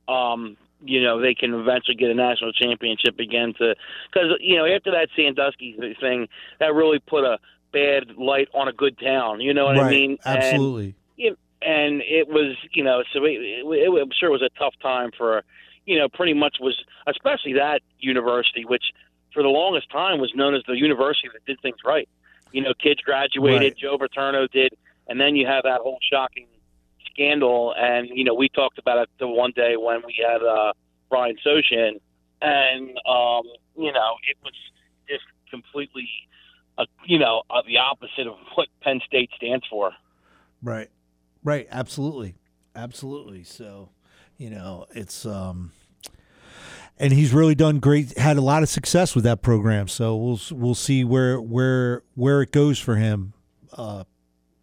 Um, 0.08 0.56
you 0.84 1.02
know 1.02 1.20
they 1.20 1.34
can 1.34 1.54
eventually 1.54 1.96
get 1.96 2.10
a 2.10 2.14
national 2.14 2.52
championship 2.52 3.18
again. 3.18 3.54
To 3.58 3.74
because 4.12 4.38
you 4.40 4.56
know 4.56 4.66
after 4.66 4.90
that 4.92 5.08
Sandusky 5.16 5.76
thing, 6.00 6.28
that 6.60 6.74
really 6.74 6.98
put 6.98 7.24
a 7.24 7.38
bad 7.72 8.16
light 8.16 8.48
on 8.54 8.68
a 8.68 8.72
good 8.72 8.98
town. 8.98 9.40
You 9.40 9.54
know 9.54 9.64
what 9.66 9.76
right. 9.76 9.86
I 9.86 9.90
mean? 9.90 10.18
Absolutely. 10.24 10.94
And, 11.18 11.36
and 11.62 12.02
it 12.02 12.28
was 12.28 12.56
you 12.72 12.84
know 12.84 13.02
so 13.12 13.24
it, 13.24 13.40
it, 13.40 13.64
it, 13.66 14.02
I'm 14.02 14.10
sure 14.18 14.28
it 14.28 14.32
was 14.32 14.42
a 14.42 14.58
tough 14.58 14.74
time 14.82 15.10
for 15.16 15.42
you 15.86 15.98
know 15.98 16.08
pretty 16.08 16.34
much 16.34 16.58
was 16.60 16.76
especially 17.06 17.54
that 17.54 17.80
university 17.98 18.64
which 18.64 18.84
for 19.32 19.42
the 19.42 19.48
longest 19.48 19.90
time 19.90 20.20
was 20.20 20.32
known 20.34 20.54
as 20.54 20.62
the 20.66 20.74
university 20.74 21.28
that 21.32 21.44
did 21.44 21.60
things 21.60 21.78
right. 21.84 22.08
You 22.52 22.62
know, 22.62 22.72
kids 22.72 23.00
graduated, 23.00 23.60
Right. 23.60 23.76
Joe 23.76 23.98
Paterno 23.98 24.46
did, 24.46 24.76
and 25.08 25.20
then 25.20 25.34
you 25.34 25.44
have 25.46 25.64
that 25.64 25.80
whole 25.80 25.98
shocking 26.08 26.46
scandal. 27.14 27.74
And 27.76 28.08
you 28.12 28.24
know, 28.24 28.34
we 28.34 28.48
talked 28.48 28.78
about 28.78 28.98
it 28.98 29.08
the 29.18 29.28
one 29.28 29.52
day 29.54 29.76
when 29.76 30.02
we 30.06 30.22
had 30.26 30.42
uh, 30.42 30.72
Brian 31.08 31.36
Soshin, 31.46 32.00
and 32.42 32.90
um, 33.06 33.44
you 33.76 33.92
know, 33.92 34.16
it 34.28 34.36
was 34.42 34.54
just 35.08 35.24
completely, 35.50 36.08
uh, 36.78 36.84
you 37.06 37.18
know, 37.18 37.42
uh, 37.50 37.62
the 37.66 37.78
opposite 37.78 38.26
of 38.26 38.36
what 38.54 38.68
Penn 38.82 39.00
State 39.06 39.30
stands 39.36 39.64
for. 39.68 39.92
Right. 40.62 40.88
Right. 41.42 41.68
Absolutely. 41.70 42.36
Absolutely. 42.74 43.44
So, 43.44 43.90
you 44.38 44.50
know, 44.50 44.86
it's 44.92 45.26
um 45.26 45.72
and 46.98 47.12
he's 47.12 47.32
really 47.32 47.54
done 47.54 47.80
great 47.80 48.16
had 48.16 48.36
a 48.36 48.40
lot 48.40 48.62
of 48.62 48.68
success 48.68 49.14
with 49.14 49.24
that 49.24 49.42
program. 49.42 49.88
So 49.88 50.16
we'll 50.16 50.40
we'll 50.50 50.74
see 50.74 51.04
where 51.04 51.40
where 51.40 52.02
where 52.14 52.42
it 52.42 52.50
goes 52.50 52.78
for 52.78 52.96
him 52.96 53.34
uh 53.74 54.04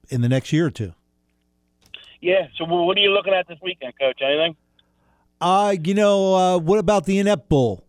in 0.09 0.21
the 0.21 0.29
next 0.29 0.51
year 0.51 0.65
or 0.65 0.71
two. 0.71 0.93
Yeah. 2.21 2.47
So, 2.57 2.65
what 2.65 2.97
are 2.97 3.01
you 3.01 3.11
looking 3.11 3.33
at 3.33 3.47
this 3.47 3.57
weekend, 3.61 3.93
Coach? 3.99 4.19
Anything? 4.21 4.55
Uh, 5.39 5.75
you 5.83 5.93
know, 5.93 6.35
uh, 6.35 6.57
what 6.59 6.77
about 6.79 7.05
the 7.05 7.17
Inept 7.19 7.49
Bowl? 7.49 7.83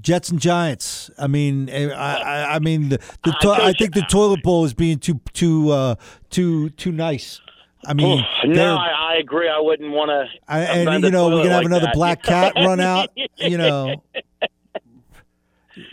Jets 0.00 0.30
and 0.30 0.40
Giants. 0.40 1.10
I 1.18 1.26
mean, 1.26 1.68
eh, 1.68 1.88
I, 1.90 2.14
I, 2.16 2.54
I 2.56 2.58
mean, 2.60 2.88
the, 2.90 2.98
the 3.24 3.36
to- 3.40 3.50
I 3.50 3.56
Coach, 3.58 3.78
think 3.78 3.94
the 3.94 4.02
toilet 4.02 4.42
bowl 4.42 4.64
is 4.64 4.72
being 4.74 4.98
too, 4.98 5.20
too, 5.32 5.70
uh, 5.70 5.94
too, 6.30 6.70
too 6.70 6.92
nice. 6.92 7.40
I 7.86 7.94
mean, 7.94 8.24
no, 8.44 8.76
I, 8.76 9.14
I 9.14 9.16
agree. 9.16 9.48
I 9.48 9.60
wouldn't 9.60 9.92
want 9.92 10.10
to. 10.10 10.28
And 10.52 11.04
you 11.04 11.10
know, 11.12 11.28
we're 11.28 11.44
gonna 11.44 11.54
have 11.54 11.64
another 11.64 11.90
black 11.94 12.22
cat 12.22 12.52
run 12.56 12.80
out. 12.80 13.08
You 13.36 13.56
know, 13.58 14.02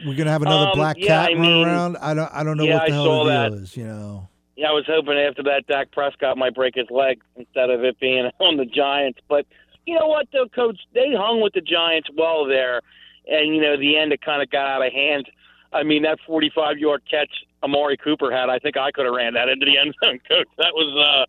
we're 0.06 0.16
gonna 0.16 0.32
have 0.32 0.42
another 0.42 0.68
Um, 0.72 0.76
black 0.76 0.98
yeah, 1.00 1.08
cat 1.08 1.30
I 1.30 1.34
run 1.34 1.42
mean, 1.42 1.68
around. 1.68 1.98
I 1.98 2.14
don't, 2.16 2.32
I 2.34 2.44
don't 2.44 2.58
know 2.58 2.64
yeah, 2.64 2.74
what 2.80 2.88
the 2.88 2.92
I 2.92 2.96
hell 2.96 3.04
the 3.04 3.10
deal 3.10 3.26
that. 3.26 3.54
is. 3.54 3.78
You 3.78 3.84
know, 3.86 4.28
Yeah, 4.56 4.70
I 4.70 4.72
was 4.72 4.86
hoping 4.88 5.18
after 5.18 5.44
that 5.44 5.68
Dak 5.68 5.92
Prescott 5.92 6.38
might 6.38 6.56
break 6.56 6.76
his 6.76 6.90
leg 6.90 7.22
instead 7.36 7.70
of 7.70 7.84
it 7.84 8.00
being 8.00 8.30
on 8.40 8.58
the 8.58 8.66
Giants. 8.66 9.20
But 9.28 9.46
you 9.86 10.00
know 10.00 10.08
what, 10.08 10.28
though, 10.32 10.48
Coach, 10.48 10.80
they 10.94 11.14
hung 11.14 11.42
with 11.42 11.54
the 11.54 11.62
Giants 11.62 12.10
well 12.18 12.46
there, 12.46 12.82
and 13.28 13.54
you 13.54 13.62
know 13.62 13.78
the 13.78 13.98
end 13.98 14.14
it 14.14 14.22
kind 14.22 14.42
of 14.42 14.50
got 14.50 14.68
out 14.68 14.86
of 14.86 14.94
hand. 14.94 15.30
I 15.74 15.84
mean 15.84 16.04
that 16.04 16.20
45-yard 16.28 17.04
catch 17.10 17.30
Amari 17.62 17.98
Cooper 17.98 18.32
had, 18.32 18.50
I 18.50 18.60
think 18.60 18.78
I 18.78 18.92
could 18.92 19.06
have 19.06 19.14
ran 19.14 19.34
that 19.34 19.50
into 19.50 19.66
the 19.66 19.78
end 19.78 19.94
zone, 20.04 20.20
Coach. 20.28 20.48
That 20.58 20.74
was 20.74 20.96
uh, 20.96 21.26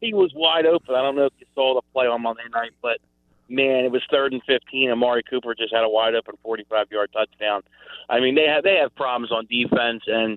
he 0.00 0.12
was 0.12 0.32
wide 0.34 0.66
open. 0.66 0.94
I 0.94 1.02
don't 1.02 1.16
know 1.16 1.26
if 1.26 1.32
you 1.38 1.46
saw 1.54 1.74
the 1.74 1.82
play 1.94 2.06
on 2.06 2.22
Monday 2.22 2.42
night, 2.52 2.72
but 2.82 2.98
man, 3.48 3.84
it 3.84 3.92
was 3.92 4.02
third 4.10 4.32
and 4.34 4.42
15. 4.46 4.90
Amari 4.90 5.22
Cooper 5.22 5.54
just 5.54 5.72
had 5.72 5.84
a 5.84 5.88
wide 5.88 6.14
open 6.14 6.34
45-yard 6.44 7.10
touchdown. 7.12 7.62
I 8.10 8.20
mean 8.20 8.34
they 8.34 8.46
have 8.46 8.64
they 8.64 8.76
have 8.76 8.94
problems 8.94 9.32
on 9.32 9.46
defense 9.46 10.02
and. 10.06 10.36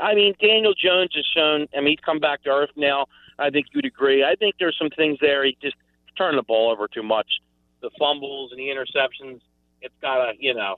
I 0.00 0.14
mean, 0.14 0.34
Daniel 0.40 0.74
Jones 0.74 1.10
has 1.14 1.26
shown. 1.34 1.66
I 1.76 1.80
mean, 1.80 1.88
he's 1.88 2.04
come 2.04 2.18
back 2.18 2.42
to 2.44 2.50
earth 2.50 2.70
now. 2.76 3.06
I 3.38 3.50
think 3.50 3.66
you'd 3.72 3.84
agree. 3.84 4.24
I 4.24 4.34
think 4.34 4.56
there's 4.58 4.76
some 4.78 4.90
things 4.90 5.18
there. 5.20 5.44
He 5.44 5.56
just 5.62 5.76
turned 6.16 6.38
the 6.38 6.42
ball 6.42 6.70
over 6.70 6.88
too 6.88 7.02
much. 7.02 7.26
The 7.82 7.90
fumbles 7.98 8.50
and 8.52 8.58
the 8.60 8.64
interceptions. 8.64 9.40
It's 9.82 9.94
gotta, 10.02 10.32
you 10.38 10.54
know, 10.54 10.76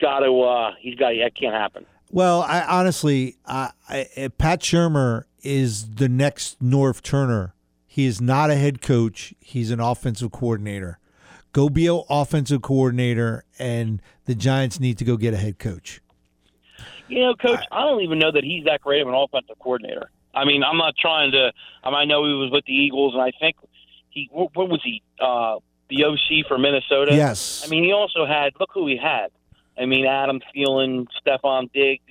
got 0.00 0.20
to. 0.20 0.40
uh 0.42 0.72
He's 0.80 0.94
got. 0.96 1.10
That 1.22 1.32
can't 1.38 1.54
happen. 1.54 1.84
well, 2.10 2.42
I 2.42 2.62
honestly, 2.62 3.36
I, 3.46 3.72
I, 3.88 4.30
Pat 4.38 4.60
Shurmur 4.60 5.24
is 5.42 5.90
the 5.96 6.08
next 6.08 6.62
Norv 6.62 7.02
Turner. 7.02 7.54
He 7.86 8.06
is 8.06 8.20
not 8.20 8.50
a 8.50 8.56
head 8.56 8.80
coach. 8.82 9.34
He's 9.40 9.70
an 9.70 9.80
offensive 9.80 10.32
coordinator. 10.32 10.98
Go 11.52 11.68
be 11.70 11.86
an 11.86 12.02
offensive 12.10 12.60
coordinator, 12.60 13.44
and 13.58 14.02
the 14.26 14.34
Giants 14.34 14.78
need 14.78 14.98
to 14.98 15.04
go 15.04 15.16
get 15.16 15.32
a 15.32 15.38
head 15.38 15.58
coach. 15.58 16.00
You 17.08 17.20
know, 17.22 17.34
Coach, 17.34 17.60
I 17.70 17.82
don't 17.82 18.02
even 18.02 18.18
know 18.18 18.32
that 18.32 18.44
he's 18.44 18.64
that 18.64 18.80
great 18.80 19.02
of 19.02 19.08
an 19.08 19.14
offensive 19.14 19.58
coordinator. 19.58 20.10
I 20.34 20.44
mean, 20.44 20.62
I'm 20.62 20.76
not 20.76 20.94
trying 20.96 21.32
to. 21.32 21.52
I, 21.82 21.90
mean, 21.90 21.96
I 21.96 22.04
know 22.04 22.24
he 22.26 22.34
was 22.34 22.50
with 22.52 22.64
the 22.66 22.72
Eagles, 22.72 23.14
and 23.14 23.22
I 23.22 23.32
think 23.38 23.56
he. 24.10 24.28
What, 24.32 24.50
what 24.54 24.68
was 24.68 24.80
he? 24.84 25.02
Uh 25.20 25.56
The 25.88 26.04
OC 26.04 26.46
for 26.46 26.58
Minnesota. 26.58 27.14
Yes. 27.14 27.62
I 27.64 27.68
mean, 27.68 27.84
he 27.84 27.92
also 27.92 28.26
had. 28.26 28.52
Look 28.60 28.70
who 28.74 28.86
he 28.86 28.96
had. 28.96 29.28
I 29.78 29.86
mean, 29.86 30.06
Adam 30.06 30.40
Thielen, 30.54 31.06
Stefon 31.24 31.72
Diggs. 31.72 32.02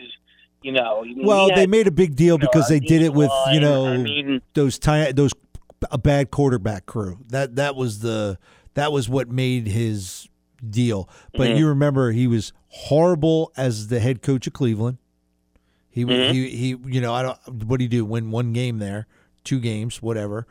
You 0.61 0.71
know. 0.71 1.05
Well, 1.17 1.49
he 1.49 1.55
they 1.55 1.67
made 1.67 1.87
a 1.87 1.91
big 1.91 2.15
deal 2.15 2.35
you 2.35 2.39
know, 2.39 2.47
because 2.51 2.67
they 2.69 2.79
did 2.79 3.03
it 3.03 3.13
with 3.13 3.31
you 3.51 3.59
know 3.59 3.87
I 3.87 3.97
mean, 3.97 4.41
those 4.53 4.79
ti- 4.79 5.11
those 5.11 5.31
a 5.91 5.97
bad 5.97 6.31
quarterback 6.31 6.85
crew. 6.85 7.19
That 7.29 7.55
that 7.57 7.75
was 7.75 7.99
the 7.99 8.39
that 8.73 8.91
was 8.91 9.07
what 9.07 9.29
made 9.29 9.67
his 9.67 10.27
deal. 10.71 11.09
But 11.33 11.49
Mhm. 11.49 11.57
you 11.57 11.67
remember 11.67 12.11
he 12.11 12.27
was 12.27 12.53
horrible 12.69 13.51
as 13.57 13.87
the 13.87 13.99
head 13.99 14.21
coach 14.21 14.47
of 14.47 14.53
Cleveland. 14.53 14.97
He 15.89 16.03
Mhm. 16.05 16.31
he 16.31 16.49
he 16.49 16.67
you 16.87 17.01
know 17.01 17.13
I 17.13 17.21
don't 17.23 17.63
what 17.65 17.77
do 17.77 17.83
you 17.85 17.89
do 17.89 18.03
win 18.05 18.31
one 18.31 18.51
game 18.53 18.79
there, 18.79 19.07
two 19.43 19.59
games 19.59 20.01
whatever. 20.01 20.45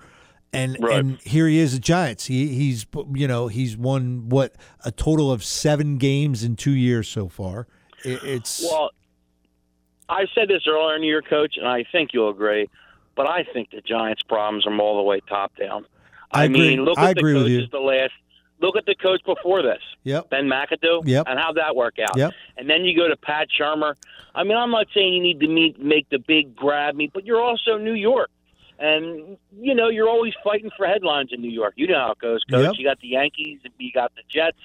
And 0.52 0.76
Right. 0.80 0.98
and 0.98 1.20
here 1.22 1.48
he 1.48 1.58
is 1.58 1.74
at 1.74 1.80
Giants. 1.82 2.26
He 2.26 2.48
he's 2.48 2.86
you 3.14 3.26
know 3.28 3.48
he's 3.48 3.76
won 3.76 4.28
what 4.28 4.54
a 4.84 4.90
total 4.90 5.30
of 5.32 5.42
seven 5.44 5.98
games 5.98 6.42
in 6.44 6.56
two 6.56 6.70
years 6.74 7.08
so 7.08 7.28
far. 7.28 7.66
It, 8.04 8.22
it's 8.22 8.62
Well, 8.64 8.90
I 10.08 10.26
said 10.34 10.48
this 10.48 10.62
earlier 10.66 10.94
in 10.96 11.00
the 11.02 11.06
year, 11.08 11.22
Coach, 11.22 11.56
and 11.56 11.66
I 11.66 11.84
think 11.90 12.10
you'll 12.12 12.28
agree. 12.30 12.68
But 13.16 13.26
I 13.26 13.44
think 13.52 13.70
the 13.70 13.80
Giants' 13.80 14.22
problems 14.22 14.66
are 14.66 14.76
all 14.80 14.96
the 14.96 15.02
way 15.02 15.20
top 15.28 15.56
down. 15.56 15.86
I 16.30 16.44
agree. 16.44 16.70
mean, 16.76 16.84
look 16.84 16.98
I 16.98 17.10
at 17.10 17.14
the 17.14 17.20
agree 17.20 17.34
with 17.34 17.42
coaches 17.44 17.68
the 17.70 17.78
last. 17.78 18.12
Look 18.64 18.76
at 18.76 18.86
the 18.86 18.94
coach 18.94 19.22
before 19.26 19.60
this, 19.62 19.82
yep 20.04 20.30
Ben 20.30 20.46
McAdoo, 20.46 21.02
Yep. 21.04 21.26
and 21.28 21.38
how'd 21.38 21.56
that 21.56 21.76
work 21.76 21.96
out? 21.98 22.16
Yep. 22.16 22.32
And 22.56 22.68
then 22.70 22.84
you 22.84 22.96
go 22.96 23.08
to 23.08 23.16
Pat 23.16 23.48
Shurmur. 23.58 23.94
I 24.34 24.42
mean, 24.42 24.56
I'm 24.56 24.70
not 24.70 24.86
saying 24.94 25.12
you 25.12 25.22
need 25.22 25.40
to 25.40 25.48
meet, 25.48 25.78
make 25.78 26.08
the 26.08 26.18
big 26.18 26.56
grab 26.56 26.94
me, 26.94 27.10
but 27.12 27.24
you're 27.26 27.42
also 27.42 27.76
New 27.78 27.94
York. 27.94 28.30
And, 28.78 29.36
you 29.60 29.74
know, 29.74 29.88
you're 29.88 30.08
always 30.08 30.32
fighting 30.42 30.70
for 30.76 30.86
headlines 30.86 31.30
in 31.32 31.40
New 31.40 31.50
York. 31.50 31.74
You 31.76 31.86
know 31.88 31.98
how 31.98 32.12
it 32.12 32.18
goes, 32.18 32.42
Coach. 32.44 32.64
Yep. 32.64 32.74
You 32.78 32.84
got 32.84 33.00
the 33.00 33.08
Yankees, 33.08 33.60
you 33.78 33.92
got 33.92 34.12
the 34.16 34.22
Jets, 34.28 34.58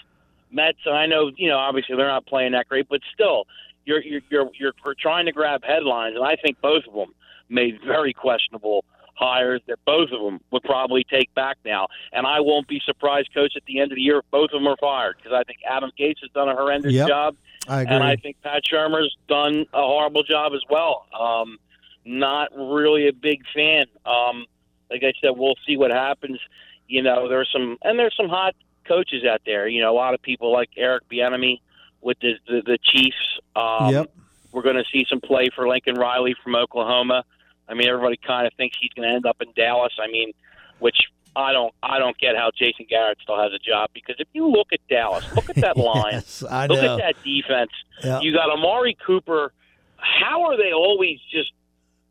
Mets. 0.52 0.80
And 0.86 0.95
I 0.95 1.06
know, 1.06 1.30
you 1.36 1.50
know, 1.50 1.58
obviously 1.58 1.95
they're 1.97 2.08
not 2.08 2.26
playing 2.26 2.54
that 2.54 2.68
great, 2.70 2.88
but 2.89 3.02
still, 3.14 3.45
you're, 3.86 4.02
you're, 4.02 4.22
you're, 4.32 4.50
you're 4.60 4.74
trying 5.00 5.26
to 5.26 5.32
grab 5.32 5.64
headlines. 5.64 6.16
And 6.16 6.26
I 6.26 6.36
think 6.38 6.60
both 6.62 6.86
of 6.88 6.93
them 6.93 7.14
made 7.50 7.80
very 7.86 8.14
questionable 8.14 8.86
hires 9.20 9.62
that 9.68 9.78
both 9.86 10.10
of 10.12 10.22
them 10.22 10.40
would 10.52 10.64
probably 10.64 11.04
take 11.04 11.34
back 11.36 11.58
now. 11.66 11.88
And 12.14 12.26
I 12.26 12.40
won't 12.40 12.68
be 12.68 12.82
surprised, 12.86 13.34
Coach, 13.34 13.54
at 13.58 13.64
the 13.66 13.80
end 13.80 13.92
of 13.92 13.98
the 13.98 14.02
year 14.02 14.20
if 14.20 14.26
both 14.32 14.52
of 14.54 14.62
them 14.62 14.68
are 14.68 14.78
fired 14.78 15.18
because 15.18 15.34
I 15.34 15.44
think 15.44 15.60
Adam 15.70 15.92
Gase 16.00 16.16
has 16.22 16.32
done 16.34 16.48
a 16.48 16.56
horrendous 16.56 16.94
Yep. 16.94 17.08
job. 17.08 17.36
I 17.68 17.82
agree. 17.82 17.96
And 17.96 18.04
I 18.04 18.16
think 18.16 18.38
Pat 18.42 18.64
Shurmur's 18.64 19.16
done 19.28 19.66
a 19.74 19.82
horrible 19.82 20.24
job 20.24 20.54
as 20.56 20.62
well. 20.70 21.06
Um, 21.18 21.58
not 22.06 22.50
really 22.56 23.08
a 23.08 23.14
big 23.14 23.44
fan. 23.54 23.86
Um, 24.06 24.46
like 24.90 25.04
I 25.04 25.14
said, 25.22 25.32
we'll 25.38 25.58
see 25.68 25.76
what 25.78 25.92
happens. 25.92 26.40
You 26.88 27.04
know, 27.04 27.28
there's 27.28 27.50
some 27.52 27.78
and 27.84 28.00
there's 28.00 28.16
some 28.16 28.30
hot 28.30 28.56
coaches 28.86 29.24
out 29.26 29.42
there. 29.46 29.68
You 29.68 29.82
know, 29.82 29.92
a 29.92 29.98
lot 29.98 30.14
of 30.14 30.22
people 30.22 30.52
like 30.52 30.70
Eric 30.78 31.04
Bieniemy 31.12 31.60
with 32.02 32.18
the 32.22 32.36
the, 32.48 32.62
the 32.66 32.78
Chiefs. 32.82 33.40
Um, 33.56 33.94
yep. 33.94 34.12
We're 34.52 34.64
going 34.64 34.78
to 34.78 34.86
see 34.92 35.06
some 35.08 35.22
play 35.22 35.50
for 35.56 35.68
Lincoln 35.68 35.94
Riley 35.96 36.36
from 36.44 36.56
Oklahoma. 36.56 37.24
I 37.70 37.74
mean, 37.76 37.88
everybody 37.88 38.18
kind 38.18 38.48
of 38.48 38.54
thinks 38.54 38.76
he's 38.82 38.92
going 38.94 39.08
to 39.08 39.14
end 39.16 39.26
up 39.26 39.38
in 39.42 39.48
Dallas. 39.56 39.94
I 40.02 40.08
mean, 40.12 40.32
which 40.80 40.98
I 41.36 41.54
don't 41.54 41.74
I 41.84 42.00
don't 42.00 42.18
get 42.18 42.36
how 42.36 42.50
Jason 42.58 42.88
Garrett 42.90 43.20
still 43.22 43.40
has 43.40 43.52
a 43.54 43.60
job 43.60 43.92
because 43.94 44.16
if 44.20 44.28
you 44.34 44.48
look 44.50 44.68
at 44.74 44.80
Dallas, 44.90 45.24
look 45.36 45.50
at 45.50 45.58
that 45.58 45.78
line. 45.90 46.14
Yes, 46.14 46.44
I 46.50 46.66
Look 46.66 46.82
know. 46.82 46.96
at 46.96 47.02
that 47.02 47.24
defense. 47.24 47.72
Yeah. 48.04 48.20
You 48.22 48.34
got 48.34 48.50
Amari 48.50 48.98
Cooper. 49.06 49.54
How 49.98 50.44
are 50.44 50.58
they 50.58 50.74
always 50.74 51.20
just? 51.32 51.52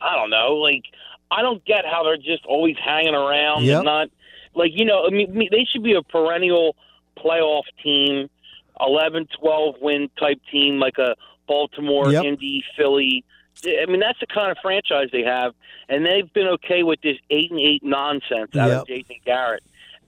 I 0.00 0.14
don't 0.14 0.30
know. 0.30 0.54
Like 0.54 0.84
I 1.30 1.42
don't 1.42 1.64
get 1.64 1.84
how 1.84 2.04
they're 2.04 2.16
just 2.16 2.46
always 2.46 2.76
hanging 2.82 3.14
around 3.14 3.64
Yep. 3.64 3.76
and 3.78 3.84
not 3.84 4.08
like 4.54 4.70
you 4.74 4.84
know. 4.84 5.04
I 5.06 5.10
mean, 5.10 5.48
they 5.50 5.66
should 5.70 5.82
be 5.82 5.94
a 5.94 6.02
perennial 6.02 6.76
playoff 7.16 7.64
team, 7.82 8.30
11, 8.80 9.26
12 9.40 9.74
win 9.80 10.08
type 10.20 10.40
team, 10.52 10.78
like 10.78 10.98
a 10.98 11.16
Baltimore, 11.48 12.12
Yep. 12.12 12.24
Indy, 12.24 12.62
Philly. 12.76 13.24
I 13.64 13.86
mean, 13.86 14.00
that's 14.00 14.20
the 14.20 14.26
kind 14.26 14.50
of 14.50 14.58
franchise 14.62 15.08
they 15.12 15.22
have, 15.22 15.54
and 15.88 16.04
they've 16.06 16.32
been 16.32 16.46
okay 16.48 16.82
with 16.82 17.00
this 17.02 17.16
eight 17.30 17.50
and 17.50 17.58
eight 17.60 17.82
nonsense 17.82 18.54
out 18.56 18.68
Yep. 18.68 18.80
of 18.82 18.86
Jason 18.86 19.16
Garrett, 19.24 19.62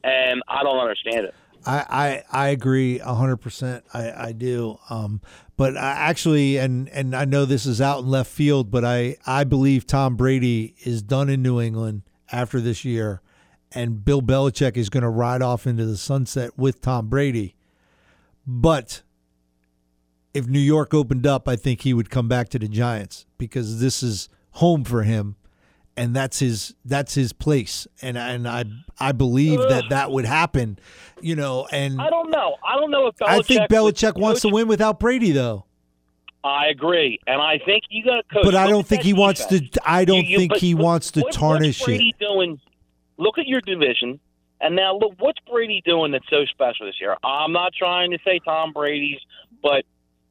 and 0.05 0.43
I 0.49 0.63
don't 0.63 0.79
understand 0.79 1.27
it. 1.27 1.35
I, 1.67 2.23
I, 2.33 2.45
I 2.47 2.49
agree 2.49 2.99
hundred 2.99 3.37
percent. 3.39 3.85
I, 3.93 4.29
I 4.29 4.33
do. 4.33 4.79
Um, 4.89 5.21
but 5.59 5.77
I 5.77 5.91
actually, 5.91 6.57
and 6.57 6.89
and 6.89 7.15
I 7.15 7.27
know 7.27 7.45
this 7.45 7.67
is 7.67 7.81
out 7.83 7.99
in 8.01 8.09
left 8.09 8.31
field, 8.31 8.71
but 8.71 8.85
I 8.85 9.17
I 9.27 9.45
believe 9.45 9.87
Tom 9.87 10.17
Brady 10.17 10.75
is 10.85 11.03
done 11.03 11.29
in 11.29 11.43
New 11.43 11.61
England 11.61 12.03
after 12.33 12.61
this 12.61 12.85
year, 12.85 13.21
and 13.73 14.05
Bill 14.05 14.23
Belichick 14.23 14.77
is 14.79 14.89
going 14.89 15.03
to 15.03 15.11
ride 15.11 15.43
off 15.43 15.67
into 15.67 15.85
the 15.85 15.99
sunset 15.99 16.57
with 16.57 16.81
Tom 16.81 17.09
Brady, 17.09 17.57
But 18.47 19.03
if 20.35 20.47
New 20.47 20.61
York 20.61 20.95
opened 20.95 21.26
up, 21.26 21.49
I 21.49 21.57
think 21.57 21.83
he 21.83 21.93
would 21.95 22.11
come 22.11 22.28
back 22.28 22.49
to 22.51 22.59
the 22.59 22.68
Giants 22.68 23.26
because 23.39 23.81
this 23.81 24.03
is 24.03 24.28
home 24.53 24.85
for 24.85 25.03
him, 25.03 25.37
and 25.97 26.14
that's 26.14 26.39
his 26.39 26.74
that's 26.85 27.14
his 27.14 27.33
place. 27.33 27.87
And 28.03 28.16
and 28.16 28.47
I 28.49 28.64
I 28.99 29.12
believe 29.12 29.59
that 29.61 29.85
that 29.91 30.11
would 30.11 30.24
happen, 30.24 30.78
you 31.20 31.35
know. 31.37 31.66
And 31.72 32.01
I 32.01 32.11
don't 32.11 32.31
know. 32.31 32.57
I 32.66 32.76
don't 32.76 32.91
know 32.91 33.07
if 33.09 33.16
Belichick 33.16 33.28
I 33.28 33.43
think 33.43 33.61
Belichick 33.70 34.16
wants 34.20 34.43
to 34.43 34.49
win 34.49 34.68
without 34.68 35.01
Brady, 35.01 35.33
though. 35.33 35.64
I 36.43 36.68
agree, 36.68 37.18
and 37.26 37.43
I 37.43 37.59
think 37.66 37.83
you 37.91 38.03
got 38.05 38.16
to 38.26 38.35
coach. 38.35 38.45
But 38.45 38.55
I 38.55 38.66
don't 38.68 38.87
think 38.87 39.03
he 39.03 39.12
wants 39.12 39.45
to. 39.47 39.61
I 39.85 40.05
don't 40.07 40.24
You- 40.24 40.31
you- 40.31 40.39
think 40.39 40.53
but- 40.53 40.61
he 40.61 40.72
but 40.74 40.83
wants 40.85 41.11
to 41.12 41.20
what- 41.20 41.33
tarnish 41.33 41.81
what's 41.81 41.89
it. 41.91 41.97
Brady 41.99 42.14
doing? 42.18 42.59
Look 43.18 43.37
at 43.37 43.47
your 43.47 43.61
division, 43.61 44.18
and 44.62 44.74
now 44.74 44.97
look 44.97 45.12
what's 45.18 45.39
Brady 45.51 45.83
doing 45.85 46.12
that's 46.12 46.24
so 46.31 46.47
special 46.47 46.87
this 46.87 46.95
year. 46.99 47.14
I'm 47.22 47.53
not 47.53 47.74
trying 47.74 48.11
to 48.12 48.18
say 48.24 48.39
Tom 48.43 48.72
Brady's, 48.72 49.20
but 49.62 49.85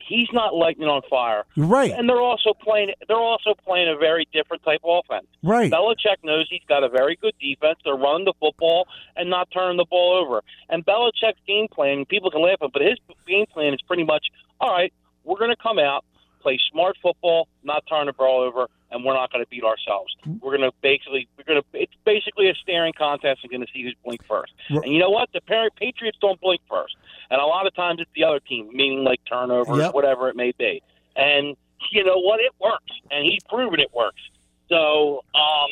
he's 0.10 0.28
not 0.34 0.54
lighting 0.54 0.84
on 0.84 1.02
fire. 1.10 1.46
Right, 1.56 1.92
And 1.92 2.10
they're 2.10 2.20
also 2.20 2.54
playing. 2.54 2.90
They're 3.08 3.16
also 3.18 3.54
playing 3.66 3.88
a 3.88 3.98
very 3.98 4.28
different 4.34 4.64
type 4.64 4.82
of 4.84 5.04
offense. 5.06 5.28
right. 5.44 5.72
Belichick 5.72 6.18
knows 6.24 6.48
he's 6.50 6.66
got 6.68 6.84
a 6.84 6.90
very 6.90 7.16
good 7.16 7.36
defense. 7.40 7.80
They're 7.86 7.96
running 7.96 8.26
the 8.26 8.34
football 8.40 8.88
and 9.16 9.30
not 9.30 9.48
turning 9.52 9.78
the 9.78 9.86
ball 9.86 10.18
over. 10.22 10.44
And 10.70 10.86
Belichick's 10.86 11.40
game 11.48 11.68
plan, 11.72 12.06
people 12.06 12.32
can 12.32 12.42
laugh 12.42 12.58
at, 12.62 12.74
but 12.74 12.82
his 12.82 12.98
game 13.28 13.46
plan 13.54 13.74
is 13.74 13.82
pretty 13.84 14.04
much 14.04 14.26
all 14.60 14.72
right. 14.72 14.92
We're 15.24 15.38
going 15.38 15.52
to 15.52 15.62
come 15.62 15.78
out, 15.80 16.04
play 16.42 16.60
smart 16.72 16.98
football, 17.02 17.48
not 17.64 17.84
turn 17.88 18.08
the 18.08 18.14
ball 18.14 18.42
over, 18.42 18.68
and 18.92 19.04
we're 19.04 19.14
not 19.14 19.32
going 19.32 19.44
to 19.44 19.50
beat 19.50 19.64
ourselves. 19.64 20.16
We're 20.42 20.58
going 20.58 20.70
to 20.70 20.76
basically, 20.82 21.28
we're 21.38 21.44
going 21.44 21.62
to. 21.62 21.68
It's 21.80 21.94
basically 22.06 22.50
a 22.50 22.56
staring 22.56 22.94
contest 22.98 23.42
and 23.44 23.52
going 23.52 23.62
to 23.62 23.68
see 23.74 23.84
who's 23.84 23.96
blink 24.04 24.22
first. 24.28 24.54
Right. 24.70 24.84
And 24.84 24.94
you 24.94 25.00
know 25.00 25.10
what? 25.10 25.30
The 25.34 25.42
Patriots 25.78 26.18
don't 26.22 26.40
blink 26.42 26.62
first, 26.70 26.96
and 27.30 27.40
a 27.40 27.46
lot 27.46 27.68
of 27.68 27.76
times 27.76 28.00
it's 28.00 28.12
the 28.16 28.24
other 28.24 28.40
team, 28.40 28.70
meaning 28.74 29.04
like 29.04 29.20
turnovers, 29.30 29.78
Yep. 29.78 29.94
whatever 29.94 30.30
it 30.30 30.36
may 30.36 30.52
be. 30.58 30.82
And 31.16 31.56
you 31.92 32.04
know 32.04 32.18
what? 32.20 32.40
It 32.40 32.52
works, 32.60 32.92
and 33.12 33.26
he's 33.26 33.44
proven 33.48 33.80
it 33.80 33.94
works. 33.94 34.22
So, 34.70 35.24
um, 35.36 35.70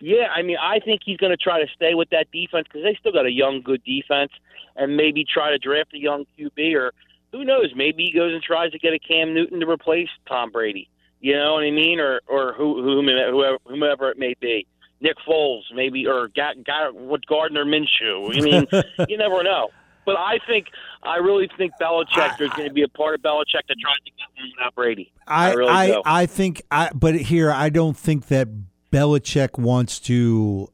yeah, 0.00 0.28
I 0.34 0.42
mean, 0.42 0.56
I 0.60 0.78
think 0.80 1.02
he's 1.04 1.16
going 1.18 1.30
to 1.30 1.36
try 1.36 1.60
to 1.60 1.66
stay 1.74 1.94
with 1.94 2.08
that 2.10 2.30
defense 2.32 2.66
because 2.68 2.82
they 2.84 2.96
still 2.98 3.12
got 3.12 3.26
a 3.26 3.32
young, 3.32 3.62
good 3.62 3.82
defense, 3.84 4.32
and 4.76 4.96
maybe 4.96 5.24
try 5.24 5.50
to 5.50 5.58
draft 5.58 5.92
a 5.94 5.98
young 5.98 6.24
QB 6.38 6.74
or 6.76 6.92
who 7.32 7.44
knows? 7.44 7.72
Maybe 7.76 8.04
he 8.06 8.12
goes 8.12 8.32
and 8.32 8.42
tries 8.42 8.72
to 8.72 8.78
get 8.78 8.94
a 8.94 8.98
Cam 8.98 9.34
Newton 9.34 9.60
to 9.60 9.68
replace 9.68 10.08
Tom 10.26 10.50
Brady. 10.50 10.88
You 11.20 11.34
know 11.34 11.54
what 11.54 11.64
I 11.64 11.70
mean? 11.70 12.00
Or 12.00 12.20
or 12.28 12.54
who, 12.54 12.82
whomever, 12.82 13.58
whomever 13.66 14.10
it 14.10 14.18
may 14.18 14.34
be. 14.40 14.66
Nick 15.00 15.16
Foles, 15.28 15.62
maybe, 15.74 16.06
or 16.06 16.28
got 16.28 16.56
got 16.64 16.94
what 16.94 17.24
Gardner 17.26 17.64
Minshew. 17.64 18.36
I 18.36 18.40
mean, 18.40 18.66
you 19.08 19.16
never 19.16 19.42
know. 19.42 19.70
But 20.04 20.16
I 20.16 20.38
think, 20.46 20.68
I 21.02 21.16
really 21.16 21.50
think 21.58 21.72
Belichick. 21.80 22.38
There's 22.38 22.50
going 22.52 22.68
to 22.68 22.72
be 22.72 22.82
a 22.82 22.88
part 22.88 23.14
of 23.14 23.20
Belichick 23.20 23.66
that 23.68 23.76
tries 23.78 23.98
to 24.06 24.10
get 24.10 24.26
one 24.36 24.50
without 24.56 24.74
Brady. 24.74 25.12
I 25.26 25.50
I 25.50 25.52
really 25.52 25.70
I. 25.70 26.02
I 26.06 26.26
think 26.26 26.62
I 26.70 26.90
but 26.94 27.14
here 27.14 27.52
I 27.52 27.68
don't 27.68 27.96
think 27.96 28.28
that 28.28 28.48
Belichick 28.90 29.58
wants 29.58 30.00
to 30.00 30.68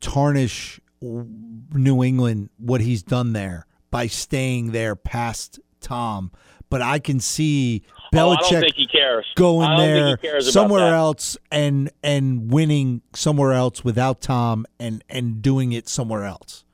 tarnish 0.00 0.80
New 1.00 2.04
England 2.04 2.50
what 2.58 2.80
he's 2.80 3.02
done 3.02 3.32
there 3.32 3.66
by 3.90 4.06
staying 4.06 4.72
there 4.72 4.94
past 4.94 5.58
Tom. 5.80 6.30
But 6.68 6.82
I 6.82 6.98
can 6.98 7.20
see 7.20 7.84
Belichick 8.14 8.60
think 8.60 8.74
he 8.74 8.86
cares. 8.86 9.26
going 9.36 9.66
I 9.68 9.86
there 9.86 10.06
think 10.06 10.20
he 10.20 10.28
cares 10.28 10.52
somewhere 10.52 10.94
else 10.94 11.36
and 11.50 11.90
and 12.02 12.50
winning 12.50 13.02
somewhere 13.14 13.52
else 13.52 13.84
without 13.84 14.20
Tom 14.20 14.66
and 14.78 15.02
and 15.08 15.42
doing 15.42 15.72
it 15.72 15.88
somewhere 15.88 16.24
else. 16.24 16.64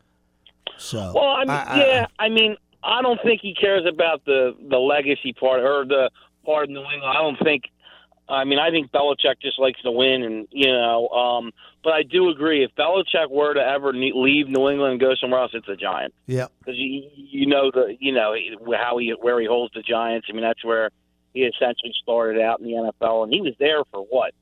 So 0.79 1.13
Well, 1.15 1.25
I 1.25 1.41
mean, 1.41 1.51
I- 1.51 1.65
I- 1.65 1.87
yeah, 1.87 2.07
I 2.19 2.29
mean, 2.29 2.57
I 2.83 3.03
don't 3.03 3.21
think 3.23 3.41
he 3.43 3.55
cares 3.55 3.85
about 3.87 4.25
the 4.25 4.57
the 4.69 4.79
legacy 4.79 5.33
part 5.33 5.61
or 5.63 5.85
the 5.85 6.11
part 6.45 6.65
of 6.65 6.71
New 6.71 6.81
England. 6.81 7.03
I 7.05 7.15
don't 7.15 7.39
think. 7.43 7.65
I 8.29 8.45
mean, 8.45 8.61
I 8.61 8.71
think 8.71 8.93
Belichick 8.93 9.41
just 9.43 9.59
likes 9.59 9.83
to 9.83 9.91
win, 9.91 10.23
and 10.23 10.47
you 10.53 10.69
know. 10.73 11.09
Um, 11.09 11.53
but 11.83 11.95
I 11.95 12.05
do 12.05 12.31
agree 12.31 12.63
if 12.63 12.71
Belichick 12.77 13.29
were 13.29 13.55
to 13.55 13.61
ever 13.61 13.93
leave 13.93 14.49
New 14.49 14.69
England 14.69 14.93
and 14.93 15.01
go 15.01 15.15
somewhere 15.17 15.41
else, 15.41 15.51
it's 15.53 15.69
a 15.69 15.75
Giant 15.75 16.15
yeah. 16.27 16.47
because 16.61 16.77
you, 16.77 17.03
you 17.17 17.47
know 17.47 17.71
the 17.73 17.97
you 17.99 18.13
know 18.13 18.35
how 18.77 18.99
he 18.99 19.11
where 19.21 19.41
he 19.41 19.47
holds 19.47 19.75
the 19.75 19.83
Giants. 19.83 20.29
I 20.31 20.33
mean, 20.33 20.43
that's 20.43 20.65
where 20.65 20.91
he 21.33 21.41
essentially 21.41 21.93
started 22.03 22.41
out 22.41 22.61
in 22.61 22.67
the 22.67 22.73
NFL, 22.73 23.25
and 23.25 23.33
he 23.33 23.41
was 23.41 23.55
there 23.59 23.83
for 23.91 24.01
what 24.01 24.33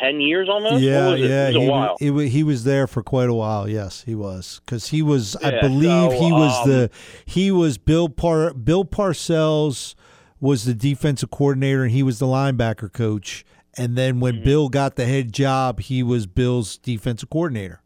ten 0.00 0.20
years 0.20 0.48
almost. 0.48 0.82
Yeah, 0.82 1.10
it? 1.12 1.20
yeah, 1.20 1.48
it 1.48 1.54
was 1.54 1.62
he, 1.62 1.68
while. 1.68 1.96
he 1.98 2.28
he 2.28 2.42
was 2.42 2.64
there 2.64 2.86
for 2.86 3.02
quite 3.02 3.28
a 3.28 3.34
while. 3.34 3.68
Yes, 3.68 4.02
he 4.04 4.14
was 4.14 4.60
because 4.64 4.88
he 4.88 5.02
was. 5.02 5.36
I 5.36 5.60
believe 5.60 6.12
so, 6.12 6.20
he 6.20 6.32
was 6.32 6.58
um, 6.62 6.68
the 6.68 6.90
he 7.24 7.50
was 7.50 7.78
Bill 7.78 8.08
Par 8.08 8.54
Bill 8.54 8.84
Parcells 8.84 9.94
was 10.40 10.64
the 10.64 10.74
defensive 10.74 11.30
coordinator 11.30 11.84
and 11.84 11.92
he 11.92 12.02
was 12.02 12.18
the 12.18 12.26
linebacker 12.26 12.92
coach. 12.92 13.44
And 13.78 13.96
then 13.96 14.18
when 14.18 14.34
Mm-hmm. 14.34 14.44
Bill 14.44 14.68
got 14.68 14.96
the 14.96 15.06
head 15.06 15.32
job, 15.32 15.78
he 15.78 16.02
was 16.02 16.26
Bill's 16.26 16.76
defensive 16.78 17.30
coordinator. 17.30 17.80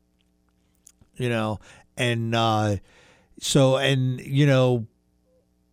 You 1.17 1.29
know, 1.29 1.61
and 1.97 2.35
uh, 2.35 2.77
so 3.39 3.77
and 3.77 4.21
you 4.21 4.47
know, 4.47 4.87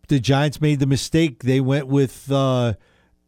the 0.08 0.20
Giants 0.20 0.60
made 0.60 0.80
the 0.80 0.86
mistake. 0.86 1.42
They 1.42 1.60
went 1.60 1.86
with. 1.86 2.30
Uh, 2.30 2.74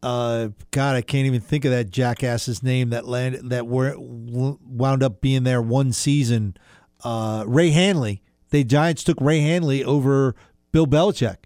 uh 0.03 0.49
god 0.69 0.95
i 0.95 1.01
can't 1.01 1.25
even 1.25 1.41
think 1.41 1.65
of 1.65 1.71
that 1.71 1.89
jackass's 1.89 2.61
name 2.61 2.91
that 2.91 3.07
landed 3.07 3.49
that 3.49 3.65
were 3.65 3.95
wound 3.97 5.01
up 5.01 5.21
being 5.21 5.43
there 5.43 5.59
one 5.59 5.91
season 5.91 6.55
uh 7.03 7.43
ray 7.47 7.71
handley 7.71 8.21
the 8.51 8.63
giants 8.63 9.03
took 9.03 9.19
ray 9.19 9.39
handley 9.39 9.83
over 9.83 10.35
bill 10.71 10.85
belichick 10.85 11.37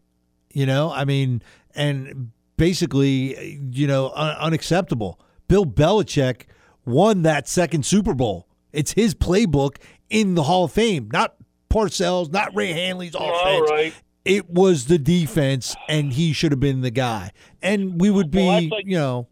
you 0.52 0.66
know 0.66 0.92
i 0.92 1.06
mean 1.06 1.42
and 1.76 2.32
basically 2.58 3.58
you 3.72 3.88
know 3.88 4.12
un- 4.16 4.36
unacceptable 4.38 5.18
bill 5.48 5.66
belichick 5.66 6.44
won 6.86 7.22
that 7.22 7.48
second 7.48 7.86
super 7.86 8.14
bowl 8.14 8.50
it's 8.74 8.92
his 8.92 9.16
playbook 9.16 9.78
in 10.10 10.36
the 10.36 10.44
hall 10.44 10.66
of 10.66 10.74
fame 10.74 11.10
not 11.14 11.36
parcells 11.70 12.30
not 12.34 12.54
ray 12.54 12.74
handley's 12.74 13.16
offense 13.16 13.32
All 13.46 13.62
right. 13.66 13.94
It 14.26 14.50
was 14.50 14.86
the 14.86 14.98
defense, 14.98 15.76
and 15.88 16.14
he 16.14 16.34
should 16.34 16.52
have 16.52 16.60
been 16.60 16.82
the 16.82 16.92
guy. 16.92 17.32
And 17.62 18.00
we 18.00 18.10
would 18.10 18.30
be, 18.32 18.40
Well, 18.46 18.60
that's 18.62 18.72
like- 18.72 18.86
you 18.86 18.98
know, 18.98 19.28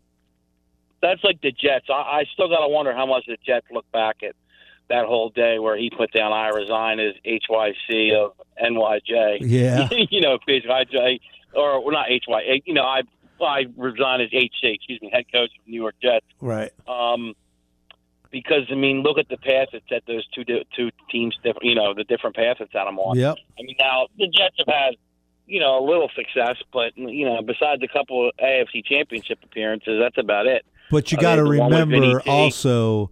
that's 1.01 1.23
like 1.23 1.39
the 1.41 1.51
Jets. 1.51 1.85
I, 1.89 1.93
I 1.93 2.23
still 2.33 2.49
got 2.49 2.59
to 2.59 2.67
wonder 2.67 2.93
how 2.93 3.05
much 3.05 3.23
the 3.27 3.37
Jets 3.45 3.65
look 3.71 3.89
back 3.91 4.17
at 4.21 4.35
that 4.89 5.05
whole 5.05 5.29
day 5.29 5.59
where 5.59 5.77
he 5.77 5.89
put 5.89 6.11
down 6.11 6.33
I 6.33 6.49
resign 6.49 6.99
as 6.99 7.13
HYC 7.23 8.11
of 8.17 8.33
NYJ. 8.61 9.37
yeah, 9.41 9.87
you 10.09 10.19
know, 10.21 10.37
HYJ 10.47 11.19
or 11.53 11.83
well, 11.83 11.93
not 11.93 12.07
HY. 12.09 12.61
You 12.65 12.73
know, 12.73 12.83
I 12.83 13.01
I 13.41 13.65
resign 13.77 14.19
as 14.21 14.29
HC. 14.33 14.49
Excuse 14.63 15.01
me, 15.01 15.09
head 15.13 15.25
coach 15.31 15.51
of 15.57 15.67
New 15.67 15.79
York 15.79 15.95
Jets. 16.01 16.25
right, 16.41 16.71
Um, 16.87 17.33
because 18.32 18.63
I 18.71 18.75
mean, 18.75 19.01
look 19.01 19.17
at 19.17 19.27
the 19.30 19.38
path 19.38 19.67
that 19.73 19.82
set 19.89 20.03
those 20.07 20.25
two 20.34 20.43
two 20.75 20.89
teams 21.11 21.36
different. 21.43 21.65
You 21.65 21.75
know, 21.75 21.93
the 21.93 22.03
different 22.03 22.36
paths 22.36 22.59
that 22.59 22.69
set 22.71 22.86
them 22.86 22.99
on. 22.99 23.17
yep, 23.17 23.38
I 23.57 23.63
mean, 23.63 23.75
now 23.80 24.07
the 24.17 24.27
Jets 24.27 24.55
have 24.59 24.67
had, 24.67 24.95
you 25.47 25.59
know, 25.59 25.84
a 25.84 25.86
little 25.86 26.09
success, 26.15 26.55
but 26.71 26.95
you 26.97 27.25
know, 27.25 27.41
besides 27.41 27.82
a 27.84 27.88
couple 27.88 28.30
of 28.30 28.36
AFC 28.38 28.84
Championship 28.86 29.39
appearances, 29.43 29.99
that's 29.99 30.17
about 30.17 30.45
it. 30.47 30.65
but 30.91 31.11
you 31.11 31.17
got 31.17 31.36
to 31.38 31.43
mean, 31.43 31.53
the 31.53 31.59
one 31.59 31.69
with 31.71 31.80
remember 31.89 32.21
also 32.30 33.11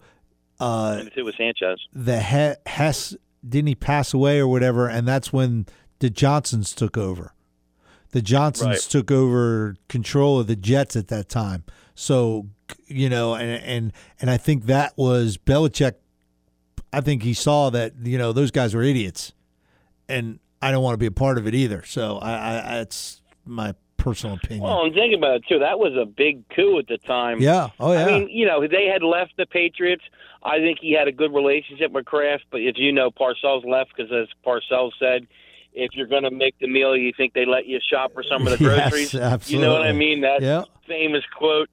uh, 0.59 1.03
two 1.15 1.25
with 1.25 1.35
Sanchez. 1.35 1.79
the 1.93 2.21
he- 2.21 2.69
Hess 2.71 3.15
didn't 3.47 3.67
he 3.67 3.75
pass 3.75 4.13
away 4.13 4.39
or 4.39 4.47
whatever, 4.47 4.87
and 4.87 5.07
that's 5.07 5.31
when 5.31 5.65
the 5.99 6.09
Johnsons 6.09 6.73
took 6.73 6.97
over. 6.97 7.33
The 8.11 8.21
Johnsons 8.21 8.67
Right. 8.69 8.79
took 8.79 9.11
over 9.11 9.75
control 9.89 10.39
of 10.39 10.47
the 10.47 10.55
Jets 10.55 10.95
at 10.95 11.07
that 11.09 11.27
time. 11.29 11.63
So 11.99 12.45
you 12.85 13.09
know, 13.09 13.33
and 13.33 13.63
and 13.63 13.93
and 14.21 14.29
I 14.29 14.37
think 14.37 14.67
that 14.67 14.93
was 14.95 15.37
Belichick. 15.37 15.93
I 16.93 17.01
think 17.01 17.23
he 17.23 17.33
saw 17.33 17.71
that 17.71 17.93
you 18.03 18.19
know 18.19 18.31
those 18.33 18.51
guys 18.51 18.75
were 18.75 18.83
idiots, 18.83 19.33
and 20.07 20.39
I 20.61 20.69
don't 20.71 20.83
want 20.83 20.93
to 20.93 20.99
be 20.99 21.07
a 21.07 21.11
part 21.11 21.39
of 21.39 21.47
it 21.47 21.55
either. 21.55 21.83
So 21.85 22.19
I, 22.19 22.59
I 22.59 22.77
that's 22.77 23.23
my 23.45 23.73
personal 23.97 24.35
opinion. 24.35 24.63
Well, 24.63 24.85
and 24.85 24.93
think 24.93 25.15
about 25.15 25.37
it 25.37 25.43
too. 25.49 25.57
That 25.57 25.79
was 25.79 25.93
a 25.99 26.05
big 26.05 26.47
coup 26.49 26.77
at 26.77 26.87
the 26.87 26.99
time. 26.99 27.41
yeah. 27.41 27.69
Oh 27.79 27.93
yeah. 27.93 28.05
I 28.05 28.19
mean, 28.19 28.29
you 28.29 28.45
know, 28.45 28.67
they 28.67 28.85
had 28.85 29.01
left 29.01 29.33
the 29.35 29.47
Patriots. 29.47 30.03
I 30.43 30.59
think 30.59 30.77
he 30.79 30.93
had 30.93 31.07
a 31.07 31.11
good 31.11 31.33
relationship 31.33 31.91
with 31.91 32.05
Kraft, 32.05 32.45
but 32.51 32.61
if 32.61 32.77
you 32.77 32.91
know, 32.91 33.09
Parcells 33.09 33.65
left 33.65 33.89
because, 33.97 34.11
as 34.11 34.27
Parcells 34.45 34.91
said, 34.99 35.25
if 35.73 35.89
you're 35.93 36.07
going 36.07 36.23
to 36.23 36.31
make 36.31 36.57
the 36.59 36.67
meal, 36.67 36.95
you 36.95 37.11
think 37.17 37.33
they 37.33 37.45
let 37.45 37.65
you 37.65 37.79
shop 37.91 38.13
for 38.13 38.21
some 38.21 38.45
of 38.45 38.51
the 38.51 38.57
groceries. 38.63 39.15
Yes, 39.15 39.23
absolutely. 39.23 39.65
You 39.65 39.67
know 39.67 39.79
what 39.79 39.87
I 39.87 39.93
mean? 39.93 40.21
That 40.21 40.43
yeah. 40.43 40.63
famous 40.87 41.23
quote. 41.35 41.69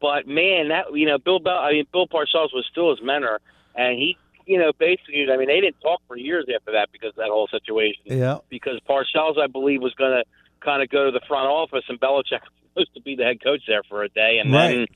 But 0.00 0.26
man, 0.26 0.68
that 0.68 0.86
you 0.94 1.06
know, 1.06 1.18
Bill 1.18 1.38
Bell. 1.40 1.58
I 1.58 1.72
mean, 1.72 1.86
Bill 1.92 2.06
Parcells 2.06 2.52
was 2.54 2.66
still 2.70 2.90
his 2.90 3.02
mentor, 3.02 3.40
and 3.74 3.98
he, 3.98 4.16
you 4.46 4.58
know, 4.58 4.72
basically, 4.78 5.26
I 5.32 5.36
mean, 5.36 5.48
they 5.48 5.60
didn't 5.60 5.80
talk 5.80 6.00
for 6.06 6.16
years 6.16 6.46
after 6.54 6.72
that 6.72 6.90
because 6.92 7.10
of 7.10 7.16
that 7.16 7.28
whole 7.28 7.48
situation. 7.48 8.02
Yeah. 8.04 8.38
Because 8.48 8.78
Parcells, 8.88 9.38
I 9.38 9.46
believe, 9.46 9.80
was 9.80 9.94
going 9.94 10.12
to 10.12 10.24
kind 10.60 10.82
of 10.82 10.90
go 10.90 11.06
to 11.06 11.10
the 11.10 11.20
front 11.26 11.46
office, 11.48 11.84
and 11.88 11.98
Belichick 12.00 12.40
was 12.42 12.50
supposed 12.74 12.94
to 12.94 13.00
be 13.00 13.16
the 13.16 13.24
head 13.24 13.42
coach 13.42 13.62
there 13.66 13.82
for 13.88 14.02
a 14.02 14.08
day, 14.08 14.38
and 14.38 14.52
Right. 14.52 14.88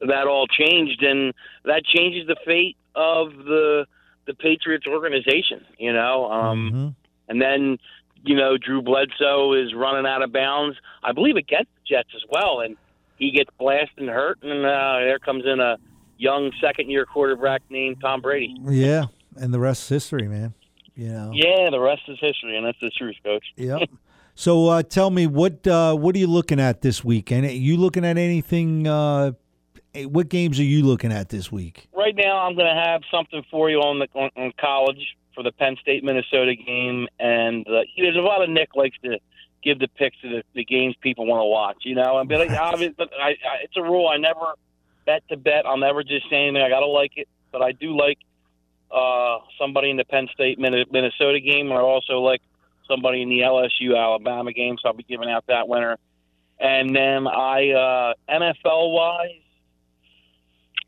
then 0.00 0.08
that 0.08 0.26
all 0.26 0.46
changed, 0.46 1.02
and 1.02 1.32
that 1.64 1.84
changes 1.84 2.26
the 2.26 2.36
fate 2.44 2.76
of 2.94 3.34
the 3.36 3.86
the 4.26 4.34
Patriots 4.34 4.86
organization. 4.88 5.64
You 5.78 5.92
know, 5.92 6.30
um, 6.30 6.70
Mhm. 6.72 6.94
and 7.28 7.40
then 7.40 7.78
you 8.24 8.34
know, 8.34 8.56
Drew 8.58 8.82
Bledsoe 8.82 9.52
is 9.52 9.72
running 9.72 10.04
out 10.04 10.20
of 10.20 10.32
bounds. 10.32 10.76
I 11.04 11.12
believe 11.12 11.36
against 11.36 11.70
the 11.76 11.94
Jets 11.94 12.08
as 12.14 12.22
well, 12.28 12.60
and 12.60 12.76
he 13.18 13.30
gets 13.30 13.50
blasted 13.58 13.98
and 13.98 14.08
hurt, 14.08 14.38
and 14.42 14.64
uh, 14.64 14.98
there 15.00 15.18
comes 15.18 15.44
in 15.44 15.60
a 15.60 15.76
young 16.18 16.52
second 16.60 16.90
year 16.90 17.06
quarterback 17.06 17.62
named 17.70 17.96
Tom 18.00 18.20
Brady. 18.20 18.54
Yeah, 18.62 19.06
and 19.36 19.52
the 19.52 19.60
rest 19.60 19.82
is 19.84 19.88
history, 19.88 20.28
man. 20.28 20.54
You 20.94 21.08
know. 21.08 21.30
Yeah, 21.34 21.70
the 21.70 21.80
rest 21.80 22.02
is 22.08 22.18
history, 22.20 22.56
and 22.56 22.66
that's 22.66 22.80
the 22.80 22.90
truth, 22.90 23.16
Coach. 23.22 23.44
Yep. 23.56 23.90
So 24.34 24.68
uh, 24.68 24.82
tell 24.82 25.10
me 25.10 25.26
what 25.26 25.66
uh, 25.66 25.94
what 25.94 26.14
are 26.14 26.18
you 26.18 26.26
looking 26.26 26.60
at 26.60 26.82
this 26.82 27.02
week? 27.02 27.32
And 27.32 27.50
you 27.50 27.76
looking 27.76 28.04
at 28.04 28.18
anything? 28.18 28.86
Uh, 28.86 29.32
what 30.04 30.28
games 30.28 30.60
are 30.60 30.64
you 30.64 30.84
looking 30.84 31.10
at 31.10 31.30
this 31.30 31.50
week? 31.50 31.88
Right 31.96 32.14
now, 32.14 32.40
I'm 32.40 32.54
going 32.54 32.66
to 32.66 32.82
have 32.82 33.00
something 33.10 33.42
for 33.50 33.70
you 33.70 33.78
on 33.78 33.98
the 33.98 34.08
on, 34.14 34.30
on 34.36 34.52
college 34.60 35.16
for 35.34 35.42
the 35.42 35.52
Penn 35.52 35.76
State 35.80 36.04
Minnesota 36.04 36.54
game, 36.54 37.08
and 37.18 37.66
uh, 37.66 37.80
there's 37.96 38.16
a 38.16 38.20
lot 38.20 38.42
of 38.42 38.50
Nick 38.50 38.74
likes 38.74 38.96
to 39.04 39.18
give 39.66 39.78
the 39.80 39.88
picks 39.88 40.16
to 40.22 40.28
the, 40.28 40.42
the 40.54 40.64
games 40.64 40.94
people 41.00 41.26
want 41.26 41.40
to 41.40 41.46
watch. 41.46 41.78
You 41.82 41.96
know, 41.96 42.18
and 42.18 42.28
be 42.28 42.36
like, 42.36 42.50
obviously, 42.50 42.94
but 42.96 43.10
I, 43.20 43.30
I, 43.30 43.64
it's 43.64 43.76
a 43.76 43.82
rule. 43.82 44.08
I 44.08 44.16
never 44.16 44.54
bet 45.04 45.22
to 45.28 45.36
bet. 45.36 45.66
I'll 45.66 45.76
never 45.76 46.02
just 46.02 46.30
say 46.30 46.46
anything. 46.46 46.62
I 46.62 46.68
got 46.68 46.80
to 46.80 46.86
like 46.86 47.12
it, 47.16 47.28
but 47.52 47.62
I 47.62 47.72
do 47.72 47.96
like 47.96 48.18
uh, 48.90 49.38
somebody 49.58 49.90
in 49.90 49.96
the 49.96 50.04
Penn 50.04 50.28
State 50.32 50.58
Minnesota 50.58 51.40
game, 51.40 51.72
or 51.72 51.80
also 51.80 52.20
like 52.20 52.40
somebody 52.88 53.22
in 53.22 53.28
the 53.28 53.40
LSU 53.40 53.96
Alabama 53.96 54.52
game. 54.52 54.76
So 54.80 54.88
I'll 54.88 54.94
be 54.94 55.02
giving 55.02 55.28
out 55.28 55.44
that 55.48 55.68
winner. 55.68 55.98
And 56.58 56.94
then 56.94 57.26
I 57.26 57.70
uh, 57.70 58.14
NFL 58.30 58.92
wise, 58.92 59.42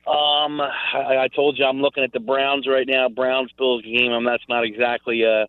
um, 0.07 0.61
I, 0.61 1.25
I 1.25 1.29
told 1.35 1.59
you 1.59 1.67
I'm 1.67 1.83
looking 1.83 2.05
at 2.05 2.13
the 2.13 2.21
Browns 2.21 2.67
right 2.67 2.87
now. 2.87 3.09
Browns 3.09 3.51
Bills 3.59 3.83
game. 3.83 4.13
and 4.13 4.27
that's 4.27 4.45
not 4.49 4.65
exactly 4.65 5.23
a, 5.25 5.47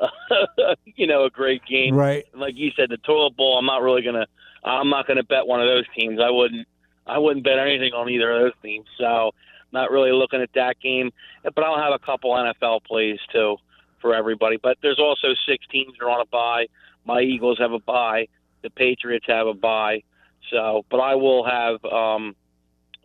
you 0.96 1.06
know, 1.06 1.24
a 1.24 1.30
great 1.30 1.64
game. 1.64 1.94
Right. 1.94 2.24
Like 2.34 2.56
you 2.56 2.70
said, 2.76 2.90
the 2.90 2.96
toilet 2.98 3.36
bowl. 3.36 3.58
I'm 3.58 3.66
not 3.66 3.82
really 3.82 4.02
gonna. 4.02 4.26
I'm 4.64 4.90
not 4.90 5.06
gonna 5.06 5.24
bet 5.24 5.46
one 5.46 5.60
of 5.60 5.66
those 5.66 5.84
teams. 5.96 6.20
I 6.20 6.30
wouldn't. 6.30 6.66
I 7.06 7.18
wouldn't 7.18 7.44
bet 7.44 7.58
anything 7.58 7.92
on 7.92 8.08
either 8.08 8.30
of 8.30 8.42
those 8.42 8.52
teams. 8.62 8.86
So 8.98 9.32
not 9.72 9.90
really 9.90 10.12
looking 10.12 10.40
at 10.40 10.50
that 10.54 10.80
game. 10.80 11.10
But 11.42 11.64
I'll 11.64 11.78
have 11.78 11.92
a 11.92 11.98
couple 11.98 12.30
NFL 12.32 12.84
plays 12.84 13.18
too 13.32 13.56
for 14.00 14.14
everybody. 14.14 14.58
But 14.62 14.78
there's 14.82 14.98
also 14.98 15.28
six 15.46 15.66
teams 15.68 15.94
that 15.98 16.04
are 16.04 16.10
on 16.10 16.20
a 16.20 16.26
bye. 16.26 16.66
My 17.04 17.20
Eagles 17.20 17.58
have 17.58 17.72
a 17.72 17.78
bye. 17.78 18.28
The 18.62 18.70
Patriots 18.70 19.26
have 19.28 19.46
a 19.46 19.54
bye. 19.54 20.02
So, 20.50 20.84
but 20.90 20.98
I 20.98 21.14
will 21.14 21.44
have 21.44 21.84
um, 21.84 22.36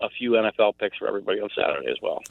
a 0.01 0.09
few 0.09 0.31
NFL 0.31 0.77
picks 0.77 0.97
for 0.97 1.07
everybody 1.07 1.39
on 1.39 1.49
Saturday 1.55 1.89
as 1.89 1.97
well. 2.01 2.21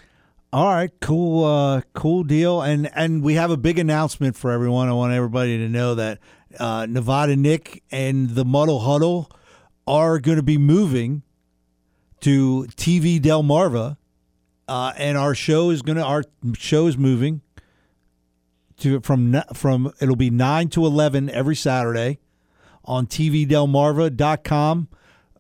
All 0.57 0.69
right, 0.69 0.91
cool, 1.03 1.45
uh, 1.45 1.83
cool 1.93 2.25
deal, 2.25 2.63
and 2.63 2.91
and 2.95 3.23
we 3.23 3.35
have 3.35 3.51
a 3.51 3.59
big 3.59 3.79
announcement 3.79 4.37
for 4.37 4.51
everyone. 4.51 4.89
I 4.89 4.95
want 4.95 5.13
everybody 5.13 5.59
to 5.59 5.69
know 5.69 5.95
that 5.97 6.19
uh, 6.59 6.87
Nevada 6.89 7.37
Nick 7.37 7.83
and 7.91 8.31
the 8.31 8.43
Muddle 8.43 8.81
Huddle 8.81 9.31
are 9.87 10.19
going 10.19 10.39
to 10.39 10.43
be 10.43 10.57
moving 10.57 11.25
to 12.23 12.67
TV 12.75 13.21
Delmarva, 13.21 13.99
uh, 14.67 14.95
and 14.97 15.19
our 15.19 15.35
show 15.35 15.69
is 15.69 15.83
going 15.83 15.99
to 15.99 16.03
our 16.03 16.25
show 16.55 16.87
is 16.87 16.97
moving 16.97 17.43
to 18.79 19.01
from 19.01 19.43
from 19.53 19.93
it'll 20.01 20.17
be 20.17 20.31
nine 20.31 20.71
to 20.71 20.87
eleven 20.87 21.29
every 21.29 21.55
Saturday 21.55 22.19
on 22.83 23.07
TVDelmarva.com 23.07 24.89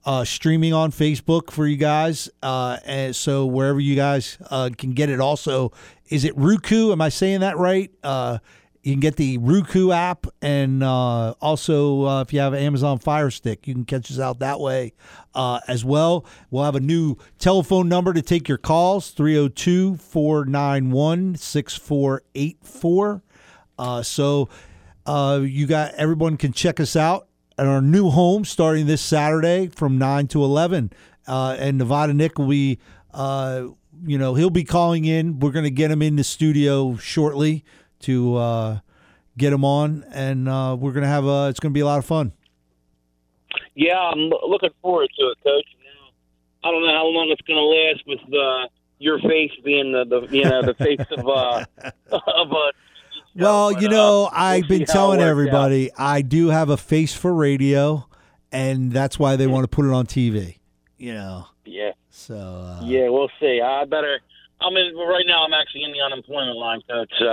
uh, 0.06 0.24
streaming 0.24 0.72
on 0.72 0.90
Facebook 0.92 1.50
for 1.50 1.66
you 1.66 1.76
guys. 1.76 2.30
Uh, 2.42 2.78
and 2.86 3.14
so 3.14 3.44
wherever 3.44 3.80
you 3.80 3.96
guys 3.96 4.38
uh, 4.50 4.70
can 4.78 4.92
get 4.92 5.10
it. 5.10 5.20
Also, 5.20 5.72
is 6.08 6.24
it 6.24 6.32
Roku? 6.36 6.92
Am 6.92 7.00
I 7.02 7.08
saying 7.08 7.40
that 7.40 7.58
right? 7.58 7.90
Uh, 8.04 8.38
you 8.84 8.92
can 8.92 9.00
get 9.00 9.16
the 9.16 9.38
Roku 9.38 9.90
app, 9.90 10.28
and 10.40 10.80
uh, 10.80 11.32
also 11.40 12.04
uh, 12.06 12.22
if 12.22 12.32
you 12.32 12.38
have 12.38 12.54
Amazon 12.54 13.00
Fire 13.00 13.32
Stick, 13.32 13.66
you 13.66 13.74
can 13.74 13.84
catch 13.84 14.12
us 14.12 14.20
out 14.20 14.38
that 14.38 14.60
way 14.60 14.92
as 15.34 15.84
well. 15.84 16.24
We'll 16.52 16.62
have 16.62 16.76
a 16.76 16.80
new 16.80 17.16
telephone 17.40 17.88
number 17.88 18.12
to 18.12 18.22
take 18.22 18.48
your 18.48 18.58
calls 18.58 19.10
302 19.10 19.96
491 19.96 21.34
6484. 21.34 23.22
So 24.04 24.48
you 25.42 25.66
got 25.66 25.94
everyone 25.94 26.36
can 26.36 26.52
check 26.52 26.78
us 26.78 26.94
out 26.94 27.25
at 27.58 27.66
our 27.66 27.80
new 27.80 28.10
home 28.10 28.44
starting 28.44 28.86
this 28.86 29.00
Saturday 29.00 29.68
from 29.68 29.98
9 29.98 30.26
to 30.28 30.44
11. 30.44 30.92
Uh, 31.26 31.56
and 31.58 31.78
Nevada 31.78 32.14
Nick 32.14 32.38
will 32.38 32.48
be, 32.48 32.78
uh, 33.12 33.66
you 34.04 34.18
know, 34.18 34.34
he'll 34.34 34.50
be 34.50 34.64
calling 34.64 35.04
in. 35.04 35.38
We're 35.40 35.50
going 35.50 35.64
to 35.64 35.70
get 35.70 35.90
him 35.90 36.02
in 36.02 36.16
the 36.16 36.24
studio 36.24 36.96
shortly 36.96 37.64
to 38.00 38.36
uh, 38.36 38.78
get 39.36 39.52
him 39.52 39.64
on. 39.64 40.04
And 40.12 40.48
uh, 40.48 40.76
we're 40.78 40.92
going 40.92 41.02
to 41.02 41.08
have 41.08 41.24
a, 41.24 41.48
it's 41.48 41.60
going 41.60 41.72
to 41.72 41.74
be 41.74 41.80
a 41.80 41.86
lot 41.86 41.98
of 41.98 42.04
fun. 42.04 42.32
Yeah, 43.74 43.98
I'm 43.98 44.30
looking 44.46 44.70
forward 44.82 45.08
to 45.18 45.26
it, 45.26 45.38
Coach. 45.42 45.66
I 46.64 46.70
don't 46.70 46.82
know 46.82 46.92
how 46.92 47.06
long 47.06 47.28
it's 47.30 47.42
going 47.42 47.58
to 47.58 47.62
last 47.62 48.02
with 48.06 48.34
uh, 48.34 48.68
your 48.98 49.20
face 49.20 49.52
being 49.64 49.92
the, 49.92 50.04
the 50.04 50.36
you 50.36 50.42
know 50.42 50.62
the 50.62 50.74
face 50.74 51.06
of 51.12 51.28
uh, 51.28 51.64
of 52.10 52.52
uh, 52.52 52.72
well, 53.36 53.72
you 53.72 53.88
know, 53.88 54.26
uh, 54.26 54.30
I've 54.32 54.68
we'll 54.68 54.78
been 54.78 54.86
telling 54.86 55.20
everybody 55.20 55.92
out. 55.92 56.00
I 56.00 56.22
do 56.22 56.48
have 56.48 56.70
a 56.70 56.76
face 56.76 57.14
for 57.14 57.32
radio, 57.34 58.08
and 58.52 58.92
that's 58.92 59.18
why 59.18 59.36
they 59.36 59.46
want 59.46 59.64
to 59.64 59.68
put 59.68 59.84
it 59.84 59.92
on 59.92 60.06
TV. 60.06 60.58
You 60.98 61.14
know. 61.14 61.46
Yeah. 61.64 61.92
So. 62.10 62.34
Uh, 62.34 62.80
yeah, 62.84 63.08
we'll 63.08 63.30
see. 63.40 63.60
I 63.60 63.84
better. 63.84 64.20
I'm 64.60 64.76
in 64.76 64.96
right 64.96 65.24
now. 65.26 65.44
I'm 65.44 65.52
actually 65.52 65.84
in 65.84 65.92
the 65.92 66.00
unemployment 66.00 66.56
line, 66.56 66.80
coach. 66.88 67.12
So. 67.18 67.26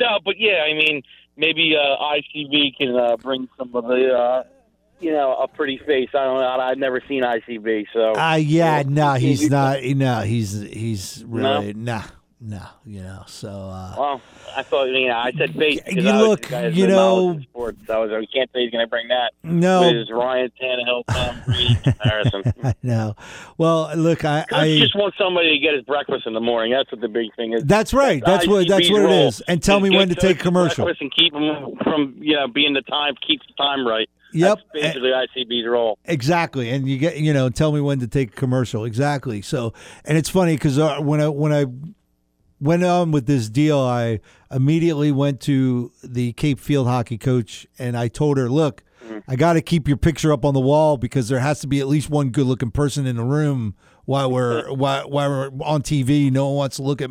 no, 0.00 0.18
but 0.24 0.38
yeah, 0.38 0.62
I 0.62 0.72
mean, 0.72 1.02
maybe 1.36 1.76
uh, 1.76 1.98
ICB 1.98 2.76
can 2.76 2.96
uh, 2.96 3.18
bring 3.18 3.46
some 3.58 3.74
of 3.74 3.84
the 3.84 4.14
uh, 4.14 4.44
you 5.00 5.12
know, 5.12 5.34
a 5.34 5.48
pretty 5.48 5.78
face. 5.78 6.10
I 6.14 6.24
don't 6.24 6.40
know. 6.40 6.60
I've 6.60 6.78
never 6.78 7.02
seen 7.08 7.22
ICB, 7.22 7.86
so. 7.92 8.12
Uh, 8.14 8.34
yeah, 8.34 8.82
no, 8.86 9.14
he's 9.14 9.50
not. 9.50 9.82
No, 9.82 10.20
he's 10.20 10.60
he's 10.60 11.24
really 11.26 11.72
no? 11.72 11.94
nah. 11.94 12.02
No, 12.42 12.62
you 12.86 13.02
know, 13.02 13.22
so. 13.26 13.50
Uh, 13.50 13.94
well, 13.98 14.22
I 14.56 14.62
thought, 14.62 14.84
you 14.84 15.08
know, 15.08 15.14
I 15.14 15.30
said 15.32 15.54
face. 15.54 15.78
You 15.86 16.00
look, 16.00 16.50
you 16.50 16.86
know. 16.86 17.38
Sports, 17.42 17.78
I 17.90 17.98
was, 17.98 18.10
we 18.12 18.26
can't 18.28 18.50
say 18.54 18.62
he's 18.62 18.70
going 18.70 18.82
to 18.82 18.88
bring 18.88 19.08
that. 19.08 19.32
No. 19.42 19.82
With 19.82 19.96
his 19.96 20.10
Ryan 20.10 20.50
Tannehill, 20.58 21.04
Tom 21.06 21.42
Brady 21.46 21.74
comparison. 21.82 22.42
I 22.64 22.74
know. 22.82 23.14
Well, 23.58 23.94
look, 23.94 24.24
I, 24.24 24.46
I 24.52 24.78
just 24.78 24.96
want 24.96 25.12
somebody 25.18 25.50
to 25.50 25.58
get 25.58 25.74
his 25.74 25.84
breakfast 25.84 26.26
in 26.26 26.32
the 26.32 26.40
morning. 26.40 26.72
That's 26.72 26.90
what 26.90 27.02
the 27.02 27.08
big 27.08 27.26
thing 27.36 27.52
is. 27.52 27.62
That's 27.64 27.92
right. 27.92 28.22
That's 28.24 28.46
what 28.46 28.66
that's 28.66 28.90
what 28.90 29.02
it 29.02 29.10
is. 29.10 29.42
And 29.42 29.62
tell 29.62 29.78
me 29.78 29.90
when 29.90 30.08
to 30.08 30.14
take 30.14 30.38
commercial. 30.38 30.88
And 30.88 31.14
keep 31.14 31.34
him 31.34 31.76
from, 31.84 32.16
you 32.20 32.36
know, 32.36 32.48
being 32.48 32.72
the 32.72 32.82
time, 32.82 33.16
keep 33.26 33.42
the 33.46 33.52
time 33.62 33.86
right. 33.86 34.08
Yep. 34.32 34.58
That's 34.58 34.70
basically 34.72 35.10
ICB's 35.10 35.66
role. 35.66 35.98
Exactly, 36.04 36.70
and 36.70 36.88
you 36.88 36.98
get 36.98 37.16
you 37.16 37.32
know 37.32 37.48
tell 37.48 37.72
me 37.72 37.80
when 37.80 37.98
to 38.00 38.06
take 38.06 38.32
a 38.32 38.36
commercial. 38.36 38.84
Exactly. 38.84 39.42
So, 39.42 39.72
and 40.04 40.16
it's 40.16 40.28
funny 40.28 40.54
because 40.54 40.78
uh, 40.78 40.98
when 41.00 41.20
I 41.20 41.28
when 41.28 41.52
I 41.52 41.66
went 42.60 42.84
on 42.84 43.10
with 43.10 43.26
this 43.26 43.48
deal, 43.48 43.78
I 43.78 44.20
immediately 44.50 45.12
went 45.12 45.40
to 45.42 45.92
the 46.02 46.32
Cape 46.34 46.60
Field 46.60 46.86
hockey 46.86 47.18
coach 47.18 47.66
and 47.78 47.96
I 47.96 48.08
told 48.08 48.38
her, 48.38 48.48
look. 48.48 48.82
Mm-hmm. 49.04 49.30
I 49.30 49.34
got 49.34 49.54
to 49.54 49.62
keep 49.62 49.88
your 49.88 49.96
picture 49.96 50.30
up 50.30 50.44
on 50.44 50.52
the 50.52 50.60
wall 50.60 50.98
because 50.98 51.30
there 51.30 51.38
has 51.38 51.60
to 51.60 51.66
be 51.66 51.80
at 51.80 51.88
least 51.88 52.10
one 52.10 52.28
good 52.28 52.44
looking 52.44 52.70
person 52.70 53.06
in 53.06 53.16
the 53.16 53.24
room 53.24 53.74
while 54.10 54.28
we're 54.32 54.72
while, 54.72 55.08
while 55.08 55.30
we're 55.30 55.64
on 55.64 55.82
TV. 55.82 56.30
No 56.30 56.46
one 56.48 56.56
wants 56.56 56.76
to 56.76 56.82
look 56.82 57.00
at 57.00 57.10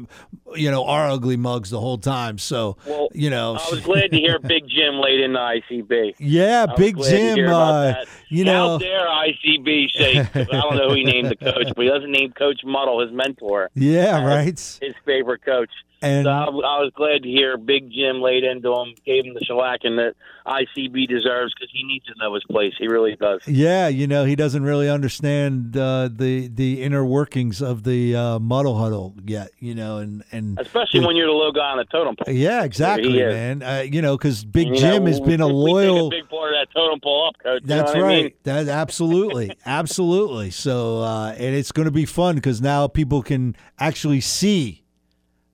you 0.56 0.70
know 0.70 0.86
our 0.86 1.08
ugly 1.10 1.38
mugs 1.38 1.70
the 1.70 1.80
whole 1.80 1.98
time. 1.98 2.38
So 2.38 2.78
well, 2.86 3.08
you 3.14 3.30
know, 3.30 3.56
I 3.56 3.70
was 3.72 3.80
glad 3.82 4.12
to 4.12 4.18
hear 4.18 4.38
Big 4.44 4.64
Jim 4.68 4.96
laid 4.96 5.22
in 5.22 5.34
the 5.34 5.40
ICB. 5.40 6.16
Yeah, 6.20 6.66
Big 6.78 7.02
Jim. 7.02 7.48
Uh, 7.48 7.94
you 8.28 8.44
know, 8.44 8.72
how 8.72 8.78
dare 8.80 9.08
ICB 9.08 9.92
say? 9.92 10.20
I 10.20 10.44
don't 10.44 10.76
know 10.76 10.90
who 10.90 10.96
he 10.96 11.04
named 11.06 11.30
the 11.30 11.36
coach, 11.38 11.68
but 11.76 11.82
he 11.82 11.88
doesn't 11.90 12.12
name 12.12 12.34
Coach 12.34 12.62
Muddle 12.66 13.02
his 13.02 13.12
mentor. 13.12 13.70
Yeah, 13.80 14.24
right. 14.26 14.60
His 14.82 14.94
favorite 15.06 15.44
coach. 15.44 15.70
And 16.02 16.26
so 16.26 16.30
I, 16.30 16.46
I, 16.46 16.80
was 16.80 16.92
glad 16.96 17.24
to 17.24 17.30
hear 17.30 17.58
Big 17.58 17.92
Jim 17.92 18.22
laid 18.22 18.46
into 18.46 18.74
him, 18.74 18.94
gave 19.06 19.26
him 19.26 19.34
the 19.34 19.42
shellacking 19.42 19.98
that 19.98 20.16
ICB 20.46 21.10
deserves 21.10 21.54
because 21.54 21.70
he 21.74 21.84
needs 21.84 22.06
to 22.06 22.14
know 22.18 22.34
his 22.34 22.44
place. 22.46 22.74
He 22.78 22.88
really 22.88 23.18
does. 23.18 23.42
Yeah, 23.46 23.90
you 23.90 24.08
know, 24.08 24.24
he 24.24 24.36
doesn't 24.36 24.64
really 24.64 24.90
understand 24.90 25.76
uh, 25.76 26.10
the 26.12 26.48
the 26.48 26.82
inner 26.82 27.04
workings 27.04 27.62
of 27.62 27.84
the 27.84 28.16
uh, 28.16 28.40
muddle 28.40 28.78
huddle 28.78 29.14
yet. 29.26 29.52
You 29.60 29.76
know, 29.76 29.98
and 29.98 30.24
and 30.32 30.58
especially 30.60 31.06
when 31.06 31.18
you're 31.18 31.28
the 31.28 31.34
low 31.34 31.52
guy 31.52 31.72
on 31.72 31.78
the 31.78 31.86
totem 31.86 32.16
pole. 32.16 32.34
Yeah, 32.34 32.64
exactly, 32.64 33.20
man. 33.20 33.62
Uh, 33.62 33.86
you 33.86 34.02
know, 34.02 34.18
because 34.18 34.46
Big 34.46 34.74
Jim 34.76 35.04
know, 35.04 35.12
has 35.12 35.20
been 35.20 35.42
a 35.42 35.48
loyal 35.48 36.08
a 36.08 36.10
big 36.10 36.30
part 36.30 36.54
of 36.54 36.60
that 36.62 36.74
totem 36.74 37.02
pole 37.02 37.28
up, 37.28 37.36
coach. 37.44 37.64
That's 37.66 37.94
you 37.94 38.00
know 38.00 38.06
right. 38.06 38.20
I 38.20 38.24
mean? 38.24 38.34
That 38.44 38.68
absolutely, 38.70 39.52
absolutely. 39.66 40.52
So, 40.52 41.02
uh, 41.02 41.32
and 41.34 41.56
it's 41.56 41.74
going 41.74 41.88
to 41.88 41.92
be 41.92 42.06
fun 42.06 42.36
because 42.36 42.62
now 42.62 42.88
people 42.88 43.22
can 43.22 43.58
actually 43.80 44.22
see 44.22 44.84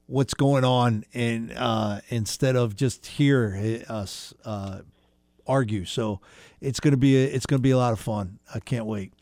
what's 0.08 0.34
going 0.34 0.64
on 0.64 1.04
and 1.14 1.52
uh, 1.56 2.00
instead 2.10 2.56
of 2.56 2.76
just 2.76 3.06
hear 3.06 3.84
us 3.90 4.34
uh, 4.44 4.82
argue. 5.48 5.86
So 5.86 6.22
it's 6.62 6.80
gonna 6.80 6.98
be 6.98 7.16
a, 7.18 7.28
it's 7.28 7.46
gonna 7.46 7.62
be 7.62 7.72
a 7.72 7.78
lot 7.78 7.94
of 7.94 8.00
fun. 8.00 8.40
I 8.54 8.60
can't 8.60 8.86
wait. 8.86 9.14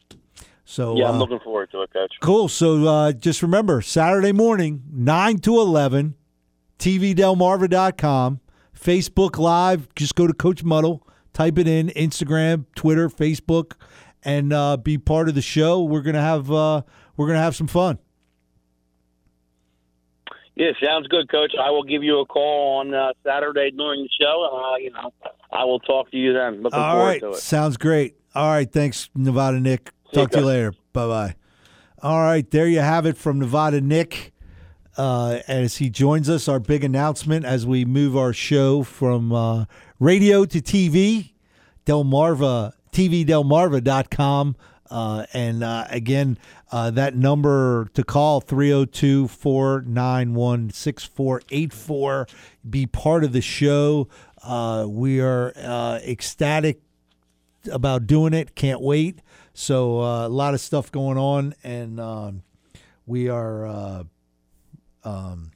So 0.65 0.97
yeah, 0.97 1.09
I'm 1.09 1.15
uh, 1.15 1.19
looking 1.19 1.39
forward 1.39 1.71
to 1.71 1.81
it, 1.81 1.91
Coach. 1.91 2.13
Cool. 2.21 2.47
So 2.47 2.87
uh, 2.87 3.11
just 3.11 3.41
remember 3.41 3.81
Saturday 3.81 4.31
morning, 4.31 4.83
nine 4.91 5.39
to 5.39 5.59
eleven, 5.59 6.15
tvdelmarva.com, 6.79 8.39
Facebook 8.77 9.37
Live. 9.37 9.87
Just 9.95 10.15
go 10.15 10.27
to 10.27 10.33
Coach 10.33 10.63
Muddle, 10.63 11.07
type 11.33 11.57
it 11.57 11.67
in, 11.67 11.89
Instagram, 11.89 12.65
Twitter, 12.75 13.09
Facebook, 13.09 13.73
and 14.23 14.53
uh, 14.53 14.77
be 14.77 14.97
part 14.97 15.29
of 15.29 15.35
the 15.35 15.41
show. 15.41 15.83
We're 15.83 16.01
gonna 16.01 16.21
have 16.21 16.51
uh, 16.51 16.83
we're 17.17 17.27
gonna 17.27 17.39
have 17.39 17.55
some 17.55 17.67
fun. 17.67 17.99
Yeah, 20.55 20.71
sounds 20.83 21.07
good, 21.07 21.29
Coach. 21.29 21.53
I 21.59 21.71
will 21.71 21.83
give 21.83 22.03
you 22.03 22.19
a 22.19 22.25
call 22.25 22.79
on 22.79 22.93
uh, 22.93 23.13
Saturday 23.25 23.71
during 23.71 24.03
the 24.03 24.09
show. 24.19 24.49
Uh, 24.53 24.77
you 24.77 24.91
know, 24.91 25.11
I 25.51 25.63
will 25.65 25.79
talk 25.79 26.11
to 26.11 26.17
you 26.17 26.33
then. 26.33 26.61
Looking 26.61 26.79
All 26.79 26.91
forward 26.93 27.07
right, 27.07 27.21
to 27.21 27.29
it. 27.31 27.37
sounds 27.37 27.77
great. 27.77 28.15
All 28.35 28.49
right, 28.49 28.71
thanks, 28.71 29.09
Nevada 29.15 29.59
Nick. 29.59 29.91
Talk 30.13 30.29
to 30.31 30.39
you 30.39 30.45
later. 30.45 30.73
Bye 30.93 31.07
bye. 31.07 31.35
All 32.03 32.19
right, 32.21 32.49
there 32.51 32.67
you 32.67 32.79
have 32.79 33.05
it 33.05 33.17
from 33.17 33.39
Nevada 33.39 33.81
Nick. 33.81 34.31
Uh, 34.95 35.39
as 35.47 35.77
he 35.77 35.89
joins 35.89 36.29
us, 36.29 36.47
our 36.47 36.59
big 36.59 36.83
announcement 36.83 37.45
as 37.45 37.65
we 37.65 37.83
move 37.83 38.15
our 38.15 38.31
show 38.31 38.83
from 38.83 39.31
uh, 39.31 39.65
radio 39.99 40.45
to 40.45 40.61
TV, 40.61 41.31
Delmarva, 41.87 42.73
tvdelmarva.com. 42.91 44.55
Uh, 44.93 45.25
and 45.33 45.63
uh, 45.63 45.87
again, 45.89 46.37
uh, 46.71 46.91
that 46.91 47.15
number 47.15 47.89
to 47.95 48.03
call 48.03 48.39
302 48.39 49.27
491 49.27 50.69
6484. 50.69 52.27
Be 52.69 52.85
part 52.85 53.23
of 53.23 53.33
the 53.33 53.41
show. 53.41 54.07
Uh, 54.43 54.85
we 54.87 55.19
are 55.19 55.51
uh, 55.57 55.99
ecstatic 56.03 56.79
about 57.71 58.05
doing 58.05 58.35
it. 58.35 58.53
Can't 58.53 58.81
wait. 58.81 59.23
So 59.55 59.99
uh, 59.99 60.27
a 60.27 60.29
lot 60.29 60.53
of 60.53 60.61
stuff 60.61 60.91
going 60.91 61.17
on, 61.17 61.55
and 61.63 61.99
um, 61.99 62.43
we 63.07 63.29
are 63.29 64.05
um, 65.03 65.51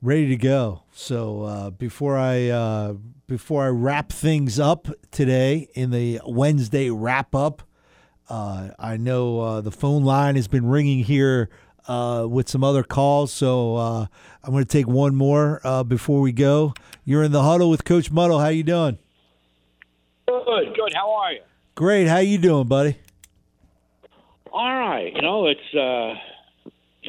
ready 0.00 0.28
to 0.28 0.36
go. 0.36 0.84
So 0.94 1.74
before 1.76 2.16
I 2.16 2.94
before 3.26 3.64
I 3.64 3.68
wrap 3.68 4.10
things 4.10 4.58
up 4.58 4.88
today 5.10 5.68
in 5.74 5.90
the 5.90 6.22
Wednesday 6.24 6.88
wrap 6.88 7.34
up, 7.34 7.62
uh, 8.28 8.70
I 8.78 8.96
know 8.96 9.40
uh, 9.40 9.60
the 9.60 9.70
phone 9.70 10.04
line 10.04 10.36
has 10.36 10.48
been 10.48 10.66
ringing 10.66 11.04
here 11.04 11.50
uh, 11.88 12.26
with 12.28 12.48
some 12.48 12.64
other 12.64 12.82
calls. 12.82 13.32
So 13.32 13.76
uh, 13.76 14.06
I'm 14.42 14.50
going 14.52 14.64
to 14.64 14.68
take 14.68 14.86
one 14.86 15.14
more 15.14 15.60
uh, 15.64 15.82
before 15.84 16.20
we 16.20 16.32
go. 16.32 16.74
You're 17.04 17.22
in 17.22 17.32
the 17.32 17.42
huddle 17.42 17.70
with 17.70 17.84
Coach 17.84 18.10
Muddle. 18.10 18.40
How 18.40 18.48
you 18.48 18.62
doing? 18.62 18.98
Good, 20.26 20.74
good. 20.74 20.94
How 20.94 21.12
are 21.12 21.32
you? 21.32 21.40
Great. 21.74 22.06
How 22.06 22.18
you 22.18 22.38
doing, 22.38 22.66
buddy? 22.66 22.96
All 24.52 24.74
right. 24.74 25.12
You 25.14 25.20
know, 25.20 25.46
it's 25.48 25.74
uh, 25.74 26.14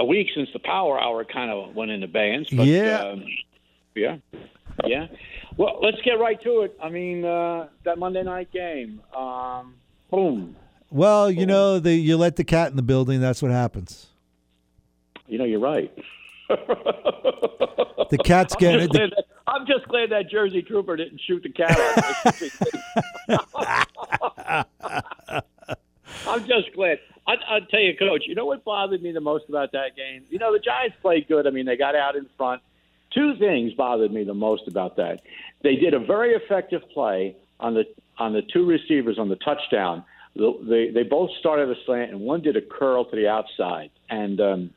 a 0.01 0.05
week 0.05 0.27
since 0.35 0.49
the 0.51 0.59
Power 0.59 0.99
Hour 0.99 1.23
kind 1.23 1.51
of 1.51 1.75
went 1.75 1.91
into 1.91 2.07
bands. 2.07 2.49
But, 2.49 2.65
Yeah. 2.65 2.99
Um, 2.99 3.25
yeah. 3.95 4.17
Yeah. 4.85 5.07
Well, 5.55 5.79
let's 5.81 6.01
get 6.01 6.19
right 6.19 6.41
to 6.43 6.61
it. 6.61 6.77
I 6.83 6.89
mean, 6.89 7.23
uh, 7.23 7.67
that 7.85 7.97
Monday 7.97 8.23
night 8.23 8.51
game. 8.51 9.01
Um, 9.15 9.75
boom. 10.11 10.57
Well, 10.95 11.29
you 11.29 11.45
know, 11.45 11.77
the, 11.79 11.93
you 11.93 12.15
let 12.15 12.37
the 12.37 12.45
cat 12.45 12.69
in 12.69 12.77
the 12.77 12.81
building. 12.81 13.19
That's 13.19 13.41
what 13.41 13.51
happens. 13.51 14.07
You 15.27 15.37
know, 15.37 15.43
you're 15.43 15.59
right. 15.59 15.93
The 18.11 18.19
cat's 18.19 18.53
I'm 18.53 18.59
getting 18.59 18.89
just, 18.89 18.93
that, 18.93 19.23
I'm 19.47 19.65
just 19.65 19.87
glad 19.87 20.11
that 20.11 20.29
Jersey 20.29 20.61
Trooper 20.61 20.95
didn't 20.95 21.19
shoot 21.25 21.41
the 21.41 21.49
cat. 21.49 21.75
I'm 26.27 26.45
just 26.45 26.71
glad. 26.75 26.99
I, 27.25 27.33
I'll 27.49 27.65
tell 27.65 27.79
you, 27.79 27.97
Coach. 27.97 28.25
You 28.27 28.35
know 28.35 28.45
what 28.45 28.63
bothered 28.63 29.01
me 29.01 29.11
the 29.11 29.21
most 29.21 29.45
about 29.49 29.71
that 29.71 29.95
game? 29.95 30.23
You 30.29 30.37
know, 30.37 30.53
the 30.53 30.59
Giants 30.59 30.95
played 31.01 31.27
good. 31.27 31.47
I 31.47 31.49
mean, 31.49 31.65
they 31.65 31.77
got 31.77 31.95
out 31.95 32.15
in 32.15 32.27
front. 32.37 32.61
Two 33.11 33.35
things 33.37 33.73
bothered 33.73 34.13
me 34.13 34.23
the 34.23 34.35
most 34.35 34.67
about 34.67 34.97
that. 34.97 35.21
They 35.63 35.77
did 35.77 35.95
a 35.95 35.99
very 35.99 36.35
effective 36.35 36.83
play 36.93 37.35
on 37.59 37.73
the 37.73 37.85
on 38.19 38.33
the 38.33 38.43
two 38.43 38.67
receivers 38.67 39.17
on 39.17 39.29
the 39.29 39.37
touchdown. 39.37 40.03
The, 40.35 40.53
they 40.61 40.91
they 40.91 41.03
both 41.03 41.29
started 41.39 41.69
a 41.69 41.75
slant, 41.85 42.11
and 42.11 42.21
one 42.21 42.41
did 42.41 42.57
a 42.57 42.61
curl 42.61 43.05
to 43.05 43.15
the 43.15 43.27
outside. 43.27 43.89
And 44.09 44.39
um, 44.41 44.69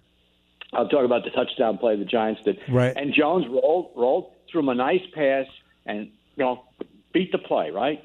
I'll 0.73 0.89
talk 0.89 1.05
about 1.05 1.25
the 1.25 1.31
touchdown 1.31 1.79
play 1.79 1.97
the 1.97 2.05
Giants 2.05 2.41
did. 2.45 2.59
Right. 2.71 2.97
And 2.97 3.13
Jones 3.13 3.47
rolled 3.49 3.91
rolled 3.97 4.33
threw 4.51 4.61
him 4.61 4.69
a 4.69 4.75
nice 4.75 5.03
pass, 5.15 5.47
and 5.87 6.11
you 6.37 6.45
know 6.45 6.65
beat 7.13 7.33
the 7.33 7.39
play. 7.39 7.71
Right. 7.71 8.01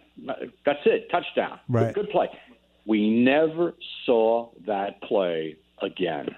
That's 0.66 0.80
it. 0.86 1.10
Touchdown. 1.12 1.60
Right. 1.70 1.94
Good, 1.94 2.06
good 2.06 2.12
play. 2.12 2.30
We 2.86 3.10
never 3.10 3.74
saw 4.06 4.50
that 4.66 5.02
play 5.02 5.58
again. 5.82 6.30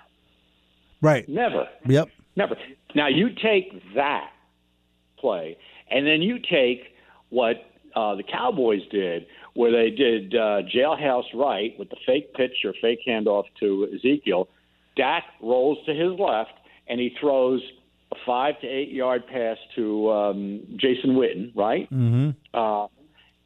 Right. 1.01 1.27
Never. 1.27 1.67
Yep. 1.87 2.09
Never. 2.35 2.55
Now 2.93 3.07
you 3.07 3.29
take 3.29 3.81
that 3.95 4.31
play, 5.17 5.57
and 5.89 6.05
then 6.05 6.21
you 6.21 6.39
take 6.39 6.83
what 7.29 7.57
uh, 7.95 8.15
the 8.15 8.23
Cowboys 8.23 8.81
did, 8.91 9.25
where 9.53 9.71
they 9.71 9.89
did 9.89 10.35
uh, 10.35 10.61
jailhouse 10.73 11.23
right 11.33 11.73
with 11.79 11.89
the 11.89 11.97
fake 12.05 12.33
pitch 12.33 12.65
or 12.65 12.73
fake 12.81 12.99
handoff 13.07 13.45
to 13.59 13.87
Ezekiel. 13.95 14.49
Dak 14.95 15.23
rolls 15.41 15.77
to 15.85 15.93
his 15.93 16.19
left, 16.19 16.53
and 16.87 16.99
he 16.99 17.15
throws 17.19 17.61
a 18.11 18.15
five 18.25 18.59
to 18.61 18.67
eight 18.67 18.91
yard 18.91 19.25
pass 19.27 19.57
to 19.75 20.11
um, 20.11 20.61
Jason 20.75 21.15
Witten. 21.15 21.55
Right? 21.55 21.91
Mm-hmm. 21.91 22.31
Uh, 22.53 22.87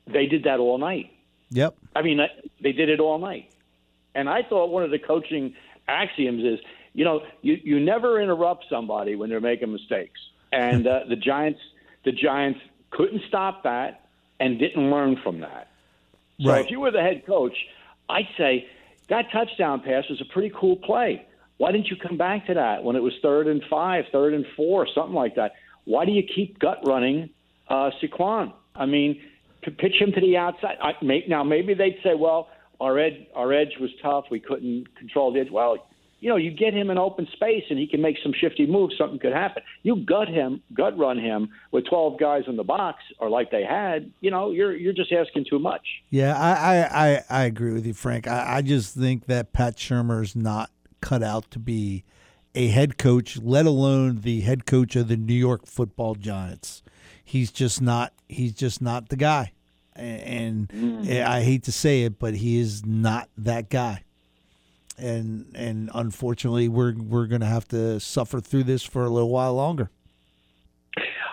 they 0.07 0.25
did 0.25 0.43
that 0.45 0.59
all 0.59 0.77
night. 0.77 1.11
Yep. 1.51 1.75
I 1.95 2.01
mean, 2.01 2.19
they 2.61 2.71
did 2.71 2.89
it 2.89 2.99
all 2.99 3.17
night. 3.17 3.51
And 4.15 4.29
I 4.29 4.41
thought 4.43 4.69
one 4.69 4.83
of 4.83 4.91
the 4.91 4.99
coaching 4.99 5.55
axioms 5.87 6.43
is, 6.43 6.59
you 6.93 7.05
know, 7.05 7.21
you, 7.41 7.57
you 7.63 7.79
never 7.79 8.21
interrupt 8.21 8.65
somebody 8.69 9.15
when 9.15 9.29
they're 9.29 9.41
making 9.41 9.71
mistakes. 9.71 10.19
And 10.51 10.87
uh, 10.87 11.01
the 11.07 11.15
Giants, 11.15 11.59
the 12.05 12.11
Giants 12.11 12.59
couldn't 12.91 13.21
stop 13.27 13.63
that 13.63 13.98
and 14.39 14.59
didn't 14.59 14.89
learn 14.89 15.17
from 15.23 15.39
that. 15.41 15.67
So 16.41 16.49
Right. 16.49 16.65
if 16.65 16.71
you 16.71 16.79
were 16.79 16.91
the 16.91 17.01
head 17.01 17.25
coach, 17.25 17.55
I'd 18.07 18.27
say 18.37 18.67
that 19.09 19.31
touchdown 19.31 19.81
pass 19.81 20.07
was 20.09 20.21
a 20.21 20.25
pretty 20.25 20.51
cool 20.55 20.77
play. 20.77 21.25
Why 21.57 21.71
didn't 21.73 21.87
you 21.89 21.97
come 21.97 22.17
back 22.17 22.47
to 22.47 22.53
that 22.53 22.83
when 22.83 22.95
it 22.95 23.03
was 23.03 23.13
third 23.21 23.47
and 23.47 23.61
five, 23.69 24.05
third 24.11 24.33
and 24.33 24.45
four, 24.55 24.87
something 24.87 25.13
like 25.15 25.35
that? 25.35 25.53
Why 25.85 26.05
do 26.05 26.11
you 26.11 26.23
keep 26.23 26.59
gut 26.59 26.79
running 26.85 27.29
uh, 27.67 27.91
Saquon? 28.01 28.53
I 28.75 28.85
mean, 28.85 29.21
to 29.63 29.71
pitch 29.71 29.95
him 29.99 30.13
to 30.13 30.21
the 30.21 30.37
outside. 30.37 30.77
I, 30.81 30.93
may, 31.03 31.25
now 31.27 31.43
maybe 31.43 31.73
they'd 31.73 31.97
say, 32.01 32.15
well, 32.15 32.49
our 32.79 32.97
edge, 32.97 33.27
our 33.35 33.51
edge 33.51 33.73
was 33.79 33.89
tough. 34.01 34.25
We 34.31 34.39
couldn't 34.39 34.95
control 34.95 35.33
the 35.33 35.41
edge. 35.41 35.51
Well, 35.51 35.85
you 36.19 36.29
know, 36.29 36.35
you 36.35 36.51
get 36.51 36.73
him 36.73 36.89
in 36.89 36.97
open 36.97 37.27
space 37.33 37.63
and 37.69 37.79
he 37.79 37.87
can 37.87 38.01
make 38.01 38.17
some 38.21 38.33
shifty 38.33 38.65
moves. 38.65 38.95
Something 38.97 39.19
could 39.19 39.33
happen. 39.33 39.63
You 39.83 39.97
gut 39.97 40.27
him, 40.27 40.61
gut 40.73 40.97
run 40.97 41.17
him 41.17 41.49
with 41.71 41.85
12 41.85 42.19
guys 42.19 42.43
in 42.47 42.57
the 42.57 42.63
box, 42.63 43.01
or 43.19 43.29
like 43.29 43.51
they 43.51 43.63
had. 43.63 44.11
You 44.19 44.31
know, 44.31 44.51
you're 44.51 44.75
you're 44.75 44.93
just 44.93 45.11
asking 45.11 45.45
too 45.49 45.59
much. 45.59 45.85
Yeah, 46.09 46.37
I, 46.37 46.51
I, 46.51 47.07
I, 47.09 47.23
I 47.29 47.43
agree 47.45 47.71
with 47.71 47.85
you, 47.85 47.93
Frank. 47.93 48.27
I, 48.27 48.57
I 48.57 48.61
just 48.61 48.95
think 48.95 49.27
that 49.27 49.53
Pat 49.53 49.77
Shurmur's 49.77 50.35
not 50.35 50.71
cut 51.01 51.23
out 51.23 51.49
to 51.51 51.59
be 51.59 52.03
a 52.53 52.67
head 52.67 52.97
coach, 52.97 53.37
let 53.37 53.65
alone 53.65 54.21
the 54.21 54.41
head 54.41 54.65
coach 54.65 54.95
of 54.95 55.07
the 55.07 55.17
New 55.17 55.33
York 55.33 55.65
Football 55.65 56.15
Giants. 56.15 56.83
He's 57.23 57.51
just 57.51 57.81
not. 57.81 58.13
He's 58.27 58.53
just 58.53 58.81
not 58.81 59.09
the 59.09 59.15
guy, 59.15 59.53
and 59.95 60.67
mm. 60.67 61.23
I 61.23 61.43
hate 61.43 61.63
to 61.63 61.71
say 61.71 62.03
it, 62.03 62.19
but 62.19 62.35
he 62.35 62.59
is 62.59 62.85
not 62.85 63.29
that 63.37 63.69
guy. 63.69 64.03
And 64.99 65.51
and 65.55 65.89
unfortunately, 65.93 66.67
we're 66.67 66.93
we're 66.95 67.27
gonna 67.27 67.45
have 67.45 67.67
to 67.69 67.99
suffer 67.99 68.39
through 68.39 68.63
this 68.63 68.83
for 68.83 69.03
a 69.03 69.09
little 69.09 69.29
while 69.29 69.53
longer. 69.53 69.89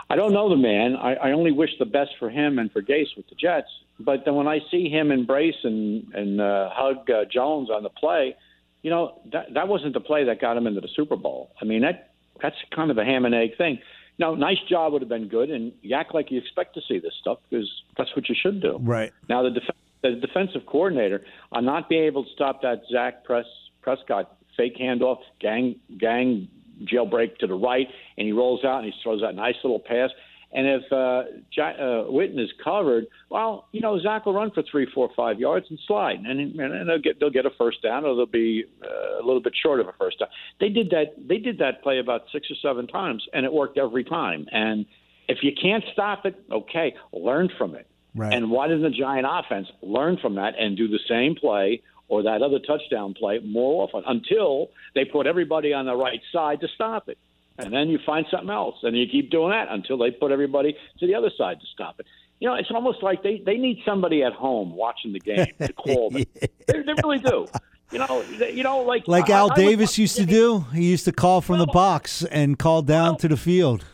I 0.09 0.15
don't 0.15 0.33
know 0.33 0.49
the 0.49 0.57
man. 0.57 0.95
I, 0.95 1.15
I 1.15 1.33
only 1.33 1.51
wish 1.51 1.71
the 1.79 1.85
best 1.85 2.13
for 2.19 2.31
him 2.31 2.61
and 2.61 2.71
for 2.71 2.81
Gase 2.81 3.17
with 3.17 3.29
the 3.29 3.35
Jets. 3.35 3.69
But 3.99 4.25
then 4.25 4.37
when 4.37 4.47
I 4.47 4.61
see 4.71 4.89
him 4.89 5.11
embrace 5.11 5.57
and 5.65 6.13
and 6.15 6.41
uh, 6.41 6.71
hug 6.73 7.11
uh, 7.11 7.25
Jones 7.33 7.71
on 7.71 7.83
the 7.83 7.91
play, 7.91 8.37
you 8.83 8.91
know 8.91 9.21
that 9.33 9.55
that 9.55 9.69
wasn't 9.69 9.95
the 9.95 10.01
play 10.01 10.25
that 10.25 10.41
got 10.41 10.57
him 10.57 10.67
into 10.67 10.81
the 10.81 10.91
Super 10.95 11.17
Bowl. 11.17 11.51
I 11.61 11.65
mean 11.65 11.83
that 11.83 12.11
that's 12.41 12.57
kind 12.75 12.91
of 12.91 12.99
a 12.99 13.05
ham 13.05 13.25
and 13.25 13.35
egg 13.35 13.57
thing. 13.57 13.79
Now, 14.19 14.35
nice 14.35 14.59
job 14.69 14.93
would 14.93 15.03
have 15.03 15.09
been 15.09 15.29
good, 15.29 15.51
and 15.51 15.73
you 15.83 15.95
act 15.95 16.15
like 16.15 16.31
you 16.31 16.39
expect 16.39 16.75
to 16.75 16.81
see 16.89 16.99
this 16.99 17.13
stuff 17.21 17.39
because 17.49 17.71
that's 17.99 18.15
what 18.17 18.29
you 18.29 18.35
should 18.35 18.63
do. 18.63 18.79
Right. 18.81 19.13
Now, 19.29 19.43
the, 19.43 19.51
def- 19.51 19.69
the 20.03 20.13
defensive 20.21 20.63
coordinator 20.67 21.25
on 21.53 21.65
not 21.65 21.89
being 21.89 22.05
able 22.05 22.25
to 22.25 22.31
stop 22.35 22.63
that 22.63 22.83
Zach 22.93 23.25
Press 23.25 23.47
Prescott 23.83 24.37
fake 24.57 24.77
handoff, 24.79 25.19
gang 25.41 25.77
gang 25.99 26.49
jailbreak 26.85 27.39
to 27.39 27.47
the 27.47 27.55
right, 27.55 27.87
and 28.19 28.27
he 28.27 28.33
rolls 28.33 28.65
out 28.65 28.79
and 28.79 28.87
he 28.87 28.93
throws 29.03 29.21
that 29.23 29.35
nice 29.35 29.55
little 29.63 29.81
pass. 29.81 30.11
And 30.53 30.67
if 30.67 30.83
uh, 30.93 30.97
uh, 30.97 32.09
Witten 32.09 32.39
is 32.43 32.51
covered, 32.63 33.07
well, 33.31 33.69
you 33.73 33.81
know 33.81 34.01
Zach 34.01 34.27
will 34.27 34.33
run 34.33 34.51
for 34.53 34.63
three, 34.71 34.87
four, 34.95 35.11
five 35.17 35.39
yards 35.39 35.67
and 35.71 35.79
slide, 35.87 36.21
and, 36.21 36.59
and 36.59 36.89
they'll 36.89 37.01
get 37.01 37.19
they'll 37.19 37.31
get 37.31 37.47
a 37.47 37.51
first 37.59 37.83
down, 37.83 38.05
or 38.05 38.15
they'll 38.15 38.27
be 38.27 38.65
uh, 38.83 39.23
a 39.23 39.25
little 39.25 39.43
bit 39.43 39.55
short 39.61 39.81
of 39.81 39.89
a 39.89 39.93
first 39.99 40.21
down. 40.21 40.29
They 40.61 40.69
did 40.69 40.91
that. 40.91 41.15
They 41.29 41.39
did 41.39 41.59
that 41.59 41.83
play 41.83 41.99
about 41.99 42.23
six 42.33 42.49
or 42.51 42.55
seven 42.63 42.87
times, 42.87 43.25
and 43.33 43.45
it 43.45 43.53
worked 43.53 43.77
every 43.77 44.05
time. 44.05 44.47
And 44.53 44.87
if 45.29 45.39
you 45.43 45.51
can't 45.61 45.85
stop 45.93 46.25
it, 46.25 46.37
okay, 46.51 46.95
learn 47.13 47.51
from 47.59 47.75
it. 47.75 47.87
Right. 48.17 48.33
And 48.33 48.51
why 48.51 48.69
doesn't 48.69 48.83
the 48.83 48.91
Giant 48.91 49.27
offense 49.29 49.69
learn 49.83 50.17
from 50.17 50.37
that 50.37 50.55
and 50.59 50.77
do 50.77 50.89
the 50.89 51.01
same 51.09 51.35
play 51.35 51.83
or 52.09 52.23
that 52.23 52.43
other 52.43 52.59
touchdown 52.59 53.15
play 53.15 53.41
more 53.45 53.85
often 53.85 54.03
until 54.07 54.71
they 54.95 55.05
put 55.05 55.27
everybody 55.27 55.73
on 55.73 55.87
the 55.87 55.95
right 55.95 56.21
side 56.33 56.61
to 56.61 56.69
stop 56.75 57.09
it? 57.09 57.19
and 57.59 57.73
then 57.73 57.89
you 57.89 57.99
find 58.05 58.27
something 58.31 58.51
else, 58.51 58.77
and 58.83 58.97
you 58.97 59.07
keep 59.11 59.31
doing 59.31 59.51
that 59.51 59.69
until 59.71 59.99
they 59.99 60.11
put 60.11 60.31
everybody 60.31 60.77
to 60.99 61.07
the 61.07 61.15
other 61.15 61.31
side 61.37 61.61
to 61.61 61.67
stop 61.73 61.99
it. 61.99 62.07
You 62.39 62.49
know, 62.49 62.55
it's 62.55 62.71
almost 62.71 63.03
like 63.03 63.23
they, 63.23 63.43
they 63.45 63.57
need 63.57 63.79
somebody 63.85 64.23
at 64.23 64.33
home 64.35 64.75
watching 64.75 65.13
the 65.13 65.21
game 65.21 65.47
to 65.61 65.73
call 65.73 66.11
them. 66.11 66.25
yeah. 66.41 66.49
they, 66.67 66.83
they 66.83 66.93
really 67.03 67.19
do. 67.19 67.47
You 67.93 68.01
know, 68.01 68.25
you 68.53 68.63
know, 68.65 68.81
like 68.81 69.07
like 69.07 69.31
Al 69.31 69.53
I, 69.53 69.55
Davis 69.55 69.97
used 69.97 70.17
to 70.17 70.27
do. 70.27 70.67
He 70.75 70.91
used 70.91 71.05
to 71.05 71.13
call 71.13 71.41
from 71.41 71.59
well, 71.59 71.67
the 71.67 71.73
box 71.73 72.25
and 72.25 72.59
call 72.59 72.83
down 72.83 73.11
well, 73.11 73.17
to 73.19 73.29
the 73.29 73.37
field. 73.37 73.85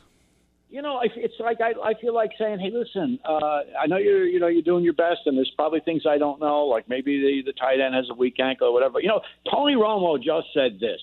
You 0.73 0.81
know, 0.81 1.01
it's 1.05 1.35
like 1.39 1.61
I, 1.61 1.73
I 1.85 1.93
feel 2.01 2.15
like 2.15 2.31
saying, 2.39 2.59
"Hey, 2.59 2.71
listen, 2.73 3.19
uh, 3.27 3.61
I 3.79 3.87
know 3.87 3.99
you're, 3.99 4.27
you 4.27 4.41
know, 4.41 4.47
you're 4.47 4.63
doing 4.63 4.83
your 4.83 4.95
best, 4.95 5.21
and 5.27 5.37
there's 5.37 5.53
probably 5.55 5.81
things 5.81 6.05
I 6.09 6.17
don't 6.17 6.41
know, 6.41 6.65
like 6.65 6.89
maybe 6.89 7.21
the 7.21 7.43
the 7.45 7.53
tight 7.53 7.79
end 7.79 7.95
has 7.95 8.07
a 8.11 8.15
weak 8.15 8.41
ankle 8.41 8.69
or 8.69 8.73
whatever." 8.73 8.99
You 8.99 9.09
know, 9.09 9.21
Tony 9.51 9.75
Romo 9.75 10.17
just 10.17 10.47
said 10.55 10.81
this. 10.81 11.01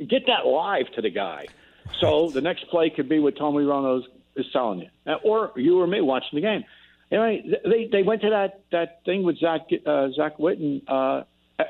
Get 0.00 0.26
that 0.26 0.48
live 0.48 0.86
to 0.96 1.00
the 1.00 1.10
guy. 1.10 1.46
So 2.00 2.28
the 2.30 2.40
next 2.40 2.66
play 2.68 2.90
could 2.90 3.08
be 3.08 3.20
what 3.20 3.38
Tony 3.38 3.64
Romo 3.64 4.02
is 4.34 4.46
telling 4.52 4.80
you, 4.80 5.14
or 5.22 5.52
you 5.54 5.80
or 5.80 5.86
me 5.86 6.00
watching 6.00 6.34
the 6.34 6.40
game. 6.40 6.64
Anyway, 7.12 7.44
they 7.64 7.88
they 7.92 8.02
went 8.02 8.22
to 8.22 8.30
that 8.30 8.62
that 8.72 9.04
thing 9.04 9.22
with 9.22 9.38
Zach 9.38 9.60
uh, 9.86 10.08
Zach 10.16 10.38
Witten 10.38 10.82
uh, 10.88 11.22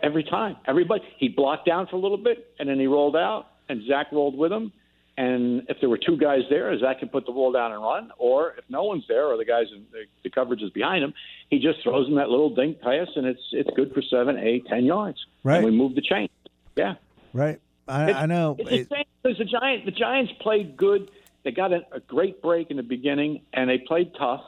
every 0.03 0.25
time. 0.25 0.57
Everybody 0.67 1.03
he 1.19 1.29
blocked 1.29 1.67
down 1.67 1.89
for 1.89 1.97
a 1.97 2.01
little 2.01 2.17
bit, 2.17 2.55
and 2.59 2.67
then 2.67 2.81
he 2.81 2.87
rolled 2.87 3.17
out, 3.17 3.49
and 3.69 3.87
Zach 3.87 4.13
rolled 4.13 4.39
with 4.39 4.51
him. 4.51 4.73
And 5.19 5.63
if 5.69 5.79
there 5.81 5.89
were 5.89 5.99
two 5.99 6.19
guys 6.19 6.43
there, 6.51 6.79
Zach 6.79 6.99
can 6.99 7.09
put 7.09 7.25
the 7.25 7.33
ball 7.33 7.51
down 7.51 7.73
and 7.73 7.83
run. 7.83 8.13
Or 8.19 8.55
if 8.59 8.65
no 8.69 8.85
one's 8.85 9.05
there, 9.09 9.27
or 9.27 9.39
the 9.39 9.47
guys 9.47 9.67
in 9.75 9.87
the, 9.91 10.05
the 10.23 10.31
coverage 10.31 10.61
is 10.63 10.71
behind 10.71 11.03
him, 11.03 11.15
he 11.49 11.59
just 11.59 11.83
throws 11.83 12.07
him 12.07 12.17
that 12.17 12.29
little 12.29 12.55
dink 12.55 12.81
pass, 12.81 13.09
and 13.17 13.27
it's 13.27 13.41
it's 13.53 13.71
good 13.75 13.95
for 13.95 14.03
seven, 14.03 14.37
eight, 14.39 14.67
ten 14.67 14.85
yards. 14.85 15.25
Right. 15.43 15.57
And 15.57 15.65
we 15.65 15.71
move 15.71 15.95
the 15.95 16.03
chain. 16.03 16.29
Yeah. 16.77 16.95
Right. 17.33 17.61
I, 17.89 18.13
I 18.13 18.27
know. 18.27 18.57
It's 18.59 18.71
it, 18.71 18.89
the 18.89 18.97
same 18.97 19.05
because 19.23 19.39
the 19.39 19.45
Giants. 19.45 19.87
The 19.87 19.93
Giants 19.93 20.33
played 20.41 20.77
good. 20.77 21.11
They 21.45 21.53
got 21.53 21.73
a, 21.73 21.81
a 21.93 22.01
great 22.01 22.43
break 22.43 22.71
in 22.71 22.77
the 22.77 22.83
beginning, 22.83 23.43
and 23.53 23.71
they 23.71 23.79
played 23.79 24.13
tough, 24.19 24.43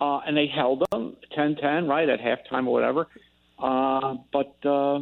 uh, 0.00 0.18
and 0.26 0.36
they 0.36 0.48
held 0.48 0.84
them 0.90 1.16
10-10, 1.36 1.88
right 1.88 2.08
at 2.08 2.20
halftime 2.20 2.66
or 2.66 2.72
whatever. 2.72 3.06
Uh, 3.56 4.16
but 4.32 4.56
uh, 4.66 5.00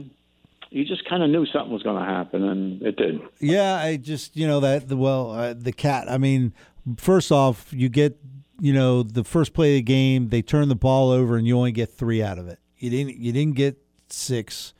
you 0.73 0.85
just 0.85 1.05
kind 1.09 1.23
of 1.23 1.31
knew 1.31 1.47
something 1.47 1.73
was 1.73 1.83
going 1.83 2.03
to 2.03 2.09
happen, 2.09 2.43
and 2.43 2.83
it 2.83 2.97
did. 2.97 3.21
Yeah, 3.41 3.77
I 3.77 3.97
just 3.97 4.37
you 4.37 4.47
know 4.47 4.61
that 4.61 4.89
the 4.89 4.97
well 4.97 5.31
uh, 5.31 5.55
the 5.55 5.73
cat. 5.73 6.11
I 6.11 6.19
mean, 6.19 6.53
first 6.97 7.31
off, 7.31 7.73
you 7.73 7.89
get 7.89 8.19
you 8.61 8.73
know 8.73 9.03
the 9.03 9.25
first 9.25 9.53
play 9.53 9.75
of 9.75 9.79
the 9.79 9.83
game, 9.83 10.31
they 10.31 10.43
turn 10.43 10.69
the 10.69 10.75
ball 10.75 11.11
over, 11.11 11.37
and 11.37 11.47
you 11.47 11.57
only 11.57 11.73
get 11.73 11.93
three 11.93 12.23
out 12.23 12.39
of 12.39 12.49
it. 12.49 12.59
You 12.77 12.91
didn't 12.91 13.17
you 13.17 13.33
didn't 13.33 13.57
get 13.57 13.79
six 14.09 14.75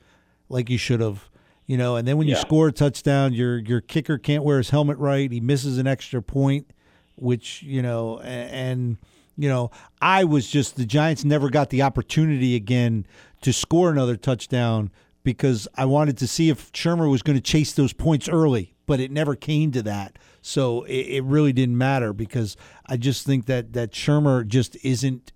like 0.49 0.69
you 0.69 0.77
should 0.77 0.99
have 0.99 1.29
you 1.65 1.77
know, 1.77 1.95
and 1.95 2.05
then 2.07 2.17
when 2.17 2.27
you 2.27 2.35
score 2.35 2.67
a 2.67 2.71
touchdown, 2.73 3.33
your 3.33 3.57
your 3.57 3.79
kicker 3.79 4.17
can't 4.17 4.43
wear 4.43 4.57
his 4.57 4.69
helmet 4.69 4.97
right. 4.97 5.31
He 5.31 5.39
misses 5.39 5.77
an 5.77 5.87
extra 5.87 6.21
point, 6.21 6.69
which 7.15 7.63
you 7.63 7.81
know, 7.81 8.19
and, 8.19 8.51
and 8.51 8.97
you 9.37 9.47
know, 9.47 9.71
I 10.01 10.25
was 10.25 10.49
just 10.49 10.75
the 10.75 10.85
Giants 10.85 11.23
never 11.23 11.49
got 11.49 11.69
the 11.69 11.81
opportunity 11.81 12.55
again 12.55 13.05
to 13.41 13.53
score 13.53 13.89
another 13.89 14.17
touchdown 14.17 14.91
because 15.23 15.67
I 15.75 15.85
wanted 15.85 16.17
to 16.19 16.27
see 16.27 16.49
if 16.49 16.71
Shurmur 16.73 17.09
was 17.09 17.21
going 17.21 17.37
to 17.37 17.41
chase 17.41 17.73
those 17.73 17.93
points 17.93 18.27
early, 18.27 18.75
but 18.85 18.99
it 18.99 19.11
never 19.11 19.35
came 19.35 19.71
to 19.71 19.81
that. 19.83 20.19
So 20.41 20.83
it, 20.83 21.07
it 21.07 21.23
really 21.23 21.53
didn't 21.53 21.77
matter 21.77 22.13
because 22.13 22.57
I 22.85 22.97
just 22.97 23.25
think 23.25 23.45
that 23.45 23.73
that 23.73 23.91
Shurmur 23.91 24.45
just 24.45 24.77
isn't 24.83 25.31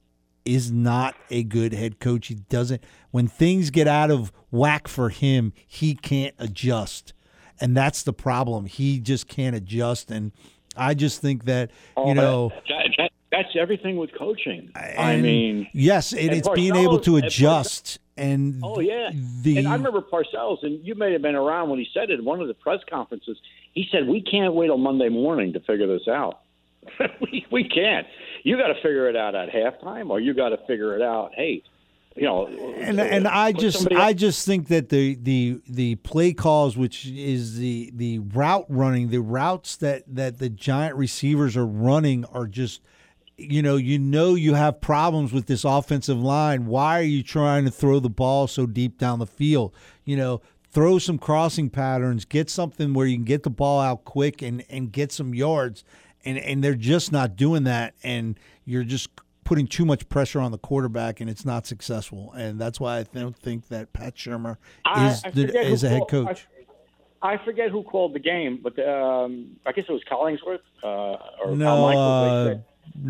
is 0.46 0.72
not 0.72 1.16
a 1.30 1.44
good 1.44 1.74
head 1.74 2.00
coach. 2.00 2.28
He 2.28 2.36
doesn't 2.36 2.84
when 3.12 3.28
things 3.28 3.70
get 3.70 3.88
out 3.88 4.12
of 4.12 4.32
whack 4.50 4.88
for 4.88 5.10
him, 5.10 5.54
he 5.66 5.94
can't 5.96 6.36
adjust. 6.38 7.14
And 7.60 7.76
that's 7.76 8.04
the 8.04 8.14
problem. 8.14 8.66
He 8.66 9.00
just 9.00 9.28
can't 9.28 9.56
adjust 9.56 10.12
and 10.12 10.32
I 10.78 10.94
just 10.94 11.22
think 11.22 11.46
that, 11.46 11.72
oh, 11.96 12.08
you 12.08 12.14
know, 12.14 12.50
that, 12.70 12.90
that, 12.98 13.12
that's 13.32 13.50
everything 13.60 13.98
with 13.98 14.12
coaching. 14.18 14.72
I 14.76 15.18
mean, 15.18 15.68
yes, 15.74 16.14
and, 16.14 16.32
it's 16.32 16.50
being 16.50 16.76
able 16.76 17.00
to 17.00 17.18
adjust. 17.18 18.00
And 18.18 18.62
oh 18.64 18.80
yeah, 18.80 19.12
the, 19.42 19.58
and 19.58 19.68
I 19.68 19.74
remember 19.74 20.02
Parcells, 20.02 20.64
and 20.64 20.84
you 20.86 20.96
may 20.96 21.14
have 21.14 21.22
been 21.22 21.36
around 21.36 21.70
when 21.70 21.80
he 21.80 21.88
said 21.94 22.10
it 22.10 22.20
in 22.20 22.26
one 22.26 22.42
of 22.42 22.48
the 22.48 22.54
press 22.56 22.80
conferences. 22.90 23.38
He 23.74 23.88
said, 23.92 24.08
"We 24.08 24.22
can't 24.22 24.54
wait 24.54 24.68
till 24.68 24.78
Monday 24.78 25.10
morning 25.10 25.54
to 25.54 25.60
figure 25.60 25.88
this 25.88 26.08
out." 26.08 26.42
we 27.22 27.46
we 27.52 27.64
can't. 27.64 28.08
You 28.44 28.58
got 28.58 28.68
to 28.68 28.76
figure 28.76 29.10
it 29.10 29.16
out 29.16 29.36
at 29.36 29.50
halftime, 29.50 30.10
or 30.10 30.20
you 30.20 30.34
got 30.34 30.50
to 30.50 30.58
figure 30.68 30.96
it 30.96 31.02
out. 31.02 31.32
Hey, 31.36 31.64
you 32.16 32.24
know. 32.24 32.48
And 32.48 33.00
and 33.00 33.28
uh, 33.28 33.32
I 33.32 33.52
just 33.52 33.92
I 33.92 34.14
just 34.14 34.46
think 34.46 34.68
that 34.70 34.90
the 34.90 35.16
the 35.16 35.62
the 35.68 35.96
play 35.96 36.34
calls, 36.34 36.78
which 36.78 37.06
is 37.06 37.58
the 37.58 37.92
the 37.94 38.20
route 38.20 38.66
running, 38.70 39.10
the 39.10 39.22
routes 39.22 39.76
that 39.78 40.04
that 40.08 40.40
the 40.40 40.50
giant 40.50 40.96
receivers 40.96 41.56
are 41.56 41.68
running, 41.68 42.26
are 42.26 42.48
just. 42.48 42.82
You 43.38 43.62
know, 43.62 43.76
you 43.76 44.00
know 44.00 44.34
you 44.34 44.56
have 44.56 44.82
problems 44.82 45.32
with 45.32 45.46
this 45.46 45.64
offensive 45.64 46.20
line. 46.20 46.66
Why 46.66 47.00
are 47.00 47.04
you 47.04 47.22
trying 47.22 47.66
to 47.66 47.72
throw 47.72 48.00
the 48.00 48.10
ball 48.10 48.48
so 48.48 48.66
deep 48.66 48.98
down 48.98 49.20
the 49.20 49.28
field? 49.28 49.76
You 50.06 50.18
know, 50.18 50.42
throw 50.72 50.98
some 50.98 51.20
crossing 51.20 51.70
patterns, 51.70 52.26
get 52.26 52.50
something 52.50 52.94
where 52.94 53.06
you 53.06 53.16
can 53.16 53.26
get 53.26 53.44
the 53.44 53.52
ball 53.52 53.80
out 53.80 54.06
quick 54.06 54.42
and, 54.42 54.64
and 54.70 54.92
get 54.92 55.12
some 55.12 55.36
yards 55.36 55.84
and 56.28 56.38
and 56.38 56.64
they're 56.64 56.76
just 56.76 57.12
not 57.12 57.36
doing 57.36 57.64
that, 57.64 57.94
and 58.04 58.38
you're 58.66 58.84
just 58.84 59.10
putting 59.46 59.66
too 59.66 59.86
much 59.86 60.08
pressure 60.10 60.42
on 60.42 60.52
the 60.52 60.58
quarterback, 60.58 61.22
and 61.22 61.30
it's 61.30 61.46
not 61.46 61.66
successful. 61.66 62.34
And 62.34 62.60
that's 62.60 62.82
why 62.82 63.00
I 63.00 63.04
don't 63.04 63.38
think 63.38 63.70
that 63.70 63.94
Pat 63.94 64.16
Shurmur 64.16 64.58
is 64.98 65.24
I, 65.24 65.28
I 65.28 65.32
the, 65.32 65.60
is 65.60 65.84
a 65.86 65.90
head 65.90 66.04
coach. 66.10 66.48
I, 67.22 67.34
I, 67.34 67.46
forget 67.46 67.72
who 67.72 67.82
called 67.82 68.14
the 68.14 68.20
game, 68.20 68.60
but 68.62 68.78
um, 68.80 69.56
I 69.66 69.72
guess 69.72 69.86
it 69.88 69.92
was 69.92 70.04
Collinsworth 70.12 70.60
uh, 70.84 71.46
or 71.46 71.56
no. 71.56 71.88
Uh, 71.88 72.56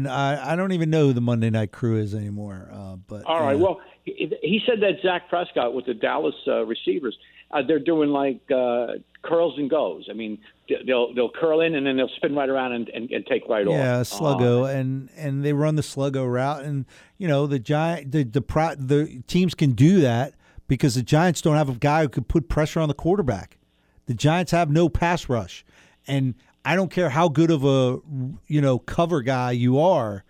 I, 0.07 0.53
I 0.53 0.55
don't 0.55 0.71
even 0.71 0.89
know 0.89 1.07
who 1.07 1.13
the 1.13 1.21
Monday 1.21 1.49
Night 1.49 1.71
Crew 1.71 1.97
is 1.97 2.13
anymore. 2.13 2.69
Uh, 2.71 2.95
but 3.07 3.23
all 3.25 3.41
right, 3.41 3.57
well, 3.57 3.81
he, 4.03 4.31
he, 4.41 4.61
said 4.65 4.81
that 4.81 5.01
Zach 5.01 5.29
Prescott 5.29 5.73
with 5.73 5.85
the 5.85 5.93
Dallas 5.93 6.35
uh, 6.47 6.65
receivers, 6.65 7.17
uh, 7.51 7.61
they're 7.67 7.79
doing 7.79 8.09
like 8.09 8.39
uh, 8.51 8.93
curls 9.23 9.55
and 9.57 9.69
goes. 9.69 10.07
I 10.09 10.13
mean, 10.13 10.37
they'll 10.85 11.13
they'll 11.13 11.31
curl 11.31 11.61
in 11.61 11.75
and 11.75 11.85
then 11.85 11.97
they'll 11.97 12.09
spin 12.15 12.35
right 12.35 12.49
around 12.49 12.73
and, 12.73 12.89
and, 12.89 13.11
and 13.11 13.25
take 13.25 13.47
right 13.47 13.65
yeah, 13.65 13.99
off. 13.99 14.11
Yeah, 14.11 14.17
sluggo, 14.17 14.63
uh, 14.63 14.77
and 14.77 15.09
and 15.15 15.43
they 15.43 15.53
run 15.53 15.75
the 15.75 15.81
sluggo 15.81 16.31
route, 16.31 16.63
and 16.63 16.85
you 17.17 17.27
know 17.27 17.47
the 17.47 17.59
giant 17.59 18.11
the 18.11 18.23
the 18.23 18.41
pro, 18.41 18.75
the 18.75 19.21
teams 19.27 19.53
can 19.55 19.71
do 19.71 20.01
that 20.01 20.33
because 20.67 20.95
the 20.95 21.03
Giants 21.03 21.41
don't 21.41 21.55
have 21.55 21.69
a 21.69 21.75
guy 21.75 22.01
who 22.01 22.09
could 22.09 22.27
put 22.27 22.49
pressure 22.49 22.79
on 22.79 22.87
the 22.87 22.93
quarterback. 22.93 23.57
The 24.05 24.13
Giants 24.13 24.51
have 24.51 24.69
no 24.69 24.89
pass 24.89 25.29
rush, 25.29 25.65
and 26.07 26.35
I 26.67 26.75
don't 26.75 26.91
care 26.91 27.09
how 27.09 27.29
good 27.29 27.49
of 27.49 27.63
a 27.63 28.01
you 28.47 28.59
know 28.59 28.77
cover 28.77 29.21
guy 29.21 29.51
you 29.51 29.79
are, 29.79 30.25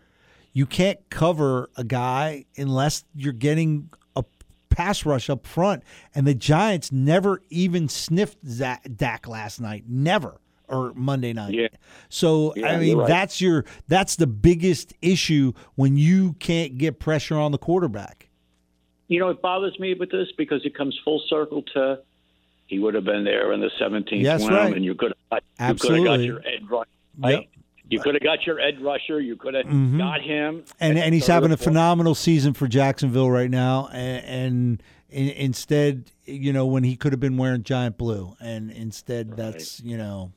you 0.53 0.67
can't 0.67 0.99
cover 1.09 1.67
a 1.75 1.83
guy 1.83 2.45
unless 2.55 3.05
you're 3.15 3.33
getting 3.33 3.89
a 4.15 4.23
pass 4.69 5.03
rush 5.03 5.31
up 5.31 5.47
front, 5.47 5.81
and 6.13 6.27
the 6.27 6.35
Giants 6.35 6.91
never 6.91 7.41
even 7.49 7.89
sniffed 7.89 8.37
Dak 8.95 9.27
last 9.27 9.59
night. 9.59 9.85
Never 9.87 10.39
or 10.67 10.93
Monday 10.93 11.33
night. 11.33 11.55
Yeah. 11.55 11.69
So 12.09 12.53
yeah, 12.55 12.67
I 12.67 12.77
mean 12.77 12.99
right. 12.99 13.07
that's 13.07 13.41
your 13.41 13.65
that's 13.87 14.15
the 14.15 14.27
biggest 14.27 14.93
issue 15.01 15.53
when 15.73 15.97
you 15.97 16.33
can't 16.33 16.77
get 16.77 16.99
pressure 16.99 17.39
on 17.39 17.51
the 17.51 17.57
quarterback. 17.57 18.29
You 19.07 19.19
know, 19.19 19.29
it 19.29 19.41
bothers 19.41 19.79
me 19.79 19.95
with 19.95 20.11
this 20.11 20.27
because 20.37 20.63
it 20.67 20.75
comes 20.75 20.99
full 21.03 21.23
circle 21.27 21.63
to 21.73 22.03
he 22.67 22.79
would 22.79 22.93
have 22.93 23.05
been 23.05 23.23
there 23.23 23.51
in 23.53 23.61
the 23.61 23.71
17th 23.79 24.21
yes, 24.21 24.41
round, 24.41 24.53
right. 24.53 24.75
and 24.75 24.85
you 24.85 24.95
could 24.95 25.13
have 25.31 25.41
Absolutely. 25.59 26.25
you 26.25 26.33
could 26.33 26.45
have 26.45 26.69
got 26.69 26.71
your 26.71 26.83
Ed 26.83 26.85
right. 27.17 27.31
Yep. 27.31 27.43
You 27.89 27.99
could 28.01 28.15
have 28.15 28.23
got 28.23 28.45
your 28.45 28.59
edge 28.59 28.79
rusher. 28.81 29.21
You 29.21 29.37
could 29.37 29.53
have 29.53 29.65
mm-hmm. 29.65 29.97
got 29.97 30.21
him. 30.21 30.65
And 30.79 30.97
and 30.97 31.13
he's 31.13 31.27
having 31.27 31.51
a 31.51 31.57
phenomenal 31.57 32.15
season 32.15 32.53
for 32.53 32.67
Jacksonville 32.67 33.31
right 33.31 33.49
now. 33.49 33.87
And, 33.91 34.25
and 34.25 34.83
in, 35.09 35.29
instead, 35.29 36.11
you 36.25 36.51
know, 36.51 36.65
when 36.65 36.83
he 36.83 36.95
could 36.95 37.13
have 37.13 37.19
been 37.19 37.37
wearing 37.37 37.63
giant 37.63 37.97
blue, 37.97 38.35
and 38.39 38.71
instead, 38.71 39.29
right. 39.29 39.37
that's 39.37 39.79
you 39.81 39.97
know. 39.97 40.33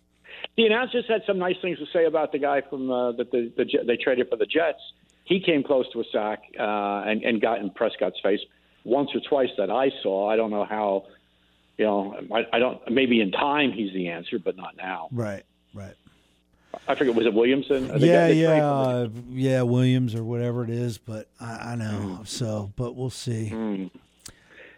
The 0.56 0.66
announcers 0.66 1.04
had 1.08 1.22
some 1.26 1.38
nice 1.38 1.56
things 1.60 1.78
to 1.78 1.86
say 1.92 2.06
about 2.06 2.32
the 2.32 2.38
guy 2.38 2.62
from 2.68 2.90
uh, 2.90 3.12
that 3.12 3.30
the, 3.30 3.52
the, 3.56 3.64
they 3.86 3.96
traded 3.96 4.28
for 4.28 4.36
the 4.36 4.46
Jets. 4.46 4.80
He 5.24 5.40
came 5.40 5.62
close 5.62 5.86
to 5.92 6.00
a 6.00 6.04
sack 6.12 6.42
uh, 6.58 6.62
and 7.06 7.22
and 7.22 7.40
got 7.40 7.60
in 7.60 7.70
Prescott's 7.70 8.18
face 8.22 8.40
once 8.84 9.10
or 9.14 9.20
twice 9.28 9.50
that 9.58 9.70
I 9.70 9.90
saw. 10.02 10.30
I 10.30 10.36
don't 10.36 10.50
know 10.50 10.64
how. 10.64 11.04
You 11.80 11.86
know, 11.86 12.14
I, 12.30 12.44
I 12.52 12.58
don't. 12.58 12.78
Maybe 12.90 13.22
in 13.22 13.32
time 13.32 13.72
he's 13.72 13.90
the 13.94 14.08
answer, 14.08 14.38
but 14.38 14.54
not 14.54 14.76
now. 14.76 15.08
Right. 15.10 15.44
Right. 15.72 15.94
I 16.86 16.94
forget 16.94 17.14
was 17.14 17.24
it 17.24 17.32
Williamson? 17.32 17.90
Yeah, 17.98 18.28
yeah, 18.28 18.66
uh, 18.66 19.08
yeah, 19.30 19.62
Williams 19.62 20.14
or 20.14 20.22
whatever 20.22 20.62
it 20.62 20.68
is. 20.68 20.98
But 20.98 21.28
I, 21.40 21.72
I 21.72 21.74
know. 21.76 22.18
Mm. 22.20 22.28
So, 22.28 22.70
but 22.76 22.94
we'll 22.96 23.08
see. 23.08 23.50
Mm. 23.50 23.90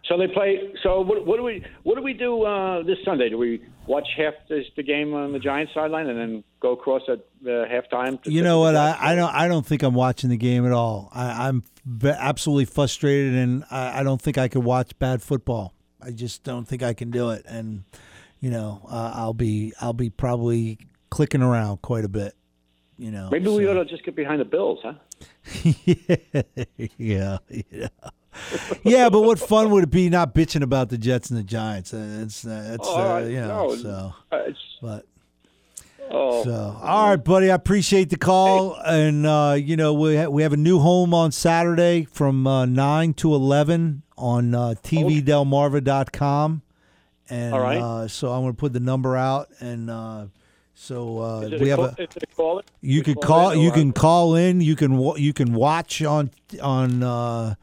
So 0.04 0.16
they 0.16 0.28
play. 0.28 0.72
So 0.84 1.00
what, 1.00 1.26
what, 1.26 1.38
do 1.38 1.42
we 1.42 1.64
what 1.82 1.96
do 1.96 2.02
we 2.02 2.12
do 2.12 2.44
uh, 2.44 2.84
this 2.84 2.98
Sunday? 3.04 3.28
Do 3.28 3.36
we 3.36 3.64
watch 3.88 4.06
half 4.16 4.34
this, 4.48 4.66
the 4.76 4.84
game 4.84 5.12
on 5.12 5.32
the 5.32 5.40
Giants 5.40 5.74
sideline 5.74 6.06
and 6.08 6.16
then 6.16 6.44
go 6.60 6.70
across 6.70 7.02
at 7.08 7.18
uh, 7.18 7.66
halftime? 7.66 8.20
you 8.26 8.42
know 8.42 8.60
what? 8.60 8.76
I, 8.76 8.96
I 9.00 9.14
don't. 9.16 9.34
I 9.34 9.48
don't 9.48 9.66
think 9.66 9.82
I'm 9.82 9.94
watching 9.94 10.30
the 10.30 10.36
game 10.36 10.64
at 10.64 10.72
all. 10.72 11.08
I, 11.12 11.48
am 11.48 11.64
absolutely 12.04 12.66
frustrated, 12.66 13.34
and 13.34 13.64
I, 13.72 14.00
I, 14.00 14.02
don't 14.04 14.22
think 14.22 14.38
I 14.38 14.46
could 14.46 14.62
watch 14.62 14.96
bad 15.00 15.20
football. 15.20 15.74
I 16.04 16.10
just 16.10 16.42
don't 16.44 16.66
think 16.66 16.82
I 16.82 16.94
can 16.94 17.10
do 17.10 17.30
it. 17.30 17.44
And 17.46 17.84
you 18.40 18.50
know, 18.50 18.80
uh, 18.90 19.12
I'll 19.14 19.34
be 19.34 19.72
I'll 19.80 19.92
be 19.92 20.10
probably 20.10 20.78
clicking 21.10 21.42
around 21.42 21.82
quite 21.82 22.04
a 22.04 22.08
bit. 22.08 22.34
You 22.98 23.10
know, 23.10 23.28
Maybe 23.32 23.48
we 23.48 23.66
ought 23.66 23.74
to 23.74 23.84
just 23.84 24.04
get 24.04 24.14
behind 24.14 24.40
the 24.40 24.44
Bills, 24.44 24.78
huh? 24.82 24.94
yeah, 26.98 27.38
yeah, 27.48 27.88
yeah. 28.84 29.08
But 29.08 29.22
what 29.22 29.38
fun 29.38 29.70
would 29.70 29.84
it 29.84 29.90
be 29.90 30.08
not 30.08 30.34
bitching 30.34 30.62
about 30.62 30.88
the 30.88 30.98
Jets 30.98 31.30
and 31.30 31.38
the 31.38 31.42
Giants? 31.42 31.92
Uh, 31.94 32.20
It's 32.22 32.44
uh, 32.46 32.72
it's 32.74 32.86
Oh, 32.88 33.16
uh, 33.16 33.18
you 33.20 33.40
know 33.40 33.68
no, 33.68 33.76
so. 33.76 34.14
Uh, 34.30 34.36
it's, 34.46 34.58
But 34.80 35.06
oh, 36.10 36.44
so 36.44 36.78
all 36.82 37.10
right, 37.10 37.16
buddy. 37.24 37.50
I 37.50 37.54
appreciate 37.54 38.10
the 38.10 38.16
call, 38.16 38.74
and 38.84 39.26
uh, 39.26 39.56
you 39.58 39.76
know 39.76 39.92
we 39.94 40.16
ha- 40.16 40.28
we 40.28 40.42
have 40.42 40.52
a 40.52 40.56
new 40.56 40.78
home 40.78 41.14
on 41.14 41.32
Saturday 41.32 42.04
from 42.04 42.46
uh, 42.46 42.66
nine 42.66 43.14
to 43.14 43.34
eleven 43.34 44.02
on 44.16 44.54
uh, 44.54 44.74
tvdelmarva.com, 44.82 46.62
and 47.28 47.54
All 47.54 47.60
right. 47.60 47.80
uh, 47.80 48.08
so 48.08 48.30
I'm 48.32 48.42
going 48.42 48.52
to 48.54 48.58
put 48.58 48.72
the 48.72 48.80
number 48.80 49.16
out, 49.16 49.48
and 49.60 49.90
uh, 49.90 50.26
so 50.74 51.18
uh, 51.18 51.48
we 51.60 51.68
have 51.68 51.78
call, 51.78 51.86
a. 51.86 51.90
is 51.90 52.16
it 52.16 52.22
a 52.22 52.34
call? 52.34 52.62
You 52.80 53.02
can 53.02 53.14
call 53.14 53.24
call. 53.24 53.50
in 53.52 53.60
You 53.60 53.72
can 53.72 53.92
call 53.92 54.34
in. 54.36 54.60
You 54.60 54.76
can. 54.76 55.00
You 55.16 55.32
can 55.32 55.54
watch 55.54 56.02
on 56.02 56.30
on. 56.62 57.56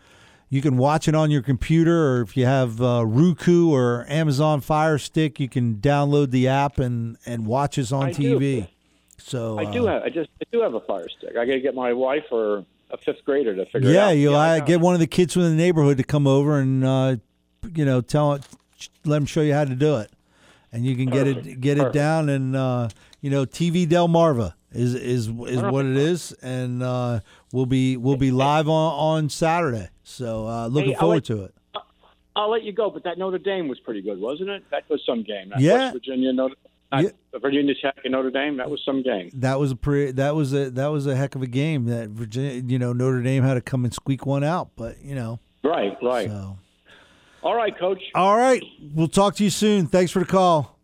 You 0.52 0.62
can 0.62 0.78
watch 0.78 1.08
it 1.08 1.14
on 1.14 1.30
your 1.30 1.44
computer, 1.44 2.18
or 2.18 2.22
if 2.22 2.36
you 2.36 2.46
have 2.46 2.82
uh, 2.82 3.06
Roku 3.06 3.72
or 3.72 4.06
Amazon 4.10 4.62
Fire 4.62 4.98
Stick, 4.98 5.40
you 5.40 5.48
can 5.48 5.76
download 5.76 6.32
the 6.32 6.48
app 6.48 6.80
and 6.80 7.18
and 7.26 7.46
watch 7.46 7.78
us 7.78 7.92
on 7.92 8.08
I 8.08 8.12
do. 8.14 8.40
TV. 8.40 8.68
So 9.20 9.60
I 9.60 9.72
do 9.72 9.88
uh, 9.88 9.94
have. 9.94 10.04
I 10.04 10.10
just. 10.10 10.30
I 10.42 10.46
do 10.52 10.62
have 10.62 10.74
a 10.74 10.80
fire 10.82 11.08
stick. 11.10 11.32
I 11.38 11.46
got 11.46 11.52
to 11.54 11.60
get 11.60 11.76
my 11.76 11.94
wife 11.94 12.24
or 12.32 12.66
a 12.90 12.98
fifth 12.98 13.24
grader 13.26 13.56
to 13.56 13.66
figure 13.68 13.92
Yeah, 13.92 14.08
it 14.08 14.12
out. 14.12 14.18
you. 14.18 14.34
I 14.34 14.56
I 14.56 14.60
get 14.62 14.80
one 14.80 14.96
of 14.96 15.00
the 15.00 15.08
kids 15.08 15.34
from 15.34 15.44
the 15.44 15.50
neighborhood 15.52 15.98
to 15.98 16.04
come 16.04 16.26
over 16.26 16.58
and 16.60 16.84
uh, 16.84 17.18
you 17.76 17.86
know 17.86 18.02
tell 18.02 18.34
it, 18.34 18.44
let 19.06 19.18
them 19.18 19.26
show 19.28 19.42
you 19.42 19.54
how 19.54 19.66
to 19.66 19.76
do 19.76 19.98
it, 19.98 20.10
and 20.72 20.84
you 20.84 20.96
can 20.96 21.06
get 21.06 21.28
it 21.28 21.38
Perfect. 21.38 21.62
get 21.62 21.78
it 21.78 21.94
down 21.94 22.30
and 22.30 22.56
uh, 22.56 22.90
you 23.22 23.30
know 23.30 23.46
TV 23.46 23.86
Delmarva 23.88 24.54
is 24.72 24.96
is 24.96 25.28
is 25.28 25.62
what 25.62 25.86
it 25.86 25.98
is, 25.98 26.32
and 26.42 26.82
uh, 26.82 27.20
we'll 27.52 27.66
be 27.66 27.98
we'll 27.98 28.18
be 28.18 28.32
live 28.32 28.68
on 28.70 28.94
on 29.24 29.30
Saturday. 29.30 29.90
So 30.04 30.48
uh, 30.48 30.68
looking 30.68 30.92
Hey, 30.92 30.98
forward 31.00 31.16
let- 31.16 31.24
to 31.26 31.44
it. 31.46 31.56
I'll 32.36 32.50
let 32.52 32.64
you 32.64 32.72
go, 32.72 32.90
but 32.90 33.04
that 33.04 33.18
Notre 33.18 33.38
Dame 33.40 33.68
was 33.68 33.80
pretty 33.80 34.02
good, 34.02 34.18
wasn't 34.20 34.50
it? 34.50 34.64
That 34.72 34.84
was 34.90 35.02
some 35.06 35.24
game. 35.24 35.50
That 35.50 35.60
Yeah. 35.60 35.74
West 35.74 35.94
Virginia, 35.96 36.32
Notre, 36.32 36.56
not 36.92 37.04
Yeah. 37.04 37.10
Virginia 37.42 37.74
Tech 37.82 37.98
and 38.06 38.14
Notre 38.14 38.32
Dame. 38.32 38.56
That 38.58 38.70
was 38.70 38.82
some 38.86 39.02
game. 39.04 39.30
That 39.34 39.60
was 39.60 39.72
a 39.72 39.76
pre, 39.76 40.12
that 40.12 40.36
was 40.36 40.54
a 40.54 40.70
that 40.70 40.88
was 40.88 41.06
a 41.06 41.16
heck 41.16 41.36
of 41.36 41.42
a 41.42 41.48
game 41.48 41.86
that 41.86 42.10
Virginia 42.10 42.64
you 42.66 42.80
know 42.80 42.94
Notre 42.94 43.22
Dame 43.22 43.44
had 43.44 43.56
to 43.56 43.62
come 43.62 43.84
and 43.84 43.94
squeak 43.94 44.26
one 44.26 44.44
out, 44.44 44.70
but 44.78 45.02
you 45.04 45.16
know 45.16 45.40
Right, 45.64 45.98
right. 46.02 46.30
so. 46.30 46.58
All 47.44 47.56
right, 47.56 47.78
Coach. 47.78 48.02
All 48.16 48.38
right, 48.38 48.64
we'll 48.94 49.08
talk 49.10 49.36
to 49.36 49.44
you 49.44 49.50
soon. 49.50 49.88
Thanks 49.88 50.12
for 50.12 50.20
the 50.20 50.26
call. 50.26 50.78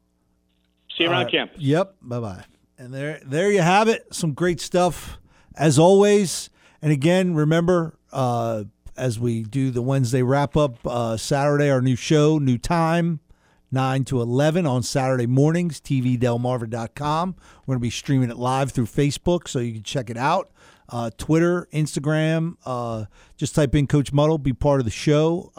See 0.97 1.03
you 1.03 1.09
around 1.09 1.23
right. 1.25 1.31
campus. 1.31 1.61
Yep. 1.61 1.95
Bye 2.01 2.19
bye. 2.19 2.43
And 2.77 2.93
there, 2.93 3.21
there 3.25 3.51
you 3.51 3.61
have 3.61 3.87
it. 3.87 4.13
Some 4.13 4.33
great 4.33 4.59
stuff 4.59 5.19
as 5.55 5.77
always. 5.79 6.49
And 6.81 6.91
again, 6.91 7.35
remember 7.35 7.97
uh, 8.11 8.65
as 8.97 9.19
we 9.19 9.43
do 9.43 9.71
the 9.71 9.81
Wednesday 9.81 10.21
wrap 10.21 10.55
up, 10.55 10.85
uh, 10.85 11.17
Saturday 11.17 11.69
our 11.69 11.81
new 11.81 11.95
show, 11.95 12.37
new 12.37 12.57
time, 12.57 13.19
nine 13.71 14.03
to 14.05 14.21
eleven 14.21 14.65
on 14.65 14.83
Saturday 14.83 15.27
mornings. 15.27 15.81
TVDelmarva.com. 15.81 17.35
We're 17.65 17.73
going 17.73 17.79
to 17.79 17.83
be 17.83 17.89
streaming 17.89 18.29
it 18.29 18.37
live 18.37 18.71
through 18.71 18.85
Facebook, 18.85 19.47
so 19.47 19.59
you 19.59 19.73
can 19.73 19.83
check 19.83 20.09
it 20.09 20.17
out. 20.17 20.51
Uh, 20.87 21.09
Twitter, 21.17 21.67
Instagram. 21.73 22.55
Uh, 22.65 23.05
just 23.37 23.55
type 23.55 23.73
in 23.75 23.87
Coach 23.87 24.13
Muddle. 24.13 24.37
Be 24.37 24.53
part 24.53 24.79
of 24.79 24.85
the 24.85 24.91
show. 24.91 25.51